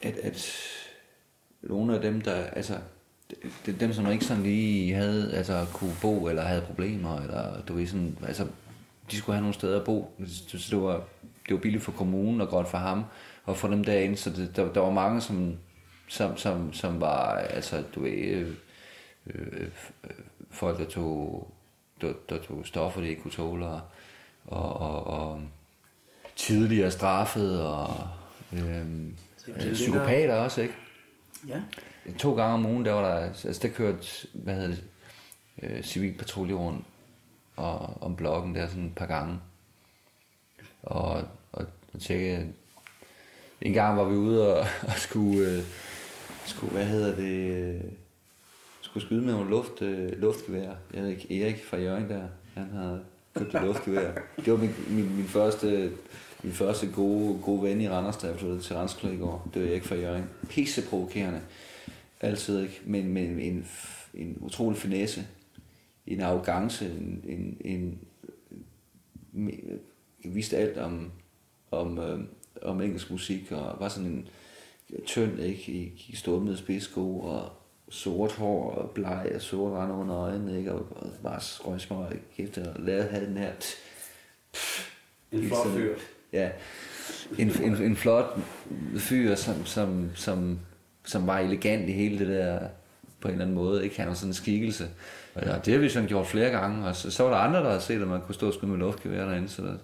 at, 0.00 0.16
at 0.16 0.56
nogle 1.62 1.94
af 1.94 2.02
dem, 2.02 2.20
der, 2.20 2.34
altså, 2.34 2.78
det, 3.66 3.80
dem, 3.80 3.92
som 3.92 4.10
ikke 4.10 4.24
sådan 4.24 4.42
lige 4.42 4.94
havde, 4.94 5.32
altså, 5.32 5.66
kunne 5.72 5.96
bo, 6.02 6.28
eller 6.28 6.42
havde 6.42 6.62
problemer, 6.62 7.20
eller 7.20 7.62
du 7.62 7.74
ved 7.74 7.86
sådan, 7.86 8.18
altså, 8.26 8.46
de 9.10 9.16
skulle 9.16 9.36
have 9.36 9.42
nogle 9.42 9.54
steder 9.54 9.78
at 9.78 9.84
bo. 9.84 10.14
Så 10.46 10.68
det 10.70 10.82
var, 10.82 11.04
det 11.46 11.54
var 11.54 11.60
billigt 11.60 11.82
for 11.82 11.92
kommunen 11.92 12.40
og 12.40 12.48
godt 12.48 12.68
for 12.68 12.78
ham, 12.78 13.04
og 13.44 13.56
for 13.56 13.68
dem 13.68 13.84
derinde, 13.84 14.16
så 14.16 14.30
det, 14.30 14.56
der, 14.56 14.72
der 14.72 14.80
var 14.80 14.90
mange, 14.90 15.20
som, 15.20 15.56
som, 16.08 16.36
som, 16.36 16.72
som 16.72 17.00
var, 17.00 17.30
altså, 17.36 17.82
du 17.94 18.02
ved, 18.02 18.12
øh, 18.12 18.54
øh, 19.26 19.68
folk, 20.50 20.78
der 20.78 20.84
tog, 20.84 21.50
der, 22.00 22.12
der 22.28 22.38
tog 22.42 22.66
stoffer, 22.66 23.00
de 23.00 23.08
ikke 23.08 23.22
kunne 23.22 23.30
tåle, 23.30 23.66
og, 23.66 23.80
og, 24.46 24.76
og, 24.76 25.06
og 25.06 25.42
tidligere 26.36 26.90
straffet, 26.90 27.62
og 27.62 28.08
øh, 28.52 29.06
øh, 29.48 29.72
psykopater 29.72 30.34
også, 30.34 30.62
ikke? 30.62 30.74
Ja. 31.48 31.62
To 32.18 32.34
gange 32.34 32.54
om 32.54 32.66
ugen, 32.66 32.84
der 32.84 32.92
var 32.92 33.02
der, 33.02 33.26
altså 33.26 33.58
der 33.62 33.68
kørte, 33.68 34.26
hvad 34.32 34.54
hedder 34.54 34.68
det, 34.68 34.84
øh, 35.62 35.82
civilpatrulje 35.82 36.54
rundt 36.54 36.84
og, 37.56 38.02
om 38.02 38.16
bloggen 38.16 38.54
der 38.54 38.68
sådan 38.68 38.86
et 38.86 38.94
par 38.94 39.06
gange. 39.06 39.38
Og, 40.82 41.22
og, 41.52 41.66
og 41.92 42.00
tjekke, 42.00 42.46
en 43.60 43.72
gang 43.72 43.96
var 43.96 44.04
vi 44.04 44.16
ude 44.16 44.54
og, 44.54 44.66
og 44.88 44.92
skulle, 44.96 45.50
øh, 45.50 45.62
skulle, 46.44 46.72
hvad 46.72 46.84
hedder 46.84 47.16
det, 47.16 47.56
øh, 47.56 47.80
skulle 48.80 49.06
skyde 49.06 49.22
med 49.22 49.32
nogle 49.32 49.50
luft, 49.50 49.82
øh, 49.82 50.20
luftgevær. 50.20 50.74
Erik, 50.94 51.30
Erik 51.30 51.64
fra 51.64 51.76
Jørgen 51.76 52.10
der, 52.10 52.28
han 52.54 52.70
havde 52.70 53.04
købt 53.34 53.54
et 53.54 53.62
luftgevær. 53.62 54.12
Det 54.36 54.52
var 54.52 54.58
min, 54.58 54.74
min, 54.88 55.16
min 55.16 55.24
første, 55.24 55.92
min 56.42 56.52
første 56.52 56.92
gode, 56.92 57.38
gode 57.42 57.62
ven 57.62 57.80
i 57.80 57.88
Randers, 57.88 58.16
da 58.16 58.26
jeg 58.26 58.38
flyttede 58.38 58.60
til 58.60 58.76
Randers 58.76 59.04
i 59.04 59.16
går. 59.16 59.50
Det 59.54 59.62
var 59.62 59.68
Erik 59.68 59.84
fra 59.84 59.94
Jørgen. 59.94 60.30
Pisse 60.48 60.88
provokerende. 60.88 61.40
Altid 62.20 62.62
ikke, 62.62 62.80
men 62.84 63.08
men 63.08 63.40
en, 63.40 63.66
en 64.14 64.38
utrolig 64.40 64.78
finesse, 64.78 65.26
en 66.06 66.20
arrogance, 66.20 66.86
en, 66.86 67.24
en, 67.24 67.56
en, 67.60 67.98
en 69.32 69.80
vidste 70.34 70.56
alt 70.56 70.78
om, 70.78 71.12
om, 71.70 71.98
øh, 71.98 72.20
om 72.62 72.80
engelsk 72.80 73.10
musik, 73.10 73.52
og 73.52 73.76
var 73.80 73.88
sådan 73.88 74.10
en 74.10 74.28
tynd, 75.06 75.40
ikke, 75.40 75.72
i, 75.72 76.06
i 76.08 76.16
stormede 76.16 76.56
spidssko, 76.56 77.20
og 77.20 77.50
sort 77.88 78.32
hår, 78.32 78.70
og 78.70 78.90
bleg, 78.90 79.32
og 79.34 79.40
sort 79.40 79.72
rand 79.72 79.92
under 79.92 80.16
øjnene, 80.16 80.58
ikke, 80.58 80.72
og, 80.72 80.86
og 80.90 81.10
bare 81.22 81.40
røgsmør, 81.64 82.12
kæft, 82.36 82.58
og 82.58 82.80
lavede 82.80 83.08
have 83.08 83.26
den 83.26 83.36
her, 83.36 83.52
En 85.32 85.46
flot 85.46 85.66
fyr. 85.66 85.94
Ja, 86.32 86.50
en, 87.38 87.50
en, 87.62 87.82
en 87.82 87.96
flot 87.96 88.38
fyr, 88.96 89.34
som, 89.34 89.66
som, 89.66 90.10
som, 90.14 90.58
som 91.04 91.26
var 91.26 91.38
elegant 91.38 91.88
i 91.88 91.92
hele 91.92 92.18
det 92.18 92.28
der, 92.28 92.68
på 93.20 93.28
en 93.28 93.32
eller 93.32 93.44
anden 93.44 93.54
måde. 93.56 93.84
Ikke? 93.84 93.96
Han 93.96 94.08
var 94.08 94.14
sådan 94.14 94.30
en 94.30 94.34
skikkelse. 94.34 94.88
Ja, 95.42 95.54
det 95.64 95.72
har 95.74 95.80
vi 95.80 95.88
sådan 95.88 96.08
gjort 96.08 96.26
flere 96.26 96.50
gange, 96.50 96.86
og 96.88 96.96
så, 96.96 97.10
så 97.10 97.22
var 97.22 97.30
der 97.30 97.36
andre, 97.36 97.60
der 97.60 97.68
havde 97.68 97.80
set, 97.80 98.02
at 98.02 98.08
man 98.08 98.20
kunne 98.20 98.34
stå 98.34 98.46
og 98.48 98.54
skyde 98.54 98.70
med 98.70 98.78
luftgevær 98.78 99.24
derinde. 99.24 99.48
Så 99.48 99.62
der, 99.62 99.74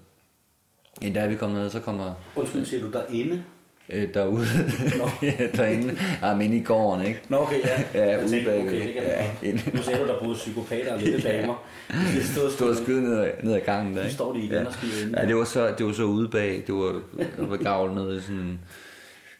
en 1.02 1.12
dag 1.12 1.30
vi 1.30 1.34
kom 1.36 1.50
ned, 1.50 1.70
så 1.70 1.80
kommer 1.80 2.14
Undskyld, 2.36 2.64
siger 2.64 2.82
du 2.82 2.90
derinde? 2.92 3.42
øh, 3.88 4.14
derude, 4.14 4.46
ja, 5.22 5.32
derinde, 5.56 5.96
ja, 6.22 6.34
men 6.34 6.52
i 6.52 6.62
gården, 6.62 7.06
ikke? 7.06 7.20
Nå, 7.28 7.36
okay, 7.36 7.58
ja. 7.64 7.82
Ja, 8.10 8.24
ude 8.24 8.42
bagved. 8.46 8.60
okay, 8.66 8.86
det 8.86 8.94
kan 8.94 9.02
Ja, 9.02 9.24
ja, 9.24 9.30
ind. 9.42 9.60
Nu 9.74 9.82
ser 9.82 9.98
du, 9.98 10.06
der 10.08 10.18
boede 10.18 10.34
psykopater 10.34 10.94
og 10.94 11.00
lille 11.00 11.20
damer. 11.30 11.64
De 11.90 12.24
stod 12.32 12.44
og 12.46 12.52
stod 12.52 12.76
skyde 12.76 13.02
ned, 13.02 13.18
ad- 13.18 13.30
ned 13.42 13.54
ad 13.54 13.60
gangen 13.60 13.94
der, 13.94 14.00
Nu 14.00 14.04
ikke? 14.04 14.14
står 14.14 14.32
de 14.32 14.38
igen 14.38 14.52
ja. 14.52 14.66
og 14.66 14.72
skyder 14.72 15.06
inde. 15.06 15.20
Ja, 15.20 15.26
det 15.26 15.36
var 15.36 15.44
så, 15.44 15.74
det 15.78 15.86
var 15.86 15.92
så 15.92 16.02
ude 16.04 16.28
bag, 16.28 16.62
det 16.66 16.74
var, 16.74 17.00
det 17.18 17.50
var 17.50 17.56
gavl 17.56 17.94
ned 17.94 18.18
i 18.18 18.20
sådan, 18.20 18.58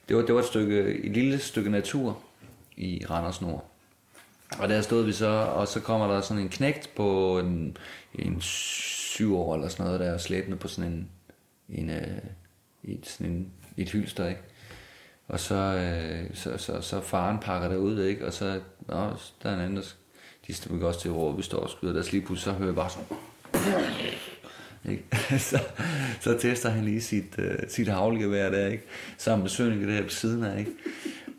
det 0.09 0.16
var, 0.16 0.22
det 0.22 0.35
var 0.35 0.40
et 0.40 0.46
stykke, 0.46 0.81
et 1.05 1.12
lille 1.12 1.38
stykke 1.38 1.70
natur 1.70 2.18
i 2.77 3.03
Randers 3.11 3.42
Nord. 3.42 3.68
Og 4.59 4.69
der 4.69 4.81
stod 4.81 5.05
vi 5.05 5.12
så, 5.12 5.29
og 5.29 5.69
så 5.69 5.81
kommer 5.81 6.07
der 6.07 6.21
sådan 6.21 6.43
en 6.43 6.49
knægt 6.49 6.91
på 6.97 7.38
en, 7.38 7.77
en 8.15 8.41
syv 8.41 9.37
år 9.37 9.55
eller 9.55 9.69
sådan 9.69 9.87
noget 9.87 10.01
der, 10.01 10.19
slæbende 10.19 10.57
på 10.57 10.69
sådan 10.69 10.93
en, 10.93 11.09
en, 11.69 11.91
en, 11.91 12.21
et, 12.85 13.07
sådan 13.07 13.33
en, 13.33 13.53
et 13.77 13.91
hylster, 13.91 14.29
ikke? 14.29 14.41
Og 15.29 15.41
så, 15.41 15.55
øh, 15.55 16.37
så, 16.37 16.59
så, 16.59 16.81
så 16.81 17.01
faren 17.01 17.38
pakker 17.38 17.69
det 17.69 17.77
ud, 17.77 18.05
ikke? 18.05 18.27
Og 18.27 18.33
så, 18.33 18.61
nå, 18.88 18.97
der 19.43 19.51
er 19.51 19.55
en 19.55 19.61
anden, 19.61 19.77
der, 19.77 19.95
de 20.47 20.55
står 20.55 20.87
også 20.87 21.01
til 21.01 21.11
råd, 21.11 21.37
vi 21.37 21.43
står 21.43 21.59
og 21.59 21.71
skyder 21.71 21.93
deres 21.93 22.12
lige 22.12 22.27
pludselig, 22.27 22.53
så 22.53 22.59
hører 22.59 22.69
jeg 22.69 22.75
bare 22.75 22.91
sådan, 22.91 23.17
ikke? 24.91 25.05
så, 25.51 25.59
så 26.21 26.38
tester 26.38 26.69
han 26.69 26.85
lige 26.85 27.01
sit, 27.01 27.38
uh, 27.38 27.45
sit 27.69 27.88
havlgevær 27.88 28.51
der, 28.51 28.67
ikke? 28.67 28.85
Sammen 29.19 29.43
med 29.43 29.51
sønnen 29.51 29.88
der 29.88 30.03
på 30.03 30.09
siden 30.09 30.45
af, 30.45 30.59
ikke? 30.59 30.71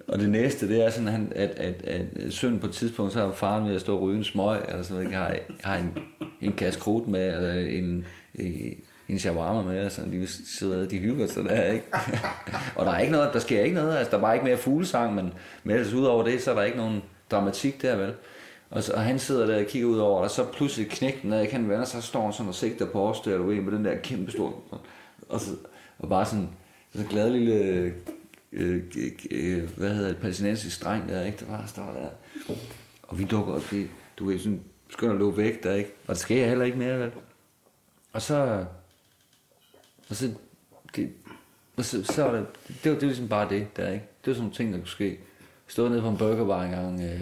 Og 0.07 0.19
det 0.19 0.29
næste, 0.29 0.67
det 0.67 0.85
er 0.85 0.89
sådan, 0.89 1.07
at, 1.07 1.13
han- 1.13 1.31
at, 1.35 1.49
at, 1.49 1.75
at 1.87 2.33
sønnen 2.33 2.59
på 2.59 2.67
et 2.67 2.73
tidspunkt, 2.73 3.13
så 3.13 3.19
har 3.19 3.31
faren 3.31 3.67
ved 3.67 3.75
at 3.75 3.81
stå 3.81 3.95
og 3.95 4.01
ryge 4.01 4.17
en 4.17 4.23
smøg, 4.23 4.59
eller 4.69 4.83
sådan 4.83 5.03
noget. 5.03 5.17
Har, 5.17 5.35
har 5.63 5.77
en, 5.77 5.97
en 6.41 6.53
kasse 6.53 6.79
krudt 6.79 7.07
med, 7.07 7.33
eller 7.35 7.53
en, 7.53 8.05
en, 8.35 8.73
en 9.09 9.19
shawarma 9.19 9.61
med, 9.71 9.85
og 9.85 9.91
sådan, 9.91 10.11
de 10.11 10.27
sidder 10.27 10.87
de 10.87 10.97
hygger 10.97 11.27
sig 11.27 11.43
der, 11.43 11.63
ikke? 11.63 11.85
og 12.75 12.85
der 12.85 12.91
er 12.91 12.99
ikke 12.99 13.11
noget, 13.11 13.29
der 13.33 13.39
sker 13.39 13.61
ikke 13.61 13.75
noget, 13.75 13.97
altså 13.97 14.11
der 14.11 14.17
er 14.17 14.21
bare 14.21 14.35
ikke 14.35 14.45
mere 14.45 14.57
fuglesang, 14.57 15.15
men, 15.15 15.33
men 15.63 15.75
ellers 15.75 15.93
ud 15.93 16.03
over 16.05 16.23
det, 16.23 16.41
så 16.41 16.51
er 16.51 16.55
der 16.55 16.63
ikke 16.63 16.77
nogen 16.77 17.01
dramatik 17.31 17.81
der, 17.81 17.95
vel? 17.95 18.13
Og, 18.69 18.83
så, 18.83 18.93
og 18.93 19.01
han 19.01 19.19
sidder 19.19 19.45
der 19.47 19.59
og 19.59 19.65
kigger 19.65 19.87
ud 19.89 19.97
over, 19.97 20.21
og 20.21 20.29
så 20.31 20.45
pludselig 20.53 20.89
knækker 20.89 21.19
den, 21.21 21.33
ikke? 21.41 21.53
han 21.53 21.69
vender 21.69 21.85
sig, 21.85 22.01
så 22.01 22.07
står 22.07 22.23
han 22.23 22.33
sådan 22.33 22.47
og 22.49 22.55
sigter 22.55 22.85
på 22.85 23.09
os 23.09 23.19
der, 23.19 23.37
du 23.37 23.43
ved, 23.43 23.61
med 23.61 23.71
den 23.71 23.85
der 23.85 23.95
kæmpe 23.95 24.31
store, 24.31 24.51
og, 25.29 25.39
så, 25.39 25.51
og 25.99 26.09
bare 26.09 26.25
sådan, 26.25 26.49
så 26.95 27.03
glad 27.09 27.29
lille, 27.31 27.93
øh, 28.53 28.83
øh, 29.31 29.69
hvad 29.77 29.95
hedder 29.95 30.09
det, 30.09 30.17
palæstinensisk 30.17 30.83
dreng 30.83 31.09
der, 31.09 31.25
ikke? 31.25 31.37
Der 31.39 31.45
bare 31.45 31.67
står 31.67 31.93
der. 31.93 32.09
Og 33.03 33.19
vi 33.19 33.23
dukker 33.23 33.53
op, 33.53 33.61
det, 33.71 33.89
du 34.17 34.25
ved, 34.25 34.39
sådan, 34.39 34.63
skynder 34.89 35.13
at 35.13 35.19
løbe 35.19 35.37
væk 35.37 35.63
der, 35.63 35.73
ikke? 35.73 35.91
Og 36.07 36.09
det 36.09 36.17
skal 36.17 36.37
jeg 36.37 36.49
heller 36.49 36.65
ikke 36.65 36.77
mere, 36.77 36.99
vel? 36.99 37.11
Og 38.13 38.21
så, 38.21 38.65
og 40.09 40.15
så, 40.15 40.33
det, 40.95 41.13
og 41.77 41.85
så, 41.85 42.03
så 42.03 42.25
er 42.25 42.31
det, 42.31 42.47
det, 42.67 42.91
var, 42.91 42.99
det 42.99 43.01
var 43.01 43.07
ligesom 43.07 43.27
bare 43.27 43.49
det 43.49 43.77
der, 43.77 43.89
ikke? 43.89 44.05
Det 44.25 44.27
var 44.27 44.33
sådan 44.33 44.41
nogle 44.41 44.55
ting, 44.55 44.73
der 44.73 44.79
kunne 44.79 44.87
ske. 44.87 45.19
Stod 45.67 45.89
nede 45.89 46.01
på 46.01 46.09
en 46.09 46.17
burgerbar 46.17 46.63
en 46.63 46.71
gang, 46.71 47.01
øh, 47.01 47.21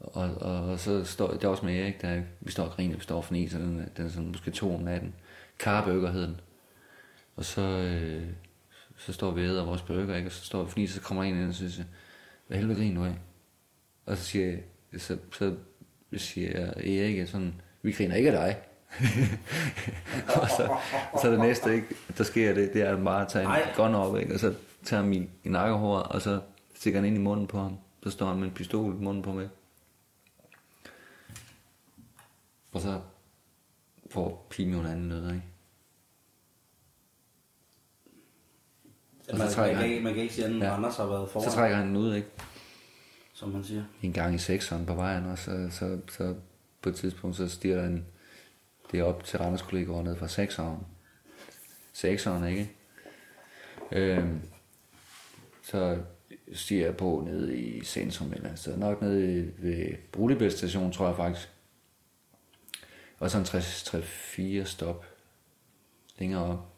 og, 0.00 0.30
og, 0.40 0.68
og, 0.68 0.78
så 0.78 1.04
står, 1.04 1.32
det 1.32 1.44
er 1.44 1.48
også 1.48 1.66
med 1.66 1.80
Erik, 1.80 2.02
der, 2.02 2.14
ikke? 2.14 2.26
vi 2.40 2.52
står 2.52 2.64
og 2.64 2.70
griner, 2.70 2.96
vi 2.96 3.02
står 3.02 3.16
og 3.16 3.24
fniser, 3.24 3.58
den, 3.58 3.88
den 3.96 4.06
er 4.06 4.10
sådan 4.10 4.28
måske 4.28 4.50
to 4.50 4.74
om 4.74 4.80
natten. 4.80 5.14
Karbøger 5.58 6.12
hed 6.12 6.22
den. 6.22 6.40
Og 7.36 7.44
så, 7.44 7.62
øh, 7.62 8.22
så 9.00 9.12
står 9.12 9.30
vi 9.30 9.48
og 9.48 9.66
vores 9.66 9.82
burger, 9.82 10.16
ikke? 10.16 10.28
og 10.28 10.32
så 10.32 10.44
står 10.44 10.58
vi 10.58 10.64
og 10.64 10.70
fniser, 10.70 10.94
så 10.94 11.00
kommer 11.00 11.22
en 11.22 11.36
ind 11.36 11.48
og 11.48 11.54
siger, 11.54 11.84
hvad 12.46 12.58
helvede 12.58 12.78
griner 12.78 13.00
du 13.00 13.06
af? 13.06 13.14
Og 14.06 14.16
så 14.16 14.24
siger 14.24 14.46
jeg, 14.46 15.00
så, 15.00 15.18
så 15.32 15.54
siger 16.16 16.60
jeg, 16.60 16.68
Erik, 16.68 17.18
er 17.18 17.26
sådan, 17.26 17.54
vi 17.82 17.92
griner 17.92 18.14
ikke 18.14 18.32
af 18.32 18.46
dig. 18.46 18.62
og 20.42 20.48
så, 20.48 20.76
så 21.22 21.30
det 21.30 21.40
næste, 21.40 21.74
ikke, 21.74 21.86
der 22.18 22.24
sker 22.24 22.54
det, 22.54 22.72
det 22.72 22.82
er 22.82 22.96
at 22.96 23.04
bare 23.04 23.28
tage 23.28 23.44
en 23.44 23.50
Ej. 23.50 23.72
gun 23.76 23.94
op, 23.94 24.16
ikke? 24.16 24.34
og 24.34 24.40
så 24.40 24.54
tager 24.84 25.02
han 25.02 25.10
min 25.10 25.30
i 25.44 25.48
nakkehår, 25.48 25.98
og 25.98 26.22
så 26.22 26.40
stikker 26.74 27.00
han 27.00 27.06
ind 27.06 27.16
i 27.16 27.20
munden 27.20 27.46
på 27.46 27.58
ham. 27.58 27.78
Så 28.02 28.10
står 28.10 28.26
han 28.26 28.36
med 28.36 28.48
en 28.48 28.54
pistol 28.54 28.94
i 28.94 29.04
munden 29.04 29.22
på 29.22 29.32
mig. 29.32 29.48
Og 32.72 32.80
så 32.80 33.00
får 34.10 34.46
pigen 34.50 34.72
jo 34.72 34.80
en 34.80 34.86
anden 34.86 35.08
nød, 35.08 35.34
ikke? 35.34 35.42
Og 39.30 39.36
så 39.36 39.42
Man, 39.44 39.52
trækker 39.52 39.74
man, 39.74 39.74
kan, 39.74 39.76
han. 39.82 39.90
ikke- 39.90 40.04
man 40.04 40.14
kan 40.14 40.22
ikke 40.22 40.34
sige, 40.34 40.44
at 40.46 40.58
Ja. 40.58 40.74
Anders 40.76 40.96
har 40.96 41.06
været 41.06 41.30
foran, 41.30 41.50
Så 41.50 41.56
trækker 41.56 41.76
han 41.76 41.86
den 41.88 41.96
ud, 41.96 42.14
ikke? 42.14 42.28
som 43.32 43.48
man 43.48 43.64
siger. 43.64 43.84
En 44.02 44.12
gang 44.12 44.34
i 44.34 44.38
sekseren 44.38 44.86
på 44.86 44.94
vejen, 44.94 45.26
og 45.26 45.38
så, 45.38 45.68
så, 45.70 45.98
så 46.10 46.34
på 46.82 46.88
et 46.88 46.94
tidspunkt, 46.96 47.36
så 47.36 47.48
stiger 47.48 47.86
en, 47.86 48.06
det 48.92 49.02
op 49.02 49.24
til 49.24 49.38
Randers 49.38 49.62
kollegaer 49.62 50.02
ned 50.02 50.16
fra 50.16 50.28
sekseren. 50.28 50.78
sekseren, 51.92 52.44
ikke? 52.48 52.70
Øhm, 53.92 54.40
så 55.62 55.98
stiger 56.52 56.84
jeg 56.84 56.96
på 56.96 57.22
nede 57.26 57.58
i 57.58 57.84
centrum, 57.84 58.32
eller 58.32 58.54
så 58.54 58.76
nok 58.76 59.02
nede 59.02 59.52
ved 59.58 59.86
Brulebælt 60.12 60.52
station, 60.58 60.92
tror 60.92 61.06
jeg 61.06 61.16
faktisk. 61.16 61.48
Og 63.18 63.30
så 63.30 63.38
en 63.38 63.44
3-4 63.44 64.64
stop 64.64 65.04
længere 66.18 66.44
op. 66.44 66.69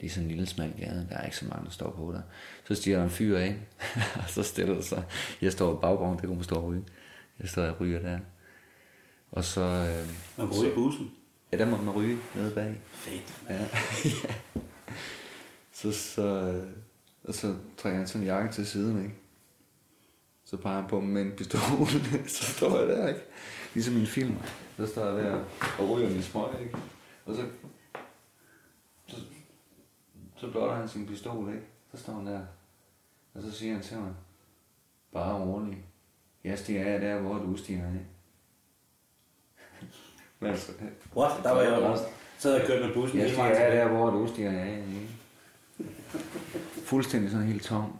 Det 0.00 0.06
er 0.06 0.10
sådan 0.10 0.24
en 0.24 0.30
lille 0.30 0.46
smal 0.46 0.74
gade, 0.78 1.06
der 1.10 1.16
er 1.16 1.24
ikke 1.24 1.36
så 1.36 1.44
mange, 1.46 1.64
der 1.64 1.70
står 1.70 1.90
på 1.90 2.12
der. 2.12 2.20
Så 2.64 2.74
stiger 2.74 2.96
der 2.96 3.04
en 3.04 3.10
fyr 3.10 3.38
af, 3.38 3.56
og 4.22 4.28
så 4.28 4.42
stiller 4.42 4.80
sig. 4.80 5.04
Jeg 5.42 5.52
står 5.52 5.74
i 5.74 5.78
baggrunden, 5.80 6.16
det 6.18 6.24
kunne 6.26 6.34
man 6.36 6.44
stå 6.44 6.54
og 6.56 6.64
ryge. 6.64 6.84
Jeg 7.40 7.48
står 7.48 7.62
og 7.62 7.80
ryger 7.80 7.98
der. 8.02 8.18
Og 9.30 9.44
så... 9.44 9.60
Øh, 9.60 10.08
Man 10.38 10.48
går 10.48 10.64
i 10.64 10.74
bussen. 10.74 11.10
ja, 11.52 11.58
der 11.58 11.66
må 11.66 11.76
man 11.76 11.94
ryge 11.94 12.18
nede 12.34 12.50
bag. 12.54 12.80
Fedt. 12.92 13.34
Ja. 13.48 13.54
ja. 14.24 14.34
Så, 15.72 15.92
så, 15.92 16.22
øh, 16.26 16.66
og 17.24 17.34
så 17.34 17.54
trækker 17.76 17.98
han 17.98 18.06
sådan 18.08 18.20
en 18.22 18.26
jakke 18.26 18.52
til 18.52 18.66
siden, 18.66 19.02
ikke? 19.02 19.14
Så 20.44 20.56
peger 20.56 20.80
han 20.80 20.88
på 20.90 21.00
mig 21.00 21.08
med 21.10 21.22
en 21.22 21.32
pistol, 21.36 21.60
så 22.28 22.44
står 22.44 22.78
jeg 22.78 22.88
der, 22.88 23.08
ikke? 23.08 23.20
Ligesom 23.74 23.96
i 23.96 24.00
en 24.00 24.06
film. 24.06 24.34
Så 24.76 24.86
står 24.86 25.06
jeg 25.16 25.24
der 25.24 25.44
og 25.78 25.90
ryger 25.90 26.10
min 26.10 26.22
smøg, 26.22 26.60
ikke? 26.60 26.78
Og 27.26 27.34
så, 27.36 27.42
så 30.40 30.50
blotter 30.50 30.74
han 30.74 30.88
sin 30.88 31.06
pistol, 31.06 31.48
ikke? 31.48 31.66
Så 31.92 31.96
står 31.96 32.12
han 32.12 32.26
der. 32.26 32.40
Og 33.34 33.42
så 33.42 33.50
siger 33.50 33.72
han 33.72 33.82
til 33.82 33.98
mig, 33.98 34.14
bare 35.12 35.44
rolig. 35.44 35.84
Jeg 36.44 36.58
stiger 36.58 36.94
af 36.94 37.00
der, 37.00 37.20
hvor 37.20 37.38
du 37.38 37.56
stiger 37.56 37.84
af. 37.84 37.92
Men 40.40 40.50
altså, 40.50 40.72
What? 41.16 41.42
Der 41.42 41.52
var 41.52 41.62
jeg 41.62 41.72
også. 41.72 42.04
Så 42.38 42.48
havde 42.48 42.60
jeg 42.60 42.68
kørt 42.68 42.86
med 42.86 42.94
bussen 42.94 43.18
jeg 43.18 43.28
stiger 43.28 43.44
af 43.44 43.72
der, 43.72 43.88
hvor 43.88 44.10
du 44.10 44.26
stiger 44.26 44.50
af. 44.50 44.84
Ikke? 44.88 45.08
Fuldstændig 46.90 47.30
sådan 47.30 47.46
helt 47.46 47.62
tom. 47.62 47.98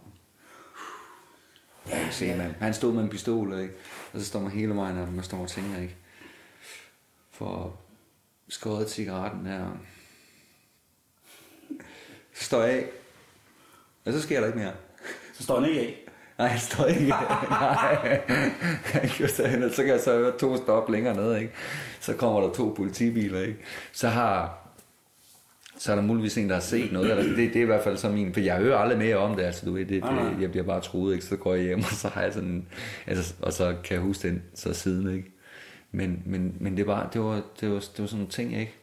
Ja, 1.87 2.11
se, 2.11 2.35
man. 2.35 2.55
Han 2.59 2.73
stod 2.73 2.93
med 2.93 3.03
en 3.03 3.09
pistol, 3.09 3.59
ikke? 3.59 3.73
Og 4.13 4.19
så 4.19 4.25
står 4.25 4.39
man 4.39 4.51
hele 4.51 4.75
vejen, 4.75 4.97
og 4.97 5.13
man 5.13 5.23
står 5.23 5.37
og 5.37 5.49
tænker, 5.49 5.79
ikke? 5.81 5.95
For 7.31 7.79
skåret 8.47 8.89
cigaretten 8.89 9.45
her. 9.45 9.71
Står 12.39 12.63
af. 12.63 12.85
Og 14.05 14.13
så 14.13 14.21
sker 14.21 14.39
der 14.39 14.47
ikke 14.47 14.59
mere. 14.59 14.71
Så 15.33 15.43
står 15.43 15.59
han 15.59 15.69
ikke 15.69 15.81
af. 15.81 16.05
Nej, 16.37 16.47
jeg 16.47 16.59
står 16.59 16.85
ikke. 16.85 17.07
Nej. 17.07 18.21
Jeg 18.93 19.11
kører 19.17 19.69
så 19.69 19.83
kan 19.83 19.87
jeg 19.87 19.99
så 19.99 20.17
høre 20.17 20.37
to 20.39 20.57
stop 20.57 20.89
længere 20.89 21.15
nede, 21.15 21.41
ikke? 21.41 21.53
Så 21.99 22.13
kommer 22.13 22.41
der 22.41 22.53
to 22.53 22.73
politibiler, 22.77 23.41
ikke? 23.41 23.57
Så 23.91 24.07
har 24.07 24.59
så 25.79 25.91
er 25.91 25.95
der 25.95 26.03
muligvis 26.03 26.37
en, 26.37 26.49
der 26.49 26.53
har 26.55 26.61
set 26.61 26.91
noget. 26.91 27.11
Eller 27.11 27.23
det, 27.23 27.37
det 27.37 27.55
er 27.55 27.61
i 27.61 27.65
hvert 27.65 27.83
fald 27.83 27.97
så 27.97 28.09
min, 28.09 28.33
for 28.33 28.39
jeg 28.39 28.57
hører 28.57 28.77
aldrig 28.77 28.97
mere 28.97 29.15
om 29.15 29.35
det, 29.35 29.43
altså 29.43 29.65
du 29.65 29.73
ved, 29.73 29.85
det, 29.85 30.03
det, 30.03 30.41
jeg 30.41 30.51
bliver 30.51 30.65
bare 30.65 30.81
truet, 30.81 31.13
ikke? 31.13 31.25
Så 31.25 31.35
går 31.35 31.53
jeg 31.53 31.63
hjem, 31.63 31.79
og 31.91 31.91
så 31.91 32.07
har 32.07 32.21
jeg 32.21 32.33
sådan, 32.33 32.65
altså, 33.07 33.33
og 33.41 33.53
så 33.53 33.75
kan 33.83 33.93
jeg 33.93 34.01
huske 34.01 34.27
den 34.27 34.43
så 34.55 34.73
siden, 34.73 35.15
ikke? 35.15 35.31
Men, 35.91 36.23
men, 36.25 36.55
men 36.59 36.77
det, 36.77 36.87
var, 36.87 37.09
det, 37.13 37.21
var, 37.21 37.41
det, 37.61 37.69
var, 37.69 37.79
det 37.79 37.99
var 37.99 38.05
sådan 38.05 38.17
nogle 38.17 38.31
ting, 38.31 38.57
ikke? 38.59 38.75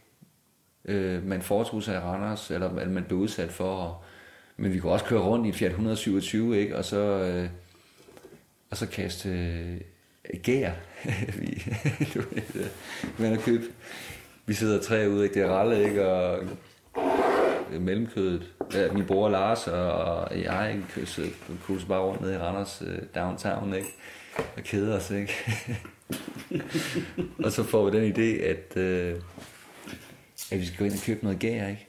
Øh, 0.86 1.26
man 1.26 1.42
foretog 1.42 1.82
sig 1.82 1.94
i 1.94 1.98
Randers, 1.98 2.50
eller, 2.50 2.70
eller 2.70 2.92
man 2.92 3.04
blev 3.04 3.18
udsat 3.18 3.52
for, 3.52 3.76
og, 3.76 4.04
men 4.56 4.72
vi 4.72 4.78
kunne 4.78 4.92
også 4.92 5.04
køre 5.04 5.20
rundt 5.20 5.46
i 5.46 5.48
en 5.48 5.54
Fiat 5.54 5.70
127, 5.70 6.58
ikke? 6.58 6.76
Og 6.76 6.84
så, 6.84 6.98
øh, 6.98 7.48
og 8.70 8.76
så 8.76 8.86
kaste 8.86 9.28
øh, 9.28 9.80
gær. 10.42 10.72
vi, 11.40 11.62
du 12.14 12.20
ved, 12.20 12.42
øh, 12.54 12.66
man 13.18 13.30
har 13.30 13.40
købt. 13.40 13.64
Vi 14.46 14.54
sidder 14.54 14.82
tre 14.82 15.08
ude, 15.10 15.24
ikke? 15.24 15.34
Det 15.34 15.42
er 15.42 15.50
ralle, 15.50 15.84
ikke? 15.84 16.06
Og 16.08 16.42
øh, 17.72 17.82
mellemkødet. 17.82 18.52
Ja, 18.74 18.92
min 18.92 19.06
bror 19.06 19.28
Lars 19.28 19.66
og, 19.66 19.92
og 19.92 20.42
jeg 20.42 20.82
kunne 20.94 21.58
Køs- 21.66 21.88
bare 21.88 22.00
rundt 22.00 22.20
nede 22.20 22.34
i 22.34 22.38
Randers 22.38 22.82
øh, 22.86 22.98
downtown, 23.14 23.74
ikke? 23.74 23.88
Og 24.38 24.62
keder 24.64 24.96
os, 24.96 25.10
ikke? 25.10 25.34
og 27.44 27.52
så 27.52 27.62
får 27.62 27.90
vi 27.90 27.98
den 27.98 28.12
idé, 28.12 28.42
at, 28.44 28.76
øh, 28.76 29.14
at 30.52 30.60
vi 30.60 30.66
skal 30.66 30.78
gå 30.78 30.84
ind 30.84 30.92
og 30.92 30.98
købe 31.06 31.24
noget 31.24 31.38
gær, 31.38 31.66
ikke? 31.68 31.88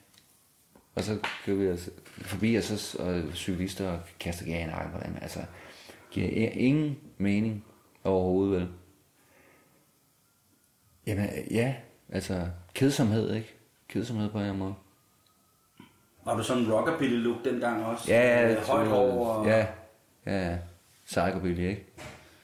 Og 0.95 1.03
så 1.03 1.17
går 1.45 1.53
vi 1.53 1.69
os 1.69 1.89
forbi, 2.21 2.55
og 2.55 2.63
så 2.63 2.97
og 2.99 3.33
cyklister 3.33 3.89
og 3.91 3.99
kaster 4.19 4.45
gær 4.45 4.59
i 4.59 4.65
nakken 4.65 4.91
på 4.91 4.99
dem. 5.05 5.15
Altså, 5.21 5.39
giver 6.11 6.49
ingen 6.49 6.97
mening 7.17 7.65
overhovedet, 8.03 8.61
vel? 8.61 8.67
Jamen, 11.07 11.29
ja, 11.51 11.75
altså, 12.09 12.47
kedsomhed, 12.73 13.35
ikke? 13.35 13.53
Kedsomhed 13.89 14.29
på 14.29 14.37
en 14.37 14.41
eller 14.43 14.53
anden 14.53 14.63
måde. 14.63 14.75
Var 16.25 16.37
du 16.37 16.43
sådan 16.43 16.63
en 16.63 16.71
rockabilly-look 16.73 17.45
dengang 17.45 17.85
også? 17.85 18.11
Ja, 18.13 18.47
Med 18.47 18.57
højt 18.57 18.87
hår 18.87 19.27
og 19.27 19.45
Ja, 19.47 19.67
ja, 20.25 20.49
ja. 20.49 20.57
Psychobilly, 21.05 21.67
ikke? 21.69 21.85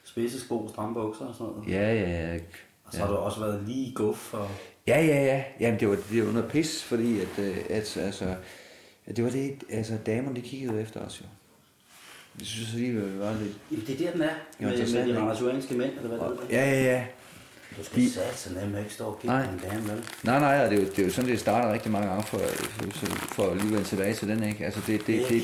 spidse 0.03 0.39
sko, 0.39 0.67
stramme 0.69 0.93
bukser 0.93 1.25
og 1.25 1.35
sådan 1.35 1.53
noget. 1.53 1.71
Ja, 1.71 1.93
ja, 1.93 2.33
ja. 2.33 2.39
Og 2.83 2.93
så 2.93 2.99
har 2.99 3.07
du 3.07 3.15
også 3.15 3.39
været 3.39 3.63
lige 3.63 3.85
i 3.89 3.93
guf 3.93 4.33
og... 4.33 4.47
Ja, 4.87 5.05
ja, 5.05 5.23
ja. 5.23 5.43
Jamen, 5.59 5.79
det 5.79 5.89
var, 5.89 5.97
det 6.11 6.25
var 6.25 6.31
noget 6.31 6.51
pis, 6.51 6.83
fordi 6.83 7.19
at, 7.19 7.39
øh, 7.39 7.57
at 7.69 7.97
altså, 7.97 8.35
at 9.05 9.17
det 9.17 9.23
var 9.23 9.29
det, 9.29 9.63
altså, 9.69 9.97
damerne, 10.05 10.35
de 10.35 10.41
kiggede 10.41 10.81
efter 10.81 10.99
os 10.99 11.21
jo. 11.21 11.25
Jeg 12.39 12.47
synes 12.47 12.73
lige, 12.73 12.91
vi 12.91 13.19
var 13.19 13.37
lidt... 13.41 13.87
Det 13.87 14.01
er 14.01 14.05
der, 14.05 14.11
den 14.11 14.21
er. 14.21 14.33
Med, 14.59 14.69
med 14.69 14.77
de 14.77 15.07
ikke? 15.07 15.19
randasuanske 15.19 15.73
mænd, 15.73 15.91
eller 15.97 16.07
hvad 16.07 16.19
det 16.19 16.55
er. 16.55 16.65
Ja, 16.65 16.71
ja, 16.71 16.83
ja. 16.83 17.05
Du 17.77 17.83
skal 17.83 17.97
De- 18.01 18.11
satse 18.13 18.53
nemt 18.53 18.77
ikke 18.79 18.93
stå 18.93 19.05
og 19.05 19.19
kigge 19.21 19.35
Nej. 19.35 19.43
en 19.53 19.61
dame, 19.69 19.87
vel? 19.89 20.03
Nej, 20.23 20.39
nej, 20.39 20.65
og 20.65 20.71
det 20.71 20.77
er, 20.79 20.83
jo, 20.83 20.89
det 20.89 20.99
er 20.99 21.03
jo 21.03 21.09
sådan, 21.11 21.29
det 21.29 21.39
starter 21.39 21.73
rigtig 21.73 21.91
mange 21.91 22.07
gange, 22.07 22.23
for, 22.23 22.37
for, 22.91 23.05
for 23.05 23.49
at 23.49 23.57
lige 23.57 23.71
vende 23.71 23.83
tilbage 23.83 24.13
til 24.13 24.27
den, 24.27 24.43
ikke? 24.43 24.65
Altså, 24.65 24.81
det, 24.87 25.07
det, 25.07 25.25
det, 25.29 25.43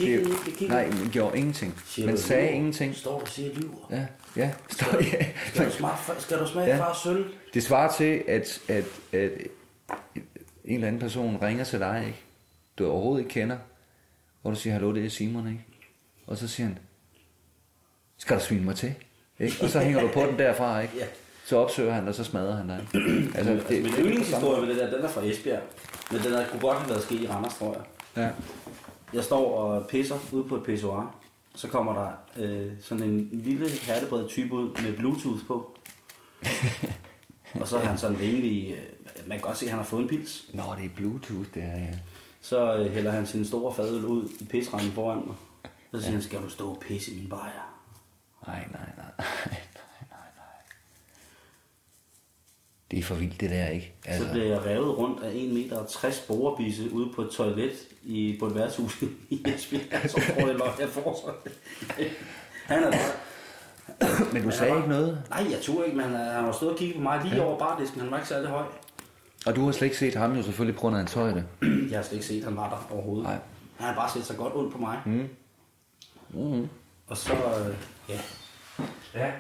det, 0.59 0.69
nej, 0.69 0.88
man 0.89 1.09
gjorde 1.11 1.38
ingenting. 1.38 1.82
Siger 1.86 2.05
Man 2.05 2.17
sagde 2.17 2.41
lyver? 2.43 2.53
ingenting. 2.55 2.95
Står 2.95 3.15
du 3.15 3.21
og 3.21 3.27
siger 3.27 3.53
lyver? 3.55 3.88
Ja, 3.91 4.05
ja, 4.36 4.51
står, 4.69 4.95
ja. 5.13 5.25
Skal 5.53 5.65
du 5.65 5.71
smage, 5.71 5.93
skal 6.19 6.39
du 6.39 6.47
smage 6.47 6.67
Ja. 6.67 6.77
fars 6.80 6.97
sølv? 6.97 7.25
Det 7.53 7.63
svarer 7.63 7.91
til, 7.97 8.23
at, 8.27 8.61
at, 8.67 8.84
at 9.13 9.32
en 10.65 10.75
eller 10.75 10.88
anden 10.88 11.01
person 11.01 11.38
ringer 11.41 11.63
til 11.63 11.80
dig, 11.80 12.03
ikke? 12.07 12.19
du 12.80 12.89
overhovedet 12.89 13.23
ikke 13.23 13.34
kender, 13.34 13.57
hvor 14.41 14.51
du 14.51 14.57
siger, 14.57 14.73
hallo, 14.73 14.93
det 14.95 15.05
er 15.05 15.09
Simon, 15.09 15.47
ikke? 15.47 15.65
Og 16.27 16.38
så 16.38 16.47
siger 16.47 16.67
han, 16.67 16.77
skal 18.17 18.38
du 18.39 18.43
svine 18.43 18.65
mig 18.65 18.75
til? 18.75 18.93
Ikke? 19.39 19.55
Og 19.61 19.69
så 19.69 19.80
hænger 19.80 20.01
du 20.01 20.07
på 20.07 20.21
den 20.21 20.39
derfra, 20.39 20.80
ikke? 20.82 20.93
Ja. 20.97 21.05
Så 21.50 21.58
opsøger 21.58 21.93
han, 21.93 22.08
og 22.08 22.16
så 22.16 22.24
smadrer 22.24 22.56
han 22.56 22.68
dig. 22.68 22.88
Altså, 23.36 23.52
Altså, 23.52 23.74
min 23.74 23.93
yndlingshistorie 24.06 24.62
med 24.62 24.70
det 24.70 24.78
der, 24.78 24.95
den 24.95 25.06
er 25.06 25.10
fra 25.10 25.22
Esbjerg. 25.26 25.62
Men 26.12 26.22
den 26.22 26.34
er, 26.34 26.47
kunne 26.47 26.62
godt 26.62 26.78
have 26.78 26.89
været 26.89 27.04
sket 27.04 27.22
i 27.22 27.28
Randers, 27.28 27.54
tror 27.54 27.74
jeg. 27.74 27.84
Ja. 28.24 28.30
Jeg 29.14 29.24
står 29.24 29.56
og 29.56 29.88
pisser 29.88 30.16
ude 30.32 30.43
på 30.43 30.56
et 30.56 30.64
pissoir. 30.64 31.16
Så 31.56 31.68
kommer 31.68 31.93
der 31.93 32.12
øh, 32.43 32.72
sådan 32.82 33.04
en 33.04 33.30
lille 33.32 33.70
hertebred 33.70 34.28
type 34.28 34.54
ud 34.54 34.82
med 34.84 34.93
bluetooth 34.97 35.45
på. 35.47 35.78
og 37.62 37.68
så 37.68 37.78
er 37.78 37.82
han 37.82 37.97
sådan 37.97 38.20
rimelig... 38.20 38.72
Øh, 38.72 39.28
man 39.28 39.38
kan 39.38 39.47
godt 39.47 39.58
se, 39.58 39.66
at 39.66 39.72
han 39.72 39.80
har 39.80 39.86
fået 39.86 40.02
en 40.02 40.08
pils. 40.08 40.45
Nå, 40.54 40.64
det 40.78 40.86
er 40.86 40.89
Bluetooth, 40.95 41.47
det 41.54 41.64
er, 41.64 41.78
ja. 41.78 41.93
Så 42.41 42.76
øh, 42.76 42.91
hælder 42.91 43.12
han 43.12 43.28
sin 43.28 43.45
store 43.45 43.74
fadøl 43.74 44.06
ud 44.06 44.30
i 44.39 44.45
pisranden 44.45 44.91
foran 44.91 45.24
mig. 45.28 45.36
Så 45.93 46.02
siger 46.02 46.12
han, 46.12 46.22
skal 46.22 46.41
du 46.41 46.50
stå 46.50 46.70
og 46.70 46.80
pisse 46.88 47.12
i 47.12 47.16
min 47.16 47.30
bajer? 47.30 47.84
Nej, 48.47 48.68
nej, 48.72 48.89
nej. 48.97 49.26
Det 52.91 52.99
er 52.99 53.03
for 53.03 53.15
vildt, 53.15 53.41
det 53.41 53.49
der, 53.49 53.67
ikke? 53.67 53.93
Så 54.05 54.09
Altså, 54.11 54.31
blev 54.31 54.43
jeg 54.43 54.65
revet 54.65 54.97
rundt 54.97 55.23
af 55.23 55.31
1 55.33 55.53
meter 55.53 55.77
og 55.77 55.89
60 55.89 56.19
borebisse 56.27 56.91
ude 56.93 57.09
på 57.15 57.21
et 57.21 57.29
toilet 57.29 57.71
i, 58.03 58.37
på 58.39 58.45
et 58.47 58.55
værtshus 58.55 59.01
i 59.29 59.43
Esbjerg. 59.47 60.09
Så 60.09 60.21
tror 60.37 60.77
jeg, 60.79 60.89
får 60.89 61.21
så. 61.25 61.49
Han 62.65 62.83
er 62.83 62.91
bare... 62.91 64.33
men 64.33 64.43
du 64.43 64.51
sagde 64.51 64.75
ikke 64.77 64.89
noget, 64.89 65.23
Nej, 65.29 65.47
jeg 65.51 65.59
turde 65.61 65.85
ikke, 65.85 65.97
men 65.97 66.05
han, 66.09 66.15
han 66.31 66.45
var 66.45 66.51
stået 66.51 66.71
og 66.71 66.77
kigget 66.77 66.97
på 66.97 67.01
mig 67.03 67.21
lige 67.25 67.41
over 67.41 67.59
bardisken. 67.59 68.01
Han 68.01 68.11
var 68.11 68.17
ikke 68.17 68.29
særlig 68.29 68.49
høj. 68.49 68.65
og 69.45 69.55
du 69.55 69.65
har 69.65 69.71
slet 69.71 69.85
ikke 69.85 69.97
set 69.97 70.15
ham 70.15 70.35
jo 70.35 70.43
selvfølgelig 70.43 70.75
på 70.75 70.81
grund 70.81 70.95
af 70.95 70.99
hans 70.99 71.13
højde. 71.13 71.45
Jeg 71.91 71.97
har 71.97 72.03
slet 72.03 72.13
ikke 72.13 72.25
set, 72.25 72.37
at 72.37 72.43
han 72.43 72.57
var 72.57 72.69
der 72.69 72.95
overhovedet. 72.95 73.23
Nej. 73.23 73.37
Han 73.77 73.87
har 73.87 73.95
bare 73.95 74.09
set 74.13 74.25
så 74.25 74.33
godt 74.33 74.53
ondt 74.55 74.71
på 74.71 74.77
mig. 74.77 74.99
Mm. 75.05 75.29
Mm. 76.29 76.69
Og 77.07 77.17
så, 77.17 77.33
øh, 77.33 77.75
ja. 78.09 78.19
Ja. 79.15 79.31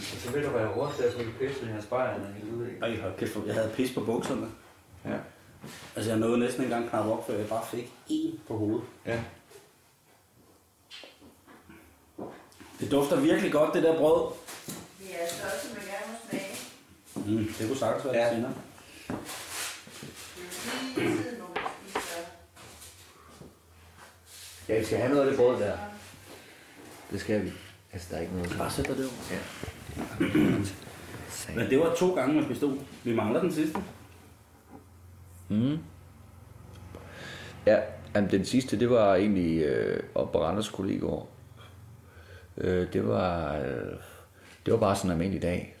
Så 0.00 0.30
vil 0.32 0.44
du 0.44 0.50
være 0.50 0.72
hurtigt, 0.74 1.00
at 1.08 1.18
jeg 1.18 1.26
pisse 1.40 1.62
i 1.62 1.66
hans 1.66 1.84
spejl, 1.84 2.20
Ej, 2.82 3.00
hold 3.00 3.16
kæft, 3.18 3.36
jeg 3.46 3.54
havde 3.54 3.72
pis 3.76 3.94
på 3.94 4.00
bukserne. 4.00 4.46
Ja. 5.04 5.16
Altså, 5.96 6.10
jeg 6.10 6.20
nåede 6.20 6.38
næsten 6.38 6.62
engang 6.64 6.90
knap 6.90 7.06
op, 7.06 7.26
før 7.26 7.34
jeg 7.34 7.48
bare 7.48 7.66
fik 7.66 7.92
en 8.08 8.40
på 8.48 8.56
hovedet. 8.56 8.82
Ja. 9.06 9.20
Det 12.80 12.90
dufter 12.90 13.20
virkelig 13.20 13.52
godt, 13.52 13.74
det 13.74 13.82
der 13.82 13.98
brød. 13.98 14.32
Vi 14.98 15.04
er 15.12 15.26
stolte, 15.28 15.76
man 15.76 15.84
gerne 15.86 16.12
må 16.12 16.18
smage. 16.30 17.36
Mm, 17.38 17.52
det 17.58 17.68
kunne 17.68 17.78
sagtens 17.78 18.04
være 18.04 18.14
Ja. 18.16 18.34
senere. 18.34 18.52
Det 20.96 21.04
er 21.04 21.10
spiser. 21.92 22.20
Ja, 24.68 24.78
vi 24.78 24.84
skal 24.84 24.98
have 24.98 25.10
noget 25.10 25.22
af 25.24 25.30
det 25.30 25.38
brød 25.38 25.60
der. 25.60 25.78
Det 27.10 27.20
skal 27.20 27.44
vi. 27.44 27.52
Altså, 27.94 28.08
der 28.10 28.16
er 28.16 28.20
ikke 28.20 28.34
noget 28.34 28.54
Bare 28.58 28.70
sæt 28.70 28.86
dig 28.86 28.96
det 28.96 29.04
over. 29.04 29.14
Ja. 29.30 29.38
Men 31.56 31.70
det 31.70 31.78
var 31.78 31.94
to 31.94 32.14
gange 32.14 32.40
med 32.40 32.48
pistol. 32.48 32.78
Vi 33.04 33.14
mangler 33.14 33.40
den 33.40 33.52
sidste. 33.52 33.78
Mm. 35.48 35.78
Ja, 37.66 37.78
jamen, 38.14 38.30
den 38.30 38.44
sidste, 38.44 38.80
det 38.80 38.90
var 38.90 39.14
egentlig 39.14 39.62
øh, 39.62 40.02
op 40.14 40.32
på 40.32 40.42
Randers 40.44 40.68
kollegaard. 40.68 41.28
Øh, 42.58 42.92
det 42.92 43.08
var, 43.08 43.56
øh, 43.56 43.96
det 44.66 44.72
var 44.72 44.78
bare 44.78 44.96
sådan 44.96 45.08
en 45.08 45.12
almindelig 45.12 45.42
dag. 45.42 45.76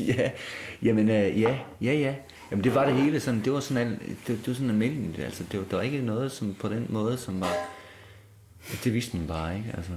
ja, 0.16 0.30
jamen, 0.82 1.10
øh, 1.10 1.40
ja, 1.40 1.58
ja, 1.82 1.92
ja. 1.92 2.14
Jamen, 2.50 2.64
det 2.64 2.74
var 2.74 2.86
det 2.86 2.94
hele 2.94 3.20
sådan, 3.20 3.40
det 3.44 3.52
var 3.52 3.60
sådan, 3.60 3.86
al- 3.86 4.08
det, 4.08 4.26
det 4.26 4.48
var 4.48 4.54
sådan 4.54 4.70
almindeligt, 4.70 5.24
altså, 5.24 5.44
det 5.52 5.60
var, 5.60 5.66
der 5.66 5.76
var 5.76 5.82
ikke 5.82 6.02
noget 6.02 6.32
som 6.32 6.54
på 6.54 6.68
den 6.68 6.86
måde, 6.88 7.16
som 7.16 7.40
var, 7.40 7.52
det 8.84 8.94
vidste 8.94 9.16
man 9.16 9.26
bare 9.26 9.56
ikke, 9.56 9.72
altså, 9.76 9.92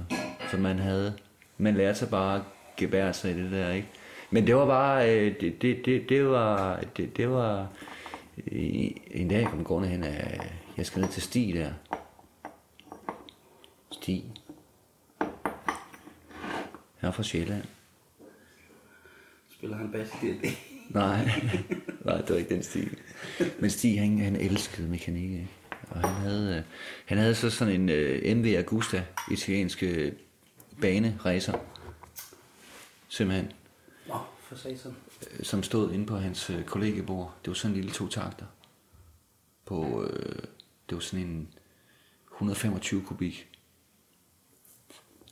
så 0.50 0.56
man 0.56 0.78
havde, 0.78 1.14
man 1.58 1.74
lærte 1.74 1.98
sig 1.98 2.08
bare 2.10 2.36
at 2.36 2.42
gebære 2.76 3.12
sig 3.12 3.30
i 3.30 3.34
det 3.42 3.50
der, 3.52 3.72
ikke? 3.72 3.88
Men 4.30 4.46
det 4.46 4.56
var 4.56 4.66
bare, 4.66 5.10
øh, 5.16 5.40
det, 5.40 5.62
det, 5.62 5.82
det, 5.84 6.08
det 6.08 6.26
var, 6.28 6.80
det, 6.96 7.16
det 7.16 7.30
var, 7.30 7.68
i- 8.46 9.00
en 9.10 9.28
dag 9.28 9.46
kom 9.46 9.64
gående 9.64 9.88
hen 9.88 10.04
af, 10.04 10.40
jeg 10.76 10.86
skal 10.86 11.00
ned 11.00 11.08
til 11.08 11.22
Stig 11.22 11.54
der. 11.54 11.72
Stig. 13.92 14.24
Han 16.98 17.08
er 17.08 17.10
fra 17.10 17.22
Sjælland. 17.22 17.64
Spiller 19.50 19.76
han 19.76 19.92
bas 19.92 20.08
i 20.22 20.26
det? 20.26 20.50
Nej, 20.88 21.24
nej, 22.04 22.16
det 22.16 22.30
var 22.30 22.36
ikke 22.36 22.54
den 22.54 22.62
stil. 22.62 22.96
Men 23.60 23.70
Stig, 23.70 24.00
han, 24.00 24.18
han 24.18 24.36
elskede 24.36 24.88
mekanik, 24.88 25.22
ikke? 25.30 25.48
Og 25.90 26.00
han 26.00 26.22
havde, 26.22 26.56
øh, 26.56 26.62
han 27.06 27.18
havde 27.18 27.34
så 27.34 27.50
sådan 27.50 27.90
en 27.90 28.38
MV 28.38 28.46
Agusta, 28.58 29.04
italienske 29.30 30.14
baneracer. 30.80 31.58
Simpelthen. 33.08 33.52
Nå, 34.08 34.18
for 34.40 34.56
satan. 34.56 34.94
øh, 35.38 35.44
som 35.44 35.62
stod 35.62 35.92
inde 35.92 36.06
på 36.06 36.16
hans 36.16 36.50
øh, 36.50 36.64
kollegiebord. 36.64 37.34
Det 37.44 37.48
var 37.48 37.54
sådan 37.54 37.70
en 37.70 37.80
lille 37.80 37.92
to-takter. 37.94 38.46
På, 39.64 40.04
øh, 40.04 40.42
det 40.88 40.94
var 40.94 41.00
sådan 41.00 41.26
en 41.26 41.48
125 42.32 43.02
kubik. 43.02 43.48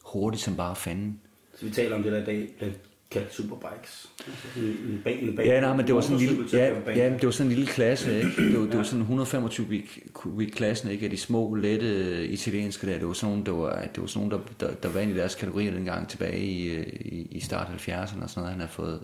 Hurtigt 0.04 0.42
som 0.42 0.56
bare 0.56 0.76
fanden. 0.76 1.20
Så 1.54 1.64
vi 1.64 1.70
taler 1.70 1.96
om 1.96 2.02
det 2.02 2.12
der 2.12 2.22
i 2.22 2.24
dag, 2.24 2.54
bliver 2.58 2.72
kaldt 3.10 3.34
superbikes. 3.34 4.10
Altså 4.26 4.48
sådan 4.54 4.68
en, 4.68 5.00
bag, 5.04 5.22
en 5.22 5.36
bag, 5.36 5.46
Ja, 5.46 5.60
nej, 5.60 5.76
men 5.76 5.86
det 5.86 5.94
var 5.94 6.00
sådan 6.00 6.16
en 6.16 6.22
lille, 6.22 6.44
ja, 6.52 6.92
ja, 6.92 7.10
det 7.14 7.24
var 7.24 7.30
sådan 7.30 7.50
en 7.50 7.56
lille 7.56 7.72
klasse, 7.72 8.16
ikke? 8.16 8.30
Det 8.36 8.60
var, 8.60 8.66
det 8.66 8.76
var 8.76 8.82
sådan 8.82 9.00
125 9.00 9.64
kubik, 9.64 9.98
kubik 10.12 10.48
klassen, 10.48 10.90
ikke? 10.90 11.04
Af 11.04 11.10
de 11.10 11.16
små, 11.16 11.54
lette 11.54 12.26
italienske 12.26 12.86
der. 12.86 12.98
Det 12.98 13.06
var 13.06 13.12
sådan 13.12 13.30
nogle, 13.30 13.46
der 13.46 13.52
var, 13.52 13.84
det 13.94 14.00
var 14.00 14.06
sådan 14.06 14.28
nogle, 14.28 14.44
der, 14.60 14.66
der, 14.66 14.74
der 14.74 14.88
var 14.88 15.00
inde 15.00 15.14
i 15.14 15.16
deres 15.16 15.34
kategorier 15.34 15.70
dengang 15.70 16.08
tilbage 16.08 16.38
i, 16.38 16.68
øh, 16.68 16.86
i, 16.86 17.28
i 17.30 17.40
start 17.40 17.66
70'erne 17.66 18.02
og 18.02 18.08
sådan 18.08 18.28
noget. 18.36 18.50
Han 18.50 18.60
har 18.60 18.66
fået, 18.66 19.00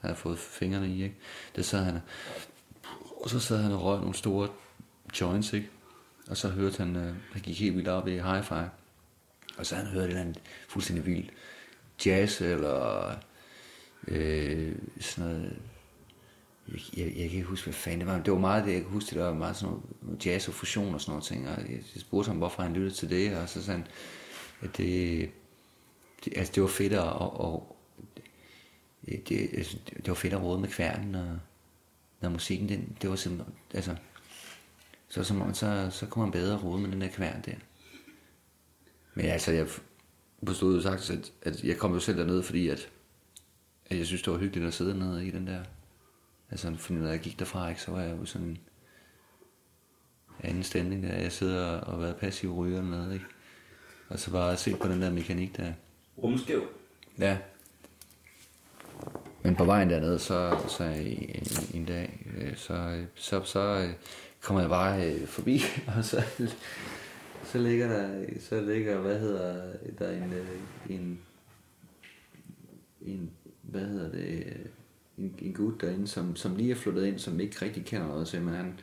han 0.00 0.10
har 0.10 0.16
fået 0.16 0.38
fingrene 0.38 0.88
i, 0.88 1.02
ikke? 1.02 1.16
Det 1.56 1.64
sad 1.64 1.84
han, 1.84 1.98
og 3.22 3.30
så 3.30 3.40
sad 3.40 3.62
han 3.62 3.72
og 3.72 3.84
røg 3.84 4.00
nogle 4.00 4.14
store 4.14 4.48
joints, 5.20 5.52
ikke? 5.52 5.68
Og 6.30 6.36
så 6.36 6.48
hørte 6.48 6.78
han, 6.78 6.96
øh, 6.96 7.14
han 7.32 7.42
gik 7.42 7.60
helt 7.60 7.76
vildt 7.76 7.88
op 7.88 8.08
i 8.08 8.18
hi-fi. 8.18 8.64
Og 9.58 9.66
så 9.66 9.74
han 9.76 9.86
hørt 9.86 10.02
et 10.02 10.08
eller 10.08 10.20
andet 10.20 10.40
fuldstændig 10.68 11.06
vildt 11.06 11.30
jazz, 12.06 12.40
eller 12.40 13.10
øh, 14.08 14.76
sådan 15.00 15.30
noget, 15.30 15.56
jeg, 16.68 16.80
jeg, 16.96 17.06
jeg 17.06 17.28
kan 17.28 17.38
ikke 17.38 17.42
huske, 17.42 17.64
hvad 17.64 17.74
fanden 17.74 18.00
det 18.00 18.06
var, 18.06 18.14
men 18.16 18.24
det 18.24 18.32
var 18.32 18.38
meget 18.38 18.64
det, 18.64 18.72
jeg 18.72 18.82
kan 18.82 18.90
huske, 18.90 19.14
det 19.14 19.22
var 19.22 19.34
meget 19.34 19.56
sådan 19.56 19.76
noget 20.02 20.26
jazz 20.26 20.48
og 20.48 20.54
fusion 20.54 20.94
og 20.94 21.00
sådan 21.00 21.10
noget 21.10 21.24
ting, 21.24 21.48
og 21.48 21.56
jeg, 21.58 21.70
jeg 21.70 22.00
spurgte 22.00 22.28
ham, 22.28 22.36
hvorfor 22.36 22.62
han 22.62 22.72
lyttede 22.72 22.94
til 22.94 23.10
det, 23.10 23.36
og 23.36 23.48
så 23.48 23.62
sagde 23.62 23.78
han, 23.78 23.86
at 24.62 24.76
det, 24.76 25.30
det, 26.24 26.32
altså 26.36 26.52
det 26.54 26.62
var 26.62 26.68
fedt 26.68 26.92
at, 26.92 27.00
og, 27.00 27.40
og 27.40 27.76
det, 29.06 29.28
det, 29.28 29.50
altså, 29.52 29.76
det 29.96 30.08
var 30.08 30.14
fedt 30.14 30.34
at 30.34 30.42
råde 30.42 30.60
med 30.60 30.68
kværnen, 30.68 31.14
og 31.14 31.38
når 32.20 32.28
musikken, 32.28 32.68
den, 32.68 32.96
det 33.02 33.10
var 33.10 33.16
simpelthen, 33.16 33.54
altså, 33.74 33.96
så, 35.08 35.24
så, 35.24 35.50
så, 35.52 35.88
så 35.90 36.06
kunne 36.06 36.24
man 36.24 36.32
bedre 36.32 36.58
rode 36.58 36.80
med 36.80 36.90
den 36.90 37.00
der 37.00 37.08
kværn 37.08 37.42
der. 37.46 37.54
Men 39.14 39.26
altså, 39.26 39.52
jeg 39.52 39.66
forstod 40.46 40.76
jo 40.76 40.82
sagt, 40.82 41.10
at, 41.10 41.32
at 41.42 41.64
jeg 41.64 41.78
kom 41.78 41.92
jo 41.92 42.00
selv 42.00 42.18
derned, 42.18 42.42
fordi 42.42 42.68
at, 42.68 42.88
at 43.86 43.98
jeg 43.98 44.06
synes, 44.06 44.22
det 44.22 44.32
var 44.32 44.38
hyggeligt 44.38 44.66
at 44.66 44.74
sidde 44.74 44.98
nede 44.98 45.26
i 45.26 45.30
den 45.30 45.46
der. 45.46 45.64
Altså, 46.50 46.74
fordi 46.78 46.98
når 46.98 47.08
jeg 47.08 47.20
gik 47.20 47.38
derfra, 47.38 47.68
ikke, 47.68 47.82
så 47.82 47.90
var 47.90 48.00
jeg 48.00 48.16
jo 48.20 48.24
sådan 48.24 48.46
en 48.46 48.58
anden 50.40 50.62
stemning 50.62 51.02
der. 51.02 51.14
Jeg 51.14 51.32
sidder 51.32 51.80
og 51.80 52.00
været 52.00 52.16
passiv 52.16 52.54
ryger 52.54 52.80
dernede, 52.80 53.14
ikke? 53.14 53.26
Og 54.08 54.18
så 54.18 54.30
bare 54.30 54.56
se 54.56 54.76
på 54.76 54.88
den 54.88 55.02
der 55.02 55.10
mekanik 55.10 55.56
der. 55.56 55.72
Rumskæv. 56.22 56.62
Ja. 57.18 57.38
Men 59.42 59.56
på 59.56 59.64
vejen 59.64 59.90
derned, 59.90 60.18
så, 60.18 60.58
så 60.68 60.84
en, 60.84 61.46
en 61.74 61.84
dag, 61.84 62.26
øh, 62.36 62.56
så, 62.56 63.04
så, 63.14 63.44
så 63.44 63.92
kommer 64.40 64.60
jeg 64.60 64.70
bare 64.70 65.12
øh, 65.12 65.26
forbi, 65.26 65.62
og 65.96 66.04
så, 66.04 66.22
så 67.54 67.60
ligger 67.60 67.88
der, 67.88 68.24
så 68.40 68.60
ligger, 68.60 69.00
hvad 69.00 69.20
hedder, 69.20 69.72
der 69.98 70.10
en, 70.10 70.32
øh, 70.32 70.60
en, 70.88 71.20
en 73.02 73.30
hvad 73.62 73.80
hedder 73.80 74.10
det, 74.10 74.44
øh, 74.46 74.66
en, 75.18 75.34
en 75.38 75.54
gut 75.54 75.80
derinde, 75.80 76.08
som, 76.08 76.36
som 76.36 76.56
lige 76.56 76.70
er 76.70 76.74
flyttet 76.74 77.06
ind, 77.06 77.18
som 77.18 77.40
ikke 77.40 77.64
rigtig 77.64 77.84
kender 77.84 78.06
noget 78.06 78.28
til, 78.28 78.42
men 78.42 78.54
han, 78.54 78.80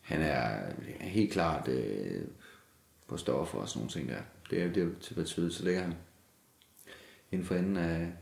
han 0.00 0.22
er 0.22 0.72
helt 1.00 1.32
klart 1.32 1.68
øh, 1.68 2.22
på 3.08 3.16
stoffer 3.16 3.58
og 3.58 3.68
sådan 3.68 3.80
nogle 3.80 3.92
ting 3.92 4.08
der. 4.08 4.20
Det 4.50 4.62
er 4.62 4.72
det 4.72 4.96
til 5.00 5.20
at 5.20 5.26
tydeligt, 5.26 5.54
så 5.54 5.64
ligger 5.64 5.82
han 5.82 5.94
inden 7.32 7.46
for 7.46 7.54
enden 7.54 7.76
af, 7.76 8.12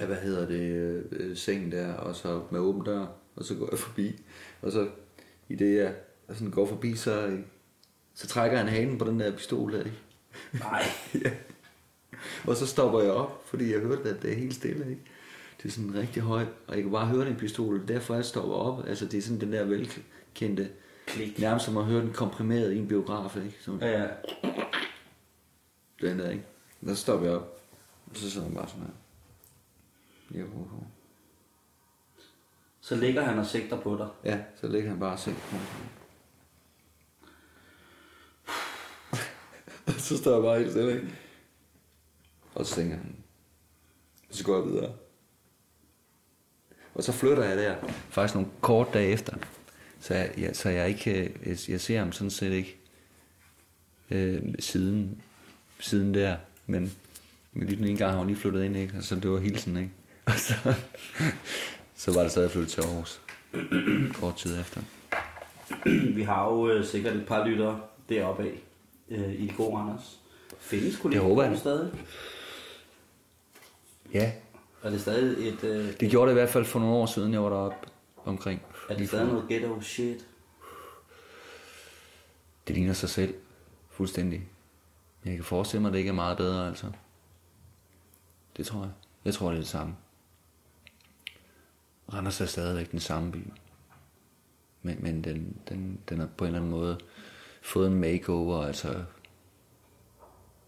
af 0.00 0.06
hvad 0.06 0.20
hedder 0.20 0.46
det, 0.46 0.70
øh, 1.10 1.36
sengen 1.36 1.72
der, 1.72 1.92
og 1.92 2.16
så 2.16 2.42
med 2.50 2.60
åben 2.60 2.84
dør, 2.84 3.06
og 3.36 3.44
så 3.44 3.54
går 3.54 3.68
jeg 3.70 3.78
forbi, 3.78 4.22
og 4.62 4.72
så 4.72 4.90
i 5.48 5.54
det 5.54 5.76
jeg 5.76 5.94
sådan 6.28 6.50
går 6.50 6.66
forbi, 6.66 6.94
så, 6.94 7.38
så 8.14 8.26
trækker 8.26 8.58
han 8.58 8.68
hanen 8.68 8.98
på 8.98 9.04
den 9.04 9.20
der 9.20 9.36
pistol 9.36 9.72
der, 9.72 9.78
ikke? 9.84 9.98
Nej. 10.52 10.82
ja. 11.24 11.30
Og 12.46 12.56
så 12.56 12.66
stopper 12.66 13.00
jeg 13.00 13.12
op, 13.12 13.42
fordi 13.46 13.72
jeg 13.72 13.80
hørte, 13.80 14.10
at 14.10 14.22
det 14.22 14.32
er 14.32 14.36
helt 14.36 14.54
stille, 14.54 14.90
ikke? 14.90 15.02
Det 15.62 15.68
er 15.68 15.72
sådan 15.72 15.94
rigtig 15.94 16.22
højt, 16.22 16.48
og 16.66 16.74
jeg 16.74 16.82
kan 16.82 16.92
bare 16.92 17.06
høre 17.06 17.26
den 17.26 17.36
pistol, 17.36 17.88
derfor 17.88 18.14
jeg 18.14 18.24
stopper 18.24 18.54
op. 18.54 18.86
Altså 18.88 19.06
det 19.06 19.18
er 19.18 19.22
sådan 19.22 19.40
den 19.40 19.52
der 19.52 19.64
velkendte, 19.64 20.70
Klik. 21.06 21.38
nærmest 21.38 21.64
som 21.66 21.76
at 21.76 21.84
høre 21.84 22.00
den 22.00 22.12
komprimeret 22.12 22.72
i 22.72 22.78
en 22.78 22.88
biograf, 22.88 23.36
ikke? 23.36 23.56
Så, 23.60 23.78
Ja, 23.80 24.02
ja. 24.02 24.08
den 26.00 26.18
der, 26.18 26.30
ikke? 26.30 26.44
Og 26.82 26.88
så 26.88 26.96
stopper 26.96 27.26
jeg 27.26 27.36
op, 27.36 27.60
og 28.10 28.16
så 28.16 28.30
sidder 28.30 28.46
han 28.46 28.54
bare 28.56 28.68
sådan 28.68 28.82
her. 28.82 30.38
Jo, 30.40 30.44
jo, 30.44 30.58
jo. 30.58 30.84
Så 32.80 32.96
ligger 32.96 33.22
han 33.22 33.38
og 33.38 33.46
sigter 33.46 33.80
på 33.80 33.96
dig. 33.96 34.08
Ja, 34.24 34.38
så 34.60 34.68
ligger 34.68 34.90
han 34.90 34.98
bare 35.00 35.12
og 35.12 35.18
ser 35.18 35.32
på 35.32 35.56
mig. 35.56 35.60
Og 39.86 39.92
så 40.06 40.16
står 40.16 40.34
jeg 40.34 40.42
bare 40.42 40.58
helt 40.58 40.70
stille, 40.70 40.94
ikke? 40.94 41.08
Og 42.54 42.66
så 42.66 42.74
tænker 42.74 42.96
han, 42.96 43.16
så 44.30 44.44
går 44.44 44.56
jeg 44.56 44.72
videre. 44.72 44.92
Og 46.94 47.04
så 47.04 47.12
flytter 47.12 47.44
jeg 47.44 47.56
der, 47.56 47.76
faktisk 48.10 48.34
nogle 48.34 48.50
kort 48.60 48.94
dage 48.94 49.08
efter. 49.08 49.36
Så 50.00 50.14
jeg, 50.14 50.34
jeg, 50.38 50.56
så 50.56 50.68
jeg 50.68 50.88
ikke, 50.88 51.10
øh, 51.20 51.30
jeg, 51.46 51.58
jeg 51.68 51.80
ser 51.80 51.98
ham 51.98 52.12
sådan 52.12 52.30
set 52.30 52.52
ikke 52.52 52.76
øh, 54.10 54.42
siden, 54.58 55.22
siden 55.80 56.14
der. 56.14 56.36
Men, 56.66 56.92
men 57.52 57.66
lige 57.68 57.76
den 57.76 57.84
ene 57.84 57.98
gang 57.98 58.10
har 58.10 58.18
hun 58.18 58.26
lige 58.26 58.36
flyttet 58.36 58.64
ind, 58.64 58.76
ikke? 58.76 58.94
Og 58.96 59.02
så 59.02 59.14
det 59.14 59.30
var 59.30 59.38
hilsen, 59.38 59.76
ikke? 59.76 59.90
Og 60.26 60.32
så, 60.32 60.54
så 61.94 62.12
var 62.12 62.22
det 62.22 62.32
så, 62.32 62.48
flyttet 62.48 62.72
til 62.72 62.80
Aarhus. 62.80 63.20
Kort 64.14 64.36
tid 64.36 64.60
efter. 64.60 64.80
Vi 66.14 66.22
har 66.22 66.44
jo 66.52 66.68
øh, 66.68 66.84
sikkert 66.84 67.16
et 67.16 67.26
par 67.26 67.46
lyttere 67.46 67.80
deroppe 68.08 68.42
af 68.42 68.62
øh, 69.08 69.32
i 69.32 69.46
det 69.46 69.56
gode 69.56 69.76
Randers. 69.76 70.20
Findes 70.58 70.96
kollegaer 70.96 71.22
Det 71.22 71.28
håber 71.30 71.44
jeg. 71.44 71.58
stadig? 71.58 71.92
Ja, 74.14 74.32
Er 74.82 74.90
det 74.90 75.00
stadig 75.00 75.48
et... 75.48 75.64
Øh, 75.64 76.00
det 76.00 76.10
gjorde 76.10 76.26
det 76.26 76.32
i 76.32 76.38
hvert 76.40 76.48
fald 76.48 76.64
for 76.64 76.78
nogle 76.80 76.94
år 76.94 77.06
siden, 77.06 77.32
jeg 77.32 77.42
var 77.42 77.48
deroppe 77.48 77.76
omkring. 78.24 78.62
er 78.90 78.96
det 78.96 79.08
stadig 79.08 79.26
noget 79.26 79.48
ghetto 79.48 79.80
shit? 79.80 80.26
Det 82.68 82.76
ligner 82.76 82.92
sig 82.92 83.08
selv. 83.08 83.34
Fuldstændig. 83.90 84.48
Jeg 85.24 85.34
kan 85.34 85.44
forestille 85.44 85.80
mig, 85.82 85.88
at 85.88 85.92
det 85.92 85.98
ikke 85.98 86.08
er 86.08 86.12
meget 86.14 86.36
bedre, 86.36 86.68
altså. 86.68 86.86
Det 88.56 88.66
tror 88.66 88.80
jeg. 88.80 88.90
Jeg 89.24 89.34
tror, 89.34 89.48
det 89.48 89.56
er 89.56 89.60
det 89.60 89.68
samme. 89.68 89.96
Randers 92.12 92.40
er 92.40 92.46
stadigvæk 92.46 92.90
den 92.92 93.00
samme 93.00 93.32
by. 93.32 93.38
Men, 94.82 94.96
men 95.02 95.24
den, 95.24 95.56
den, 95.68 96.00
den 96.08 96.18
har 96.20 96.28
på 96.36 96.44
en 96.44 96.48
eller 96.48 96.58
anden 96.58 96.70
måde 96.70 96.98
fået 97.64 97.86
en 97.86 98.00
makeover, 98.00 98.66
altså. 98.66 98.94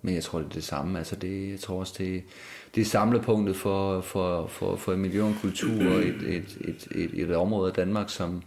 Men 0.03 0.15
jeg 0.15 0.23
tror, 0.23 0.39
det 0.39 0.47
er 0.47 0.51
det 0.51 0.65
samme. 0.65 0.99
Altså 0.99 1.17
det, 1.17 1.51
jeg 1.51 1.61
tror 1.61 1.81
også, 1.81 1.95
det, 1.99 2.23
det 2.75 2.81
er 2.81 2.85
samlepunktet 2.85 3.57
for, 3.57 4.01
for, 4.01 4.47
for, 4.47 4.77
for 4.77 4.93
en 4.93 5.01
miljø 5.01 5.23
og 5.23 5.29
en 5.29 5.39
kultur 5.41 5.93
og 5.93 5.99
et, 6.09 6.23
et, 6.23 6.59
et, 6.61 6.89
et, 6.91 7.23
et 7.23 7.37
område 7.37 7.69
af 7.69 7.75
Danmark, 7.75 8.11
som, 8.11 8.43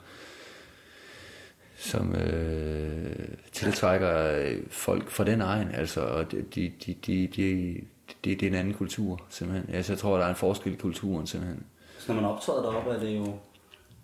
som 1.78 2.16
øh, 2.16 3.28
tiltrækker 3.52 4.39
øh, 4.39 4.58
folk 4.70 5.10
fra 5.10 5.24
den 5.24 5.41
egen. 5.41 5.72
Altså, 5.72 6.02
og 6.02 6.32
de, 6.32 6.45
de, 6.56 6.72
de, 6.86 6.93
de, 7.06 7.28
de, 7.28 7.82
det, 8.24 8.39
det 8.39 8.43
er 8.43 8.47
en 8.47 8.56
anden 8.56 8.74
kultur, 8.74 9.26
simpelthen. 9.30 9.76
Altså, 9.76 9.93
jeg 9.93 10.00
tror, 10.00 10.18
der 10.18 10.26
er 10.26 10.30
en 10.30 10.36
forskel 10.36 10.74
i 10.74 10.76
kulturen, 10.76 11.28
simpelthen. 11.28 11.66
Så 12.00 12.14
når 12.14 12.22
man 12.22 12.32
optræder 12.32 12.62
deroppe, 12.62 12.89
er 12.89 13.00
det 13.00 13.18
jo 13.18 13.36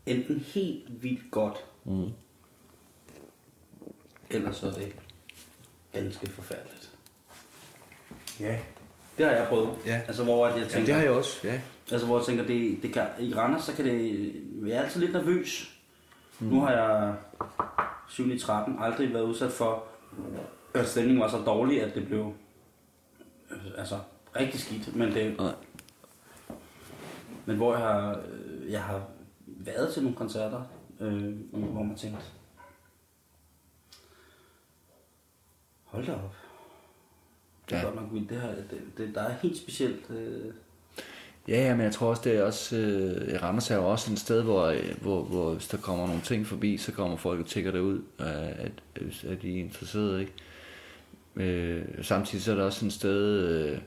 enten 0.05 0.39
helt 0.39 1.03
vildt 1.03 1.31
godt, 1.31 1.57
Mm. 1.87 2.09
Ellers 4.29 4.55
så 4.55 4.67
er 4.67 4.71
det 4.71 4.95
ganske 5.93 6.29
forfærdeligt. 6.29 6.91
Ja. 8.39 8.57
Det 9.17 9.25
har 9.25 9.33
jeg 9.33 9.47
prøvet. 9.49 9.69
Ja. 9.85 10.01
Altså 10.07 10.23
hvor 10.23 10.47
at 10.47 10.59
jeg 10.59 10.67
tænker, 10.67 10.79
Ja, 10.79 10.85
det 10.85 10.95
har 10.95 11.01
jeg 11.01 11.11
også, 11.11 11.47
ja. 11.47 11.61
altså 11.91 12.07
hvor 12.07 12.17
jeg 12.17 12.25
tænker, 12.25 12.45
det, 12.45 12.79
det 12.81 12.93
kan, 12.93 13.05
i 13.19 13.33
Randers, 13.33 13.63
så 13.63 13.73
kan 13.73 13.85
det, 13.85 14.73
er 14.73 14.81
altid 14.81 15.01
lidt 15.01 15.13
nervøs. 15.13 15.77
Mm. 16.39 16.47
Nu 16.47 16.61
har 16.61 16.71
jeg 16.71 17.15
7 18.09 18.31
i 18.31 18.39
13 18.39 18.75
aldrig 18.79 19.13
været 19.13 19.23
udsat 19.23 19.51
for, 19.51 19.83
at 20.73 20.87
stemningen 20.87 21.21
var 21.21 21.29
så 21.29 21.37
dårlig, 21.37 21.83
at 21.83 21.95
det 21.95 22.07
blev 22.07 22.33
altså 23.77 23.99
rigtig 24.35 24.59
skidt. 24.59 24.95
Men, 24.95 25.11
det, 25.13 25.37
Nej. 25.37 25.53
men 27.45 27.57
hvor 27.57 27.73
jeg 27.73 27.81
har, 27.81 28.19
øh, 28.27 28.71
jeg 28.71 28.83
har 28.83 29.01
været 29.45 29.93
til 29.93 30.03
nogle 30.03 30.17
koncerter, 30.17 30.61
øh, 30.99 31.33
hvor 31.51 31.83
man 31.83 31.95
tænkte, 31.95 32.21
hold 35.95 36.05
da 36.05 36.13
op. 36.13 36.35
Det 37.69 37.75
er 37.75 37.79
Ja. 37.79 37.83
godt 37.85 37.95
nok 37.95 38.05
vildt. 38.13 38.29
Det, 38.29 38.41
her, 38.41 38.55
det, 38.55 38.81
det, 38.97 39.15
der 39.15 39.21
er 39.21 39.33
helt 39.41 39.57
specielt. 39.57 40.09
Øh, 40.09 40.53
Ja, 41.47 41.61
ja, 41.61 41.75
men 41.75 41.83
jeg 41.85 41.93
tror 41.93 42.07
også, 42.09 42.21
det 42.25 42.35
er 42.37 42.43
også, 42.43 42.77
øh, 42.77 43.43
Randers 43.43 43.71
er 43.71 43.75
jo 43.75 43.91
også 43.91 44.11
et 44.13 44.19
sted, 44.19 44.41
hvor, 44.43 44.63
øh, 44.65 45.01
hvor, 45.01 45.23
hvor 45.23 45.53
hvis 45.53 45.67
der 45.67 45.77
kommer 45.77 46.07
nogle 46.07 46.21
ting 46.21 46.47
forbi, 46.47 46.77
så 46.77 46.91
kommer 46.91 47.17
folk 47.17 47.39
og 47.39 47.45
tjekker 47.45 47.71
det 47.71 47.79
ud, 47.79 47.97
øh, 48.19 48.27
at, 48.49 48.71
at 49.27 49.41
de 49.41 49.55
er 49.55 49.63
interesserede, 49.63 50.19
ikke? 50.21 50.33
Øh, 51.35 52.03
samtidig 52.05 52.43
så 52.43 52.51
er 52.51 52.55
der 52.55 52.63
også 52.63 52.85
et 52.85 52.93
sted, 52.93 53.39
øh, 53.49 53.79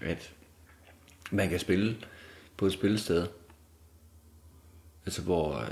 at 0.00 0.32
man 1.30 1.48
kan 1.48 1.58
spille 1.58 1.96
på 2.56 2.66
et 2.66 2.72
spillested, 2.72 3.26
altså 5.06 5.22
hvor, 5.22 5.56
øh, 5.58 5.68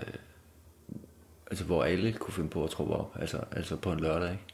altså 1.51 1.64
hvor 1.64 1.85
alle 1.85 2.12
kunne 2.12 2.35
finde 2.35 2.49
på 2.51 2.64
at 2.64 2.71
troppe 2.71 2.95
op, 2.95 3.17
altså, 3.21 3.41
altså 3.53 3.77
på 3.77 3.93
en 3.93 4.01
lørdag, 4.01 4.31
ikke? 4.33 4.45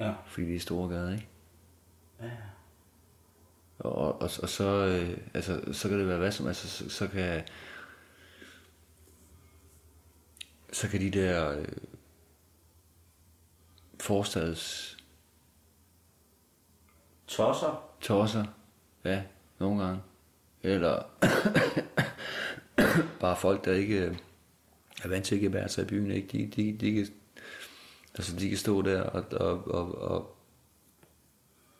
Ja. 0.00 0.14
Fordi 0.26 0.46
det 0.46 0.56
er 0.56 0.60
store 0.60 0.88
gader, 0.88 1.12
ikke? 1.12 1.28
ja. 2.22 2.30
Og, 3.78 3.94
og, 3.94 4.30
og 4.42 4.48
så, 4.48 4.64
øh, 4.64 5.18
altså, 5.34 5.72
så 5.72 5.88
kan 5.88 5.98
det 5.98 6.08
være 6.08 6.18
hvad 6.18 6.32
som, 6.32 6.46
altså, 6.46 6.68
så, 6.68 6.88
så 6.88 7.08
kan, 7.08 7.42
så 10.72 10.88
kan 10.88 11.00
de 11.00 11.10
der 11.10 11.50
øh, 11.58 11.68
forstads 14.00 14.96
Tosser. 17.26 17.90
tosser, 18.00 18.44
ja, 19.04 19.22
nogle 19.58 19.84
gange, 19.84 20.02
eller 20.62 21.02
bare 23.20 23.36
folk, 23.36 23.64
der 23.64 23.72
ikke 23.72 23.98
øh, 23.98 24.16
er 25.04 25.08
vant 25.08 25.24
til 25.24 25.34
ikke 25.34 25.46
at 25.46 25.52
være 25.52 25.68
sig 25.68 25.84
i 25.84 25.86
byen, 25.86 26.10
ikke? 26.10 26.28
De, 26.28 26.46
de, 26.46 26.78
de, 26.78 26.94
kan, 26.94 27.06
altså, 28.16 28.36
de 28.36 28.48
kan 28.48 28.58
stå 28.58 28.82
der 28.82 29.02
og, 29.02 29.24
og, 29.32 29.68
og, 29.74 30.02
og, 30.10 30.36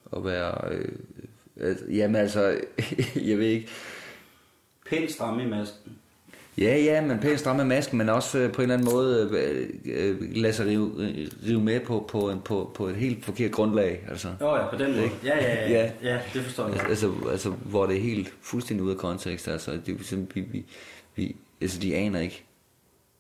og 0.05 0.25
være, 0.25 0.73
øh, 0.75 0.89
altså, 1.61 1.85
jamen 1.91 2.17
altså, 2.17 2.61
jeg 3.29 3.39
ved 3.39 3.47
ikke, 3.47 3.69
Pænt 4.91 5.11
stramme 5.13 5.43
i 5.43 5.47
masken. 5.47 5.93
Ja, 6.59 6.77
ja, 6.77 7.01
men 7.01 7.19
pænt 7.19 7.41
stramme 7.41 7.65
masken, 7.65 7.99
men 7.99 8.09
også 8.09 8.39
øh, 8.39 8.53
på 8.53 8.63
en 8.63 8.71
eller 8.71 8.75
anden 8.75 8.95
måde 8.95 9.29
øh, 9.33 9.69
øh, 9.85 10.33
lade 10.37 10.53
sig 10.53 10.67
rive, 10.67 10.93
øh, 10.99 11.29
rive 11.47 11.61
med 11.61 11.81
på, 11.81 12.05
på, 12.09 12.31
en- 12.31 12.41
på, 12.41 12.71
på 12.75 12.87
et 12.87 12.97
helt 12.97 13.25
forkert 13.25 13.53
grundlag. 13.53 14.05
Altså, 14.09 14.29
Jo 14.41 14.57
ja, 14.57 14.71
på 14.71 14.77
den 14.77 14.91
måde. 14.93 15.05
Ikke? 15.05 15.17
Ja, 15.25 15.37
ja, 15.37 15.71
ja. 15.71 15.71
Ja. 15.71 15.91
ja. 16.03 16.21
det 16.35 16.43
forstår 16.43 16.69
jeg. 16.69 16.87
altså, 16.89 17.13
altså, 17.31 17.51
hvor 17.51 17.87
det 17.87 17.97
er 17.97 18.01
helt 18.01 18.35
fuldstændig 18.41 18.85
ude 18.85 18.93
af 18.93 18.99
kontekst. 18.99 19.49
Altså, 19.49 19.73
det 19.87 20.13
er 20.13 20.17
vi, 20.35 20.41
vi, 20.41 20.65
vi, 21.17 21.37
altså, 21.61 21.81
de 21.81 21.95
aner 21.97 22.21
ikke, 22.21 22.45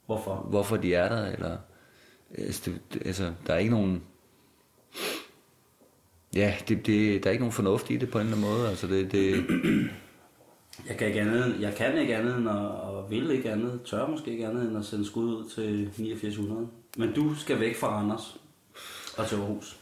Hvorfor? 0.07 0.35
hvorfor 0.35 0.77
de 0.77 0.95
er 0.95 1.09
der, 1.09 1.27
eller, 1.33 1.57
altså, 2.39 2.70
det, 2.93 3.07
altså 3.07 3.33
der 3.47 3.55
er 3.55 3.59
ikke 3.59 3.70
nogen, 3.70 4.03
ja, 6.35 6.55
det, 6.68 6.87
det, 6.87 7.24
der 7.24 7.31
er 7.31 7.33
ikke 7.33 7.43
nogen 7.43 7.53
fornuft 7.53 7.91
i 7.91 7.97
det 7.97 8.11
på 8.11 8.18
en 8.18 8.27
eller 8.27 8.37
anden 8.37 8.51
måde. 8.51 8.68
Altså, 8.68 8.87
det, 8.87 9.12
det, 9.12 9.47
Jeg 10.89 10.97
kan 10.97 11.07
ikke 11.07 11.20
andet, 11.20 11.61
jeg 11.61 11.74
kan 11.74 11.99
ikke 11.99 12.16
andet 12.16 12.37
end 12.37 12.49
at, 12.49 12.57
og 12.57 13.11
vil 13.11 13.31
ikke 13.31 13.51
andet, 13.51 13.81
tør 13.85 14.07
måske 14.07 14.31
ikke 14.31 14.47
andet 14.47 14.68
end 14.68 14.79
at 14.79 14.85
sende 14.85 15.07
skud 15.07 15.24
ud 15.24 15.49
til 15.49 15.87
8900. 15.87 16.68
Men 16.97 17.12
du 17.12 17.35
skal 17.35 17.61
væk 17.61 17.77
fra 17.77 17.89
Randers 17.89 18.41
og 19.18 19.29
til 19.29 19.37
Aarhus. 19.37 19.81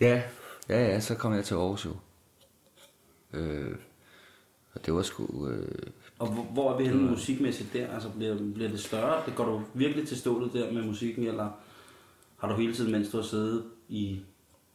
ja, 0.00 0.22
ja, 0.68 0.84
ja, 0.84 1.00
så 1.00 1.14
kom 1.14 1.34
jeg 1.34 1.44
til 1.44 1.54
Aarhus 1.54 1.84
jo. 1.84 1.96
Øh, 3.32 3.76
og 4.74 4.86
det 4.86 4.94
var 4.94 5.02
sgu... 5.02 5.48
Øh, 5.48 5.92
Og 6.22 6.28
hvor, 6.28 6.42
hvor 6.42 6.72
er 6.72 6.76
vi 6.76 6.84
henne 6.84 7.10
musikmæssigt 7.10 7.72
der? 7.72 7.94
Altså 7.94 8.08
bliver, 8.08 8.36
bliver 8.54 8.70
det 8.70 8.80
større? 8.80 9.22
Det 9.26 9.34
går 9.34 9.44
du 9.44 9.62
virkelig 9.74 10.08
til 10.08 10.18
stålet 10.18 10.52
der 10.52 10.72
med 10.72 10.82
musikken, 10.82 11.26
eller 11.26 11.50
har 12.36 12.48
du 12.48 12.54
hele 12.54 12.74
tiden, 12.74 12.92
mens 12.92 13.08
du 13.08 13.16
har 13.16 13.24
siddet 13.24 13.64
i... 13.88 14.20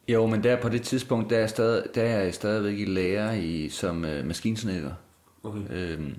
Jo, 0.08 0.26
men 0.26 0.42
der 0.42 0.60
på 0.60 0.68
det 0.68 0.82
tidspunkt, 0.82 1.30
der 1.30 1.38
er 1.38 1.46
stadig, 1.46 1.84
der 1.94 2.02
er 2.02 2.22
jeg 2.22 2.34
stadigvæk 2.34 2.78
i 2.78 2.84
lærer 2.84 3.32
i, 3.32 3.68
som 3.68 4.04
øh, 4.04 4.26
maskinsnedker 4.26 4.92
Okay. 5.42 5.60
øh, 5.70 6.10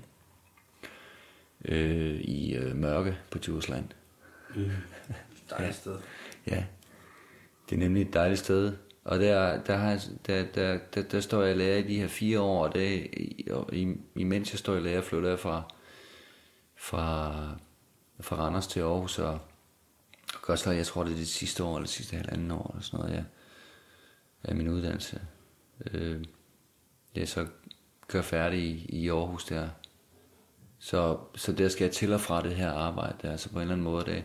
øh, 1.64 2.20
i 2.20 2.54
øh, 2.54 2.76
Mørke 2.76 3.18
på 3.30 3.38
Djursland. 3.38 3.84
Dejligt 5.50 5.76
sted. 5.76 5.96
Ja, 6.46 6.64
det 7.70 7.76
er 7.76 7.80
nemlig 7.80 8.02
et 8.02 8.14
dejligt 8.14 8.40
sted. 8.40 8.72
Og 9.04 9.20
der, 9.20 9.62
der, 9.62 9.76
har, 9.76 10.04
der, 10.26 10.44
der, 10.54 10.78
der, 10.94 11.02
der 11.02 11.20
står 11.20 11.42
jeg 11.42 11.54
i 11.54 11.58
lærer 11.58 11.78
i 11.78 11.82
de 11.82 12.00
her 12.00 12.08
fire 12.08 12.40
år, 12.40 12.64
og, 12.66 12.74
det, 12.74 13.10
og 13.50 13.74
i, 13.74 13.96
imens 14.14 14.52
jeg 14.52 14.58
står 14.58 14.76
i 14.76 14.80
lærer, 14.80 15.02
flytter 15.02 15.28
jeg 15.28 15.38
fra, 15.38 15.62
fra, 16.76 17.34
fra 18.20 18.36
Randers 18.36 18.66
til 18.66 18.80
Aarhus, 18.80 19.18
og, 19.18 19.38
og 20.34 20.42
godt 20.42 20.58
så, 20.58 20.70
jeg 20.70 20.86
tror 20.86 21.04
det 21.04 21.12
er 21.12 21.16
det 21.16 21.28
sidste 21.28 21.64
år, 21.64 21.76
eller 21.76 21.86
det 21.86 21.94
sidste 21.94 22.16
halvanden 22.16 22.50
år, 22.50 22.70
eller 22.70 22.82
sådan 22.82 23.00
noget, 23.00 23.16
ja, 23.16 23.24
af 24.44 24.54
min 24.56 24.68
uddannelse. 24.68 25.20
Øh, 25.90 26.24
jeg 27.14 27.28
så 27.28 27.46
gør 28.08 28.22
færdig 28.22 28.60
i, 28.60 28.86
i 28.88 29.08
Aarhus 29.08 29.44
der. 29.44 29.68
Så, 30.78 31.18
så 31.34 31.52
der 31.52 31.68
skal 31.68 31.84
jeg 31.84 31.94
til 31.94 32.12
og 32.12 32.20
fra 32.20 32.42
det 32.42 32.56
her 32.56 32.72
arbejde 32.72 33.16
der, 33.22 33.36
så 33.36 33.48
på 33.48 33.56
en 33.56 33.60
eller 33.60 33.72
anden 33.72 33.84
måde, 33.84 34.04
det, 34.04 34.24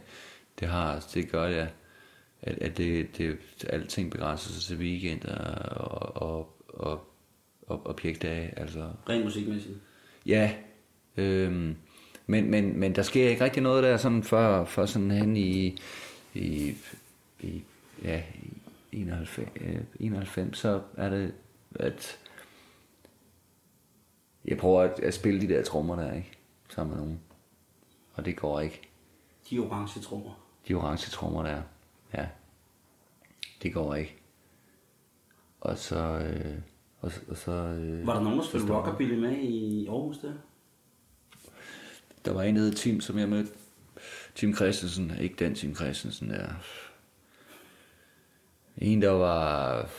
det, 0.60 0.68
har, 0.68 1.06
det 1.14 1.32
gør 1.32 1.48
ja 1.48 1.68
at, 2.46 2.58
at 2.62 2.78
det, 2.78 3.18
det, 3.18 3.38
alting 3.70 4.12
begrænser 4.12 4.52
sig 4.52 4.62
til 4.64 4.78
weekender 4.78 5.36
og, 5.36 6.22
og, 6.22 6.58
og, 6.68 7.08
og 7.68 7.86
objektdage, 7.86 8.60
altså 8.60 8.90
Rent 9.10 9.24
musikmæssigt. 9.24 9.78
Ja, 10.26 10.52
øhm, 11.18 11.76
men, 12.28 12.52
men, 12.52 12.80
men 12.80 12.96
der 12.96 13.02
sker 13.02 13.30
ikke 13.30 13.44
rigtig 13.44 13.64
noget 13.64 13.84
der 13.84 13.98
sådan 13.98 14.24
før, 14.24 14.66
før 14.66 14.86
sådan 14.86 15.12
hen 15.12 15.38
i, 15.38 15.78
i, 16.34 16.74
i 17.40 17.64
ja, 18.04 18.22
i 18.92 18.98
91, 18.98 19.50
øh, 19.62 19.80
91, 20.00 20.58
så 20.58 20.82
er 20.98 21.10
det, 21.10 21.34
at 21.76 22.20
jeg 24.46 24.58
prøver 24.58 24.82
at, 24.82 25.00
at 25.00 25.14
spille 25.14 25.42
de 25.42 25.48
der 25.48 25.64
trommer 25.64 25.96
der, 25.96 26.14
ikke? 26.14 26.32
Sammen 26.70 26.96
med 26.96 27.04
nogen. 27.04 27.20
Og 28.14 28.26
det 28.26 28.36
går 28.38 28.60
ikke. 28.60 28.82
De 29.50 29.60
orange 29.60 30.00
trommer. 30.00 30.32
De 30.68 30.74
orange 30.74 31.12
trommer 31.12 31.44
der, 31.44 31.62
ja. 32.18 32.28
Det 33.64 33.74
går 33.74 33.96
ikke. 33.96 34.16
Og 35.62 35.78
så, 35.78 35.98
øh, 35.98 36.56
og, 37.00 37.12
og 37.28 37.38
så... 37.38 37.52
Øh, 37.52 38.08
Var 38.08 38.14
der 38.14 38.24
nogen, 38.24 38.40
der 38.40 38.46
spillede 38.46 38.74
rockabilly 38.74 39.20
med 39.20 39.38
i 39.38 39.88
Aarhus 39.88 40.18
der? 40.18 40.34
Der 42.26 42.34
var 42.34 42.44
en, 42.44 42.56
der 42.56 42.62
hed 42.62 42.74
Tim, 42.74 43.02
som 43.02 43.18
jeg 43.18 43.30
mødte. 43.30 43.52
Tim 44.36 44.56
Christensen, 44.56 45.18
ikke 45.20 45.36
den 45.36 45.56
Tim 45.56 45.76
Christensen 45.76 46.30
der. 46.30 46.50
En, 48.78 49.02
der 49.02 49.10
var... 49.10 49.90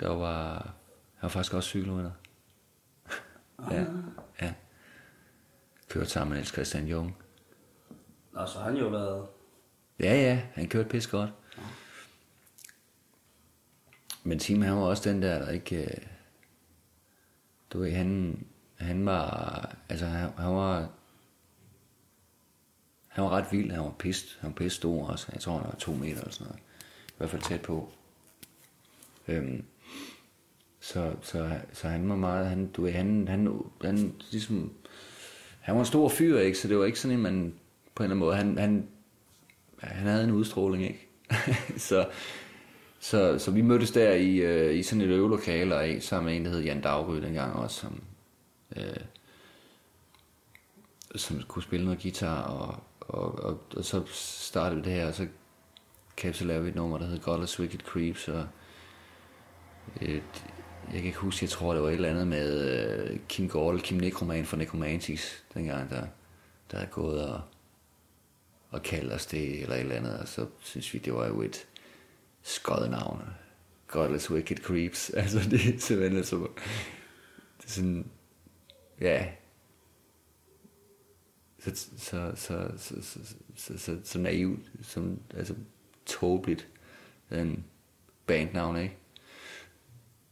Der 0.00 0.08
var... 0.08 0.74
Han 1.14 1.22
var 1.22 1.28
faktisk 1.28 1.54
også 1.54 1.68
cykelrytter. 1.68 2.10
ja, 3.70 3.84
ja. 4.42 4.54
Kørte 5.88 6.10
sammen 6.10 6.28
med 6.30 6.36
Niels 6.36 6.52
Christian 6.52 6.86
Jung. 6.86 7.16
Og 8.32 8.48
så 8.48 8.58
har 8.58 8.64
han 8.64 8.76
jo 8.76 8.88
været... 8.88 9.26
Ja, 10.00 10.14
ja, 10.14 10.42
han 10.54 10.68
kørte 10.68 10.88
pis 10.88 11.06
godt. 11.06 11.30
Men 14.24 14.38
Tim, 14.38 14.62
han 14.62 14.76
var 14.76 14.82
også 14.82 15.10
den 15.10 15.22
der, 15.22 15.38
der 15.38 15.50
ikke... 15.50 15.76
Øh, 15.76 16.06
du 17.72 17.80
ved, 17.80 17.92
han, 17.92 18.38
han 18.76 19.06
var... 19.06 19.76
Altså, 19.88 20.06
han, 20.06 20.30
han 20.38 20.54
var... 20.54 20.90
Han 23.08 23.24
var 23.24 23.30
ret 23.30 23.52
vild, 23.52 23.70
han 23.70 23.80
var 23.80 23.94
pist, 23.98 24.38
han 24.40 24.50
var 24.50 24.54
pist 24.54 24.76
stor 24.76 25.06
også. 25.06 25.26
Jeg 25.32 25.40
tror, 25.40 25.58
han 25.58 25.64
var 25.64 25.74
to 25.78 25.92
meter 25.92 26.20
eller 26.20 26.30
sådan 26.30 26.46
noget. 26.46 26.60
I 27.08 27.14
hvert 27.18 27.30
fald 27.30 27.42
tæt 27.42 27.62
på. 27.62 27.92
Øhm, 29.28 29.64
så, 30.80 31.14
så, 31.22 31.60
så 31.72 31.88
han 31.88 32.08
var 32.08 32.16
meget, 32.16 32.46
han, 32.46 32.66
du 32.66 32.82
ved, 32.82 32.92
han, 32.92 33.28
han, 33.28 33.62
han, 33.84 34.14
ligesom, 34.30 34.72
han 35.60 35.74
var 35.74 35.80
en 35.80 35.86
stor 35.86 36.08
fyr, 36.08 36.38
ikke? 36.38 36.58
Så 36.58 36.68
det 36.68 36.78
var 36.78 36.84
ikke 36.84 37.00
sådan 37.00 37.16
en, 37.16 37.22
man, 37.22 37.54
på 37.94 38.02
en 38.02 38.04
eller 38.04 38.14
anden 38.14 38.18
måde, 38.18 38.36
han, 38.36 38.58
han, 38.58 38.88
han 39.80 40.06
havde 40.06 40.24
en 40.24 40.30
udstråling, 40.30 40.84
ikke? 40.84 41.08
så, 41.88 42.08
så, 42.98 43.38
så 43.38 43.50
vi 43.50 43.62
mødtes 43.62 43.90
der 43.90 44.12
i, 44.12 44.36
øh, 44.36 44.78
i 44.78 44.82
sådan 44.82 45.02
et 45.02 45.08
øvelokale, 45.08 45.76
og 45.76 45.88
i, 45.88 46.00
sammen 46.00 46.26
med 46.26 46.36
en, 46.36 46.44
der 46.44 46.50
hed 46.50 46.60
Jan 46.60 46.80
Dagry 46.80 47.16
dengang 47.16 47.56
også, 47.56 47.80
som, 47.80 48.02
øh, 48.76 48.96
som 51.16 51.42
kunne 51.48 51.62
spille 51.62 51.84
noget 51.84 52.02
guitar, 52.02 52.42
og, 52.42 52.82
og, 53.00 53.44
og, 53.44 53.60
og 53.76 53.84
så 53.84 54.02
startede 54.12 54.80
vi 54.80 54.90
det 54.90 54.92
her, 54.92 55.06
og 55.06 55.14
så 55.14 55.26
kan 56.16 56.34
så 56.34 56.44
lave 56.44 56.62
vi 56.62 56.68
et 56.68 56.74
nummer, 56.74 56.98
der 56.98 57.06
hedder 57.06 57.22
Godless 57.22 57.60
Wicked 57.60 57.80
Creeps, 57.80 58.28
og 58.28 58.46
et, 60.00 60.44
jeg 60.92 60.96
kan 60.96 61.04
ikke 61.04 61.18
huske, 61.18 61.44
jeg 61.44 61.50
tror, 61.50 61.72
det 61.72 61.82
var 61.82 61.88
et 61.88 61.94
eller 61.94 62.10
andet 62.10 62.26
med 62.26 62.70
øh, 62.70 63.18
Kim 63.28 63.48
Gordel, 63.48 63.80
Kim 63.80 63.98
Necroman 63.98 64.44
fra 64.44 64.56
Necromantics, 64.56 65.44
dengang, 65.54 65.90
der, 65.90 66.06
der 66.70 66.78
er 66.78 66.86
gået 66.86 67.28
og, 67.28 67.40
og 68.70 68.82
kalde 68.82 69.14
os 69.14 69.26
det, 69.26 69.62
eller 69.62 69.74
et 69.74 69.80
eller 69.80 69.94
andet, 69.94 70.18
og 70.18 70.28
så 70.28 70.46
synes 70.60 70.94
vi, 70.94 70.98
det 70.98 71.14
var 71.14 71.26
jo 71.26 71.42
et 71.42 71.66
skøjet 72.42 72.90
navn. 72.90 73.22
Godless 73.86 74.30
Wicked 74.30 74.56
Creeps, 74.56 75.10
altså 75.14 75.38
det 75.50 75.74
er 75.74 75.78
simpelthen 75.78 76.24
så, 76.24 76.36
det 77.56 77.64
er 77.64 77.70
sådan, 77.70 78.10
ja, 79.00 79.28
så, 81.58 81.70
så, 81.96 82.32
så, 82.34 82.70
så, 82.76 82.94
så, 83.02 83.18
så, 83.56 83.78
så, 83.78 83.96
så 84.04 84.18
naivt, 84.18 84.60
som, 84.82 85.20
altså 85.36 85.54
tåbeligt, 86.06 86.68
en 87.32 87.64
bandnavn, 88.26 88.76
ikke? 88.76 88.96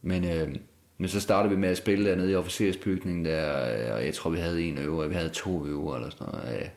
Men, 0.01 0.23
øh, 0.23 0.55
men 0.97 1.09
så 1.09 1.19
startede 1.19 1.55
vi 1.55 1.59
med 1.59 1.69
at 1.69 1.77
spille 1.77 2.09
dernede 2.09 2.31
i 2.31 2.35
officersbygningen 2.35 3.25
der, 3.25 3.93
og 3.93 4.05
jeg 4.05 4.13
tror, 4.13 4.29
vi 4.29 4.39
havde 4.39 4.61
en 4.61 4.77
øver, 4.77 5.07
vi 5.07 5.15
havde 5.15 5.29
to 5.29 5.65
øver 5.65 5.95
eller 5.95 6.09
sådan 6.09 6.27
noget. 6.33 6.53
Ja. 6.53 6.69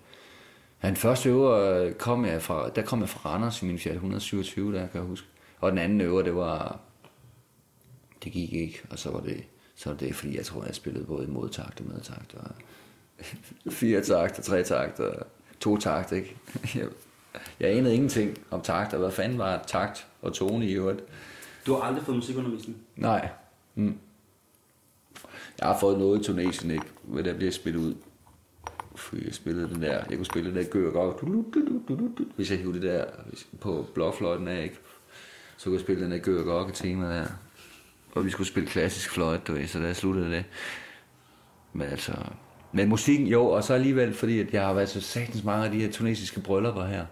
Den 0.82 0.96
første 0.96 1.28
øver 1.28 1.92
kom 1.92 2.24
jeg 2.24 2.42
fra, 2.42 2.68
der 2.68 2.82
kom 2.82 3.00
jeg 3.00 3.08
fra 3.08 3.30
Randers 3.30 3.62
i 3.62 3.64
min 3.64 3.78
Fiat 3.78 3.94
127, 3.94 4.72
der 4.74 4.86
kan 4.86 5.00
jeg 5.00 5.08
huske. 5.08 5.26
Og 5.60 5.70
den 5.70 5.78
anden 5.78 6.00
øver, 6.00 6.22
det 6.22 6.34
var, 6.34 6.80
det 8.24 8.32
gik 8.32 8.52
ikke, 8.52 8.82
og 8.90 8.98
så 8.98 9.10
var 9.10 9.20
det, 9.20 9.44
så 9.76 9.90
var 9.90 9.96
det 9.96 10.14
fordi 10.14 10.36
jeg 10.36 10.46
tror, 10.46 10.64
jeg 10.64 10.74
spillede 10.74 11.04
både 11.04 11.26
modtakt 11.26 11.80
og 11.80 11.86
medtakt, 11.86 12.34
og 12.34 12.50
fire 13.72 14.00
takt 14.00 14.38
og 14.38 14.44
tre 14.44 14.62
takt 14.62 15.00
og 15.00 15.26
to 15.60 15.76
takt, 15.76 16.12
ikke? 16.12 16.36
Jeg, 16.74 16.86
jeg 17.60 17.76
anede 17.76 17.94
ingenting 17.94 18.38
om 18.50 18.60
takt, 18.60 18.92
og 18.92 18.98
hvad 18.98 19.10
fanden 19.10 19.38
var 19.38 19.64
takt 19.66 20.06
og 20.22 20.32
tone 20.32 20.66
i 20.66 20.72
øvrigt. 20.72 21.02
Du 21.66 21.74
har 21.74 21.80
aldrig 21.82 22.04
fået 22.04 22.16
musikundervisning? 22.16 22.78
Nej. 22.96 23.28
Mm. 23.74 23.98
Jeg 25.58 25.68
har 25.68 25.78
fået 25.78 25.98
noget 25.98 26.20
i 26.20 26.24
Tunesien, 26.24 26.70
ikke? 26.70 26.84
Hvad 27.02 27.24
der 27.24 27.34
bliver 27.34 27.52
spillet 27.52 27.80
ud. 27.80 27.94
Fordi 29.00 29.26
jeg 29.26 29.34
spillede 29.34 29.68
den 29.68 29.82
der, 29.82 30.04
jeg 30.10 30.16
kunne 30.16 30.26
spille 30.26 30.50
den 30.50 30.58
der 30.58 30.64
gør 30.64 30.90
godt. 30.90 31.16
Hvis 32.36 32.50
jeg 32.50 32.58
hævde 32.58 32.74
det 32.74 32.82
der 32.82 33.04
på 33.60 33.86
blåfløjten 33.94 34.48
af, 34.48 34.62
ikke? 34.62 34.78
Så 35.56 35.64
kunne 35.64 35.74
jeg 35.74 35.80
spille 35.80 36.04
den 36.04 36.12
der 36.12 36.18
gør 36.18 36.42
godt 36.42 36.74
tema 36.74 37.16
der. 37.16 37.26
Og 38.12 38.24
vi 38.24 38.30
skulle 38.30 38.46
spille 38.46 38.68
klassisk 38.68 39.10
fløjt, 39.10 39.46
du 39.46 39.52
ved, 39.52 39.66
så 39.66 39.78
der 39.78 39.92
sluttede 39.92 40.30
det. 40.30 40.44
Men 41.72 41.88
altså, 41.88 42.12
men 42.72 42.88
musikken, 42.88 43.26
jo, 43.26 43.46
og 43.46 43.64
så 43.64 43.74
alligevel, 43.74 44.14
fordi 44.14 44.40
at 44.40 44.54
jeg 44.54 44.66
har 44.66 44.74
været 44.74 44.88
så 44.88 45.00
satans 45.00 45.44
mange 45.44 45.64
af 45.64 45.70
de 45.70 45.80
her 45.80 45.92
tunesiske 45.92 46.40
bryllupper 46.40 46.84
her, 46.84 47.06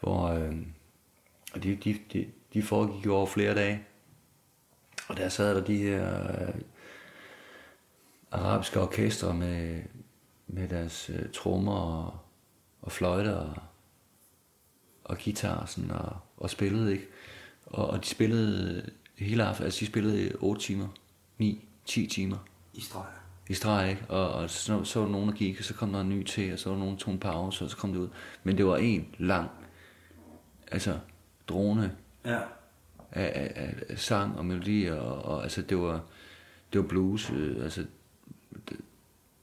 hvor 0.00 0.28
øh, 0.28 0.52
og 1.54 1.62
de, 1.62 1.78
de, 1.84 1.96
de, 2.12 2.26
de 2.54 2.62
foregik 2.62 3.06
jo 3.06 3.14
over 3.14 3.26
flere 3.26 3.54
dage. 3.54 3.82
Og 5.08 5.16
der 5.16 5.28
sad 5.28 5.54
der 5.54 5.64
de 5.64 5.76
her 5.76 6.30
øh, 6.30 6.54
arabiske 8.32 8.80
orkestre 8.80 9.34
med, 9.34 9.82
med 10.54 10.68
deres 10.68 11.10
øh, 11.10 11.30
trommer 11.32 11.72
og, 11.72 12.18
og 12.82 12.92
fløjter 12.92 13.34
og, 13.34 13.54
og 15.04 15.16
guitar 15.24 15.66
sådan, 15.66 15.90
og, 15.90 16.16
og 16.36 16.50
spillede, 16.50 16.92
ikke? 16.92 17.06
Og, 17.66 17.86
og 17.86 18.00
de 18.04 18.06
spillede 18.08 18.90
hele 19.18 19.44
aften, 19.44 19.64
altså 19.64 19.80
de 19.80 19.86
spillede 19.86 20.32
8 20.40 20.62
timer, 20.62 20.88
9, 21.38 21.68
10 21.84 22.06
timer 22.06 22.36
I 22.74 22.80
streg. 22.80 23.04
i 23.48 23.54
streg, 23.54 23.90
ikke? 23.90 24.04
Og, 24.08 24.32
og 24.32 24.50
så, 24.50 24.84
så 24.84 24.98
var 24.98 25.06
der 25.06 25.12
nogen, 25.12 25.28
der 25.28 25.34
gik, 25.34 25.58
og 25.58 25.64
så 25.64 25.74
kom 25.74 25.92
der 25.92 26.00
en 26.00 26.08
ny 26.08 26.22
til, 26.26 26.52
og 26.52 26.58
så 26.58 26.68
var 26.68 26.76
der 26.76 26.80
nogen, 26.80 26.94
der 26.98 27.00
tog 27.00 27.12
en 27.14 27.20
pause, 27.20 27.64
og 27.64 27.70
så 27.70 27.76
kom 27.76 27.92
det 27.92 27.98
ud. 28.00 28.08
Men 28.44 28.56
det 28.58 28.66
var 28.66 28.76
en 28.76 29.14
lang, 29.18 29.50
altså 30.72 30.98
drone 31.48 31.96
Ja. 32.24 32.40
af, 33.12 33.32
af, 33.34 33.52
af, 33.56 33.74
af 33.88 33.98
sang 33.98 34.38
og 34.38 34.46
melodier, 34.46 34.94
og, 34.94 35.22
og 35.34 35.42
altså 35.42 35.62
det 35.62 35.78
var, 35.78 36.00
det 36.72 36.80
var 36.80 36.86
blues, 36.86 37.30
øh, 37.30 37.64
altså 37.64 37.86
det, 38.68 38.76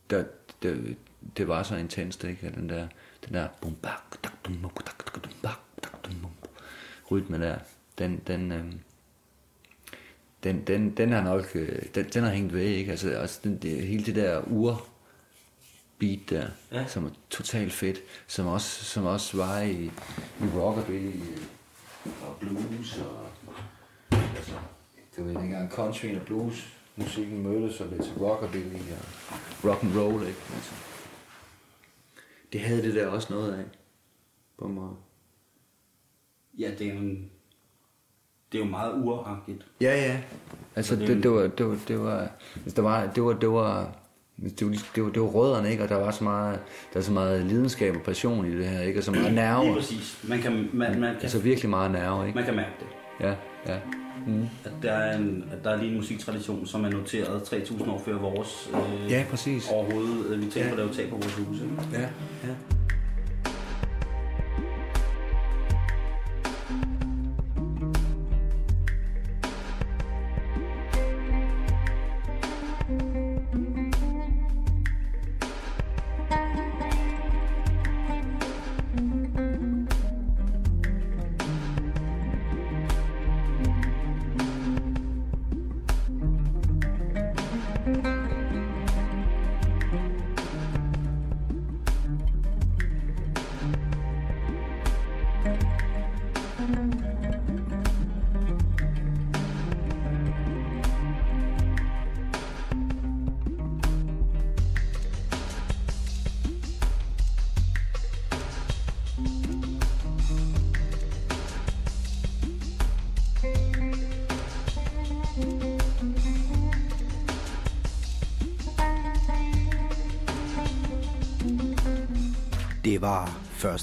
der, 0.09 0.23
det, 0.63 0.95
det 1.37 1.47
var 1.47 1.63
så 1.63 1.75
intenst, 1.75 2.23
ikke? 2.23 2.51
Den 2.55 2.69
der, 2.69 2.87
den 3.25 3.33
der 3.33 3.47
bum, 3.61 3.75
bak, 3.75 4.23
dak, 4.23 4.33
dum, 4.45 4.61
bum, 4.61 4.71
dak, 4.85 5.05
dak, 5.05 5.23
dum, 5.23 5.31
bak, 5.41 5.59
dak, 5.83 6.05
dum, 6.05 6.13
bum. 6.21 6.31
rytme 7.11 7.39
der, 7.39 7.57
den, 7.97 8.21
den, 8.27 8.51
øh, 8.51 8.65
den, 10.43 10.67
den, 10.67 10.97
den 10.97 11.13
er 11.13 11.23
nok, 11.23 11.55
øh, 11.55 11.79
den, 11.95 12.05
den 12.05 12.23
har 12.23 12.31
hængt 12.31 12.53
ved, 12.53 12.61
ikke? 12.61 12.91
Altså, 12.91 13.09
altså 13.09 13.39
den, 13.43 13.57
det, 13.57 13.87
hele 13.87 14.05
det 14.05 14.15
der 14.15 14.41
ur 14.47 14.87
beat 15.99 16.19
der, 16.29 16.47
Ja. 16.71 16.79
ja. 16.79 16.87
som 16.87 17.05
er 17.05 17.09
totalt 17.29 17.73
fedt, 17.73 17.97
som 18.27 18.47
også, 18.47 18.83
som 18.85 19.05
også 19.05 19.37
var 19.37 19.59
i, 19.59 19.83
i 20.41 20.45
rockabilly 20.55 21.19
og 22.27 22.37
blues 22.39 22.97
og 22.97 23.27
altså, 24.11 24.53
det 25.15 25.25
var 25.25 25.41
dengang 25.41 25.71
country 25.71 26.15
og 26.15 26.21
blues 26.25 26.67
musikken 26.95 27.43
mødtes 27.43 27.81
og 27.81 27.87
blev 27.89 27.99
til 28.03 28.13
rockabilly 28.13 28.75
og 28.75 29.69
rock 29.69 29.83
and 29.83 29.97
roll, 29.97 30.27
ikke? 30.27 30.39
Altså, 30.55 30.71
det 32.53 32.61
havde 32.61 32.81
det 32.83 32.95
der 32.95 33.07
også 33.07 33.33
noget 33.33 33.53
af, 33.53 33.63
på 34.59 34.65
en 34.65 34.73
måde. 34.73 34.91
Ja, 36.59 36.71
det 36.79 36.87
er 36.87 36.93
jo, 36.93 36.99
en, 36.99 37.31
det 38.51 38.57
er 38.61 38.63
jo 38.65 38.69
meget 38.69 38.93
uragtigt. 39.03 39.65
Ja, 39.81 39.95
ja. 40.07 40.21
Altså, 40.75 40.95
det- 40.95 41.07
det, 41.07 41.23
det, 41.23 41.31
var, 41.31 41.47
det 41.47 41.65
var, 41.67 41.77
det 41.87 41.99
var, 41.99 42.19
altså, 42.65 42.75
der 42.75 42.81
var, 42.81 43.11
det 43.15 43.23
var, 43.23 43.33
det 43.33 43.49
var, 43.51 43.95
det 44.59 44.67
var, 44.67 44.77
det 44.95 45.03
var, 45.03 45.09
det 45.09 45.21
var 45.21 45.27
rødderne, 45.27 45.71
ikke? 45.71 45.83
Og 45.83 45.89
der 45.89 45.95
var 45.95 46.11
så 46.11 46.23
meget, 46.23 46.59
der 46.93 46.99
er 46.99 47.03
så 47.03 47.11
meget 47.11 47.45
lidenskab 47.45 47.95
og 47.95 48.01
passion 48.01 48.45
i 48.45 48.57
det 48.57 48.65
her, 48.67 48.81
ikke? 48.81 48.99
Og 48.99 49.03
så 49.03 49.11
meget 49.11 49.25
Lige 49.25 49.35
nerve. 49.35 49.73
præcis. 49.73 50.25
Man 50.29 50.39
kan, 50.41 50.53
man, 50.73 50.99
man 50.99 51.13
kan, 51.13 51.21
Altså 51.21 51.39
virkelig 51.39 51.69
meget 51.69 51.91
nerve, 51.91 52.27
ikke? 52.27 52.35
man 52.35 52.45
kan 52.45 52.55
mærke 52.55 52.71
det. 52.79 52.87
Ja, 53.25 53.35
ja. 53.73 53.79
Mm. 54.27 54.45
At 54.65 54.71
der, 54.81 54.91
er 54.91 55.17
en, 55.17 55.43
at 55.51 55.63
der 55.63 55.69
er 55.71 55.77
lige 55.77 55.89
en 55.91 55.97
musiktradition, 55.97 56.65
som 56.67 56.85
er 56.85 56.89
noteret 56.89 57.41
3.000 57.41 57.89
år 57.91 58.01
før 58.05 58.17
vores 58.17 58.69
øh, 58.73 59.11
Ja, 59.11 59.25
præcis. 59.29 59.67
overhovedet. 59.71 60.25
Øh, 60.29 60.39
vi 60.41 60.45
tænker 60.45 60.59
Ja. 60.61 60.67
på 60.67 60.71
at 60.71 60.77
lave 60.77 60.93
tag 60.93 61.09
på 61.09 61.15
vores 61.15 61.33
huse. 61.33 61.63
Ja, 61.93 61.99
ja. 61.99 62.53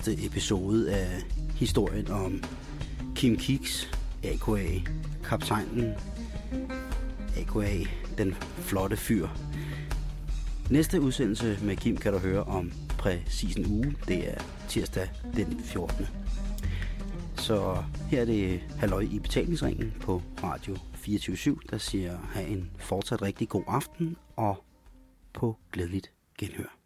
Første 0.09 0.27
episode 0.27 0.95
af 0.95 1.23
historien 1.57 2.11
om 2.11 2.43
Kim 3.15 3.37
Kiks, 3.37 3.91
a.k.a. 4.25 4.81
kaptajnen, 5.25 5.95
a.k.a. 7.37 7.79
den 8.19 8.35
flotte 8.59 8.97
fyr. 8.97 9.29
Næste 10.71 11.01
udsendelse 11.01 11.59
med 11.63 11.77
Kim 11.77 11.97
kan 11.97 12.13
du 12.13 12.19
høre 12.19 12.45
om 12.45 12.73
præcis 12.99 13.57
en 13.57 13.67
uge. 13.67 13.97
Det 14.09 14.33
er 14.33 14.43
tirsdag 14.69 15.11
den 15.37 15.61
14. 15.65 16.07
Så 17.37 17.83
her 18.11 18.21
er 18.21 18.25
det 18.25 18.61
halløj 18.79 19.01
i 19.01 19.19
betalingsringen 19.19 19.95
på 20.01 20.23
Radio 20.43 20.77
24 20.95 21.59
der 21.71 21.79
siger, 21.79 22.19
have 22.33 22.49
en 22.49 22.71
fortsat 22.79 23.23
rigtig 23.23 23.49
god 23.49 23.65
aften 23.67 24.17
og 24.37 24.65
på 25.33 25.57
glædeligt 25.73 26.13
genhør. 26.39 26.78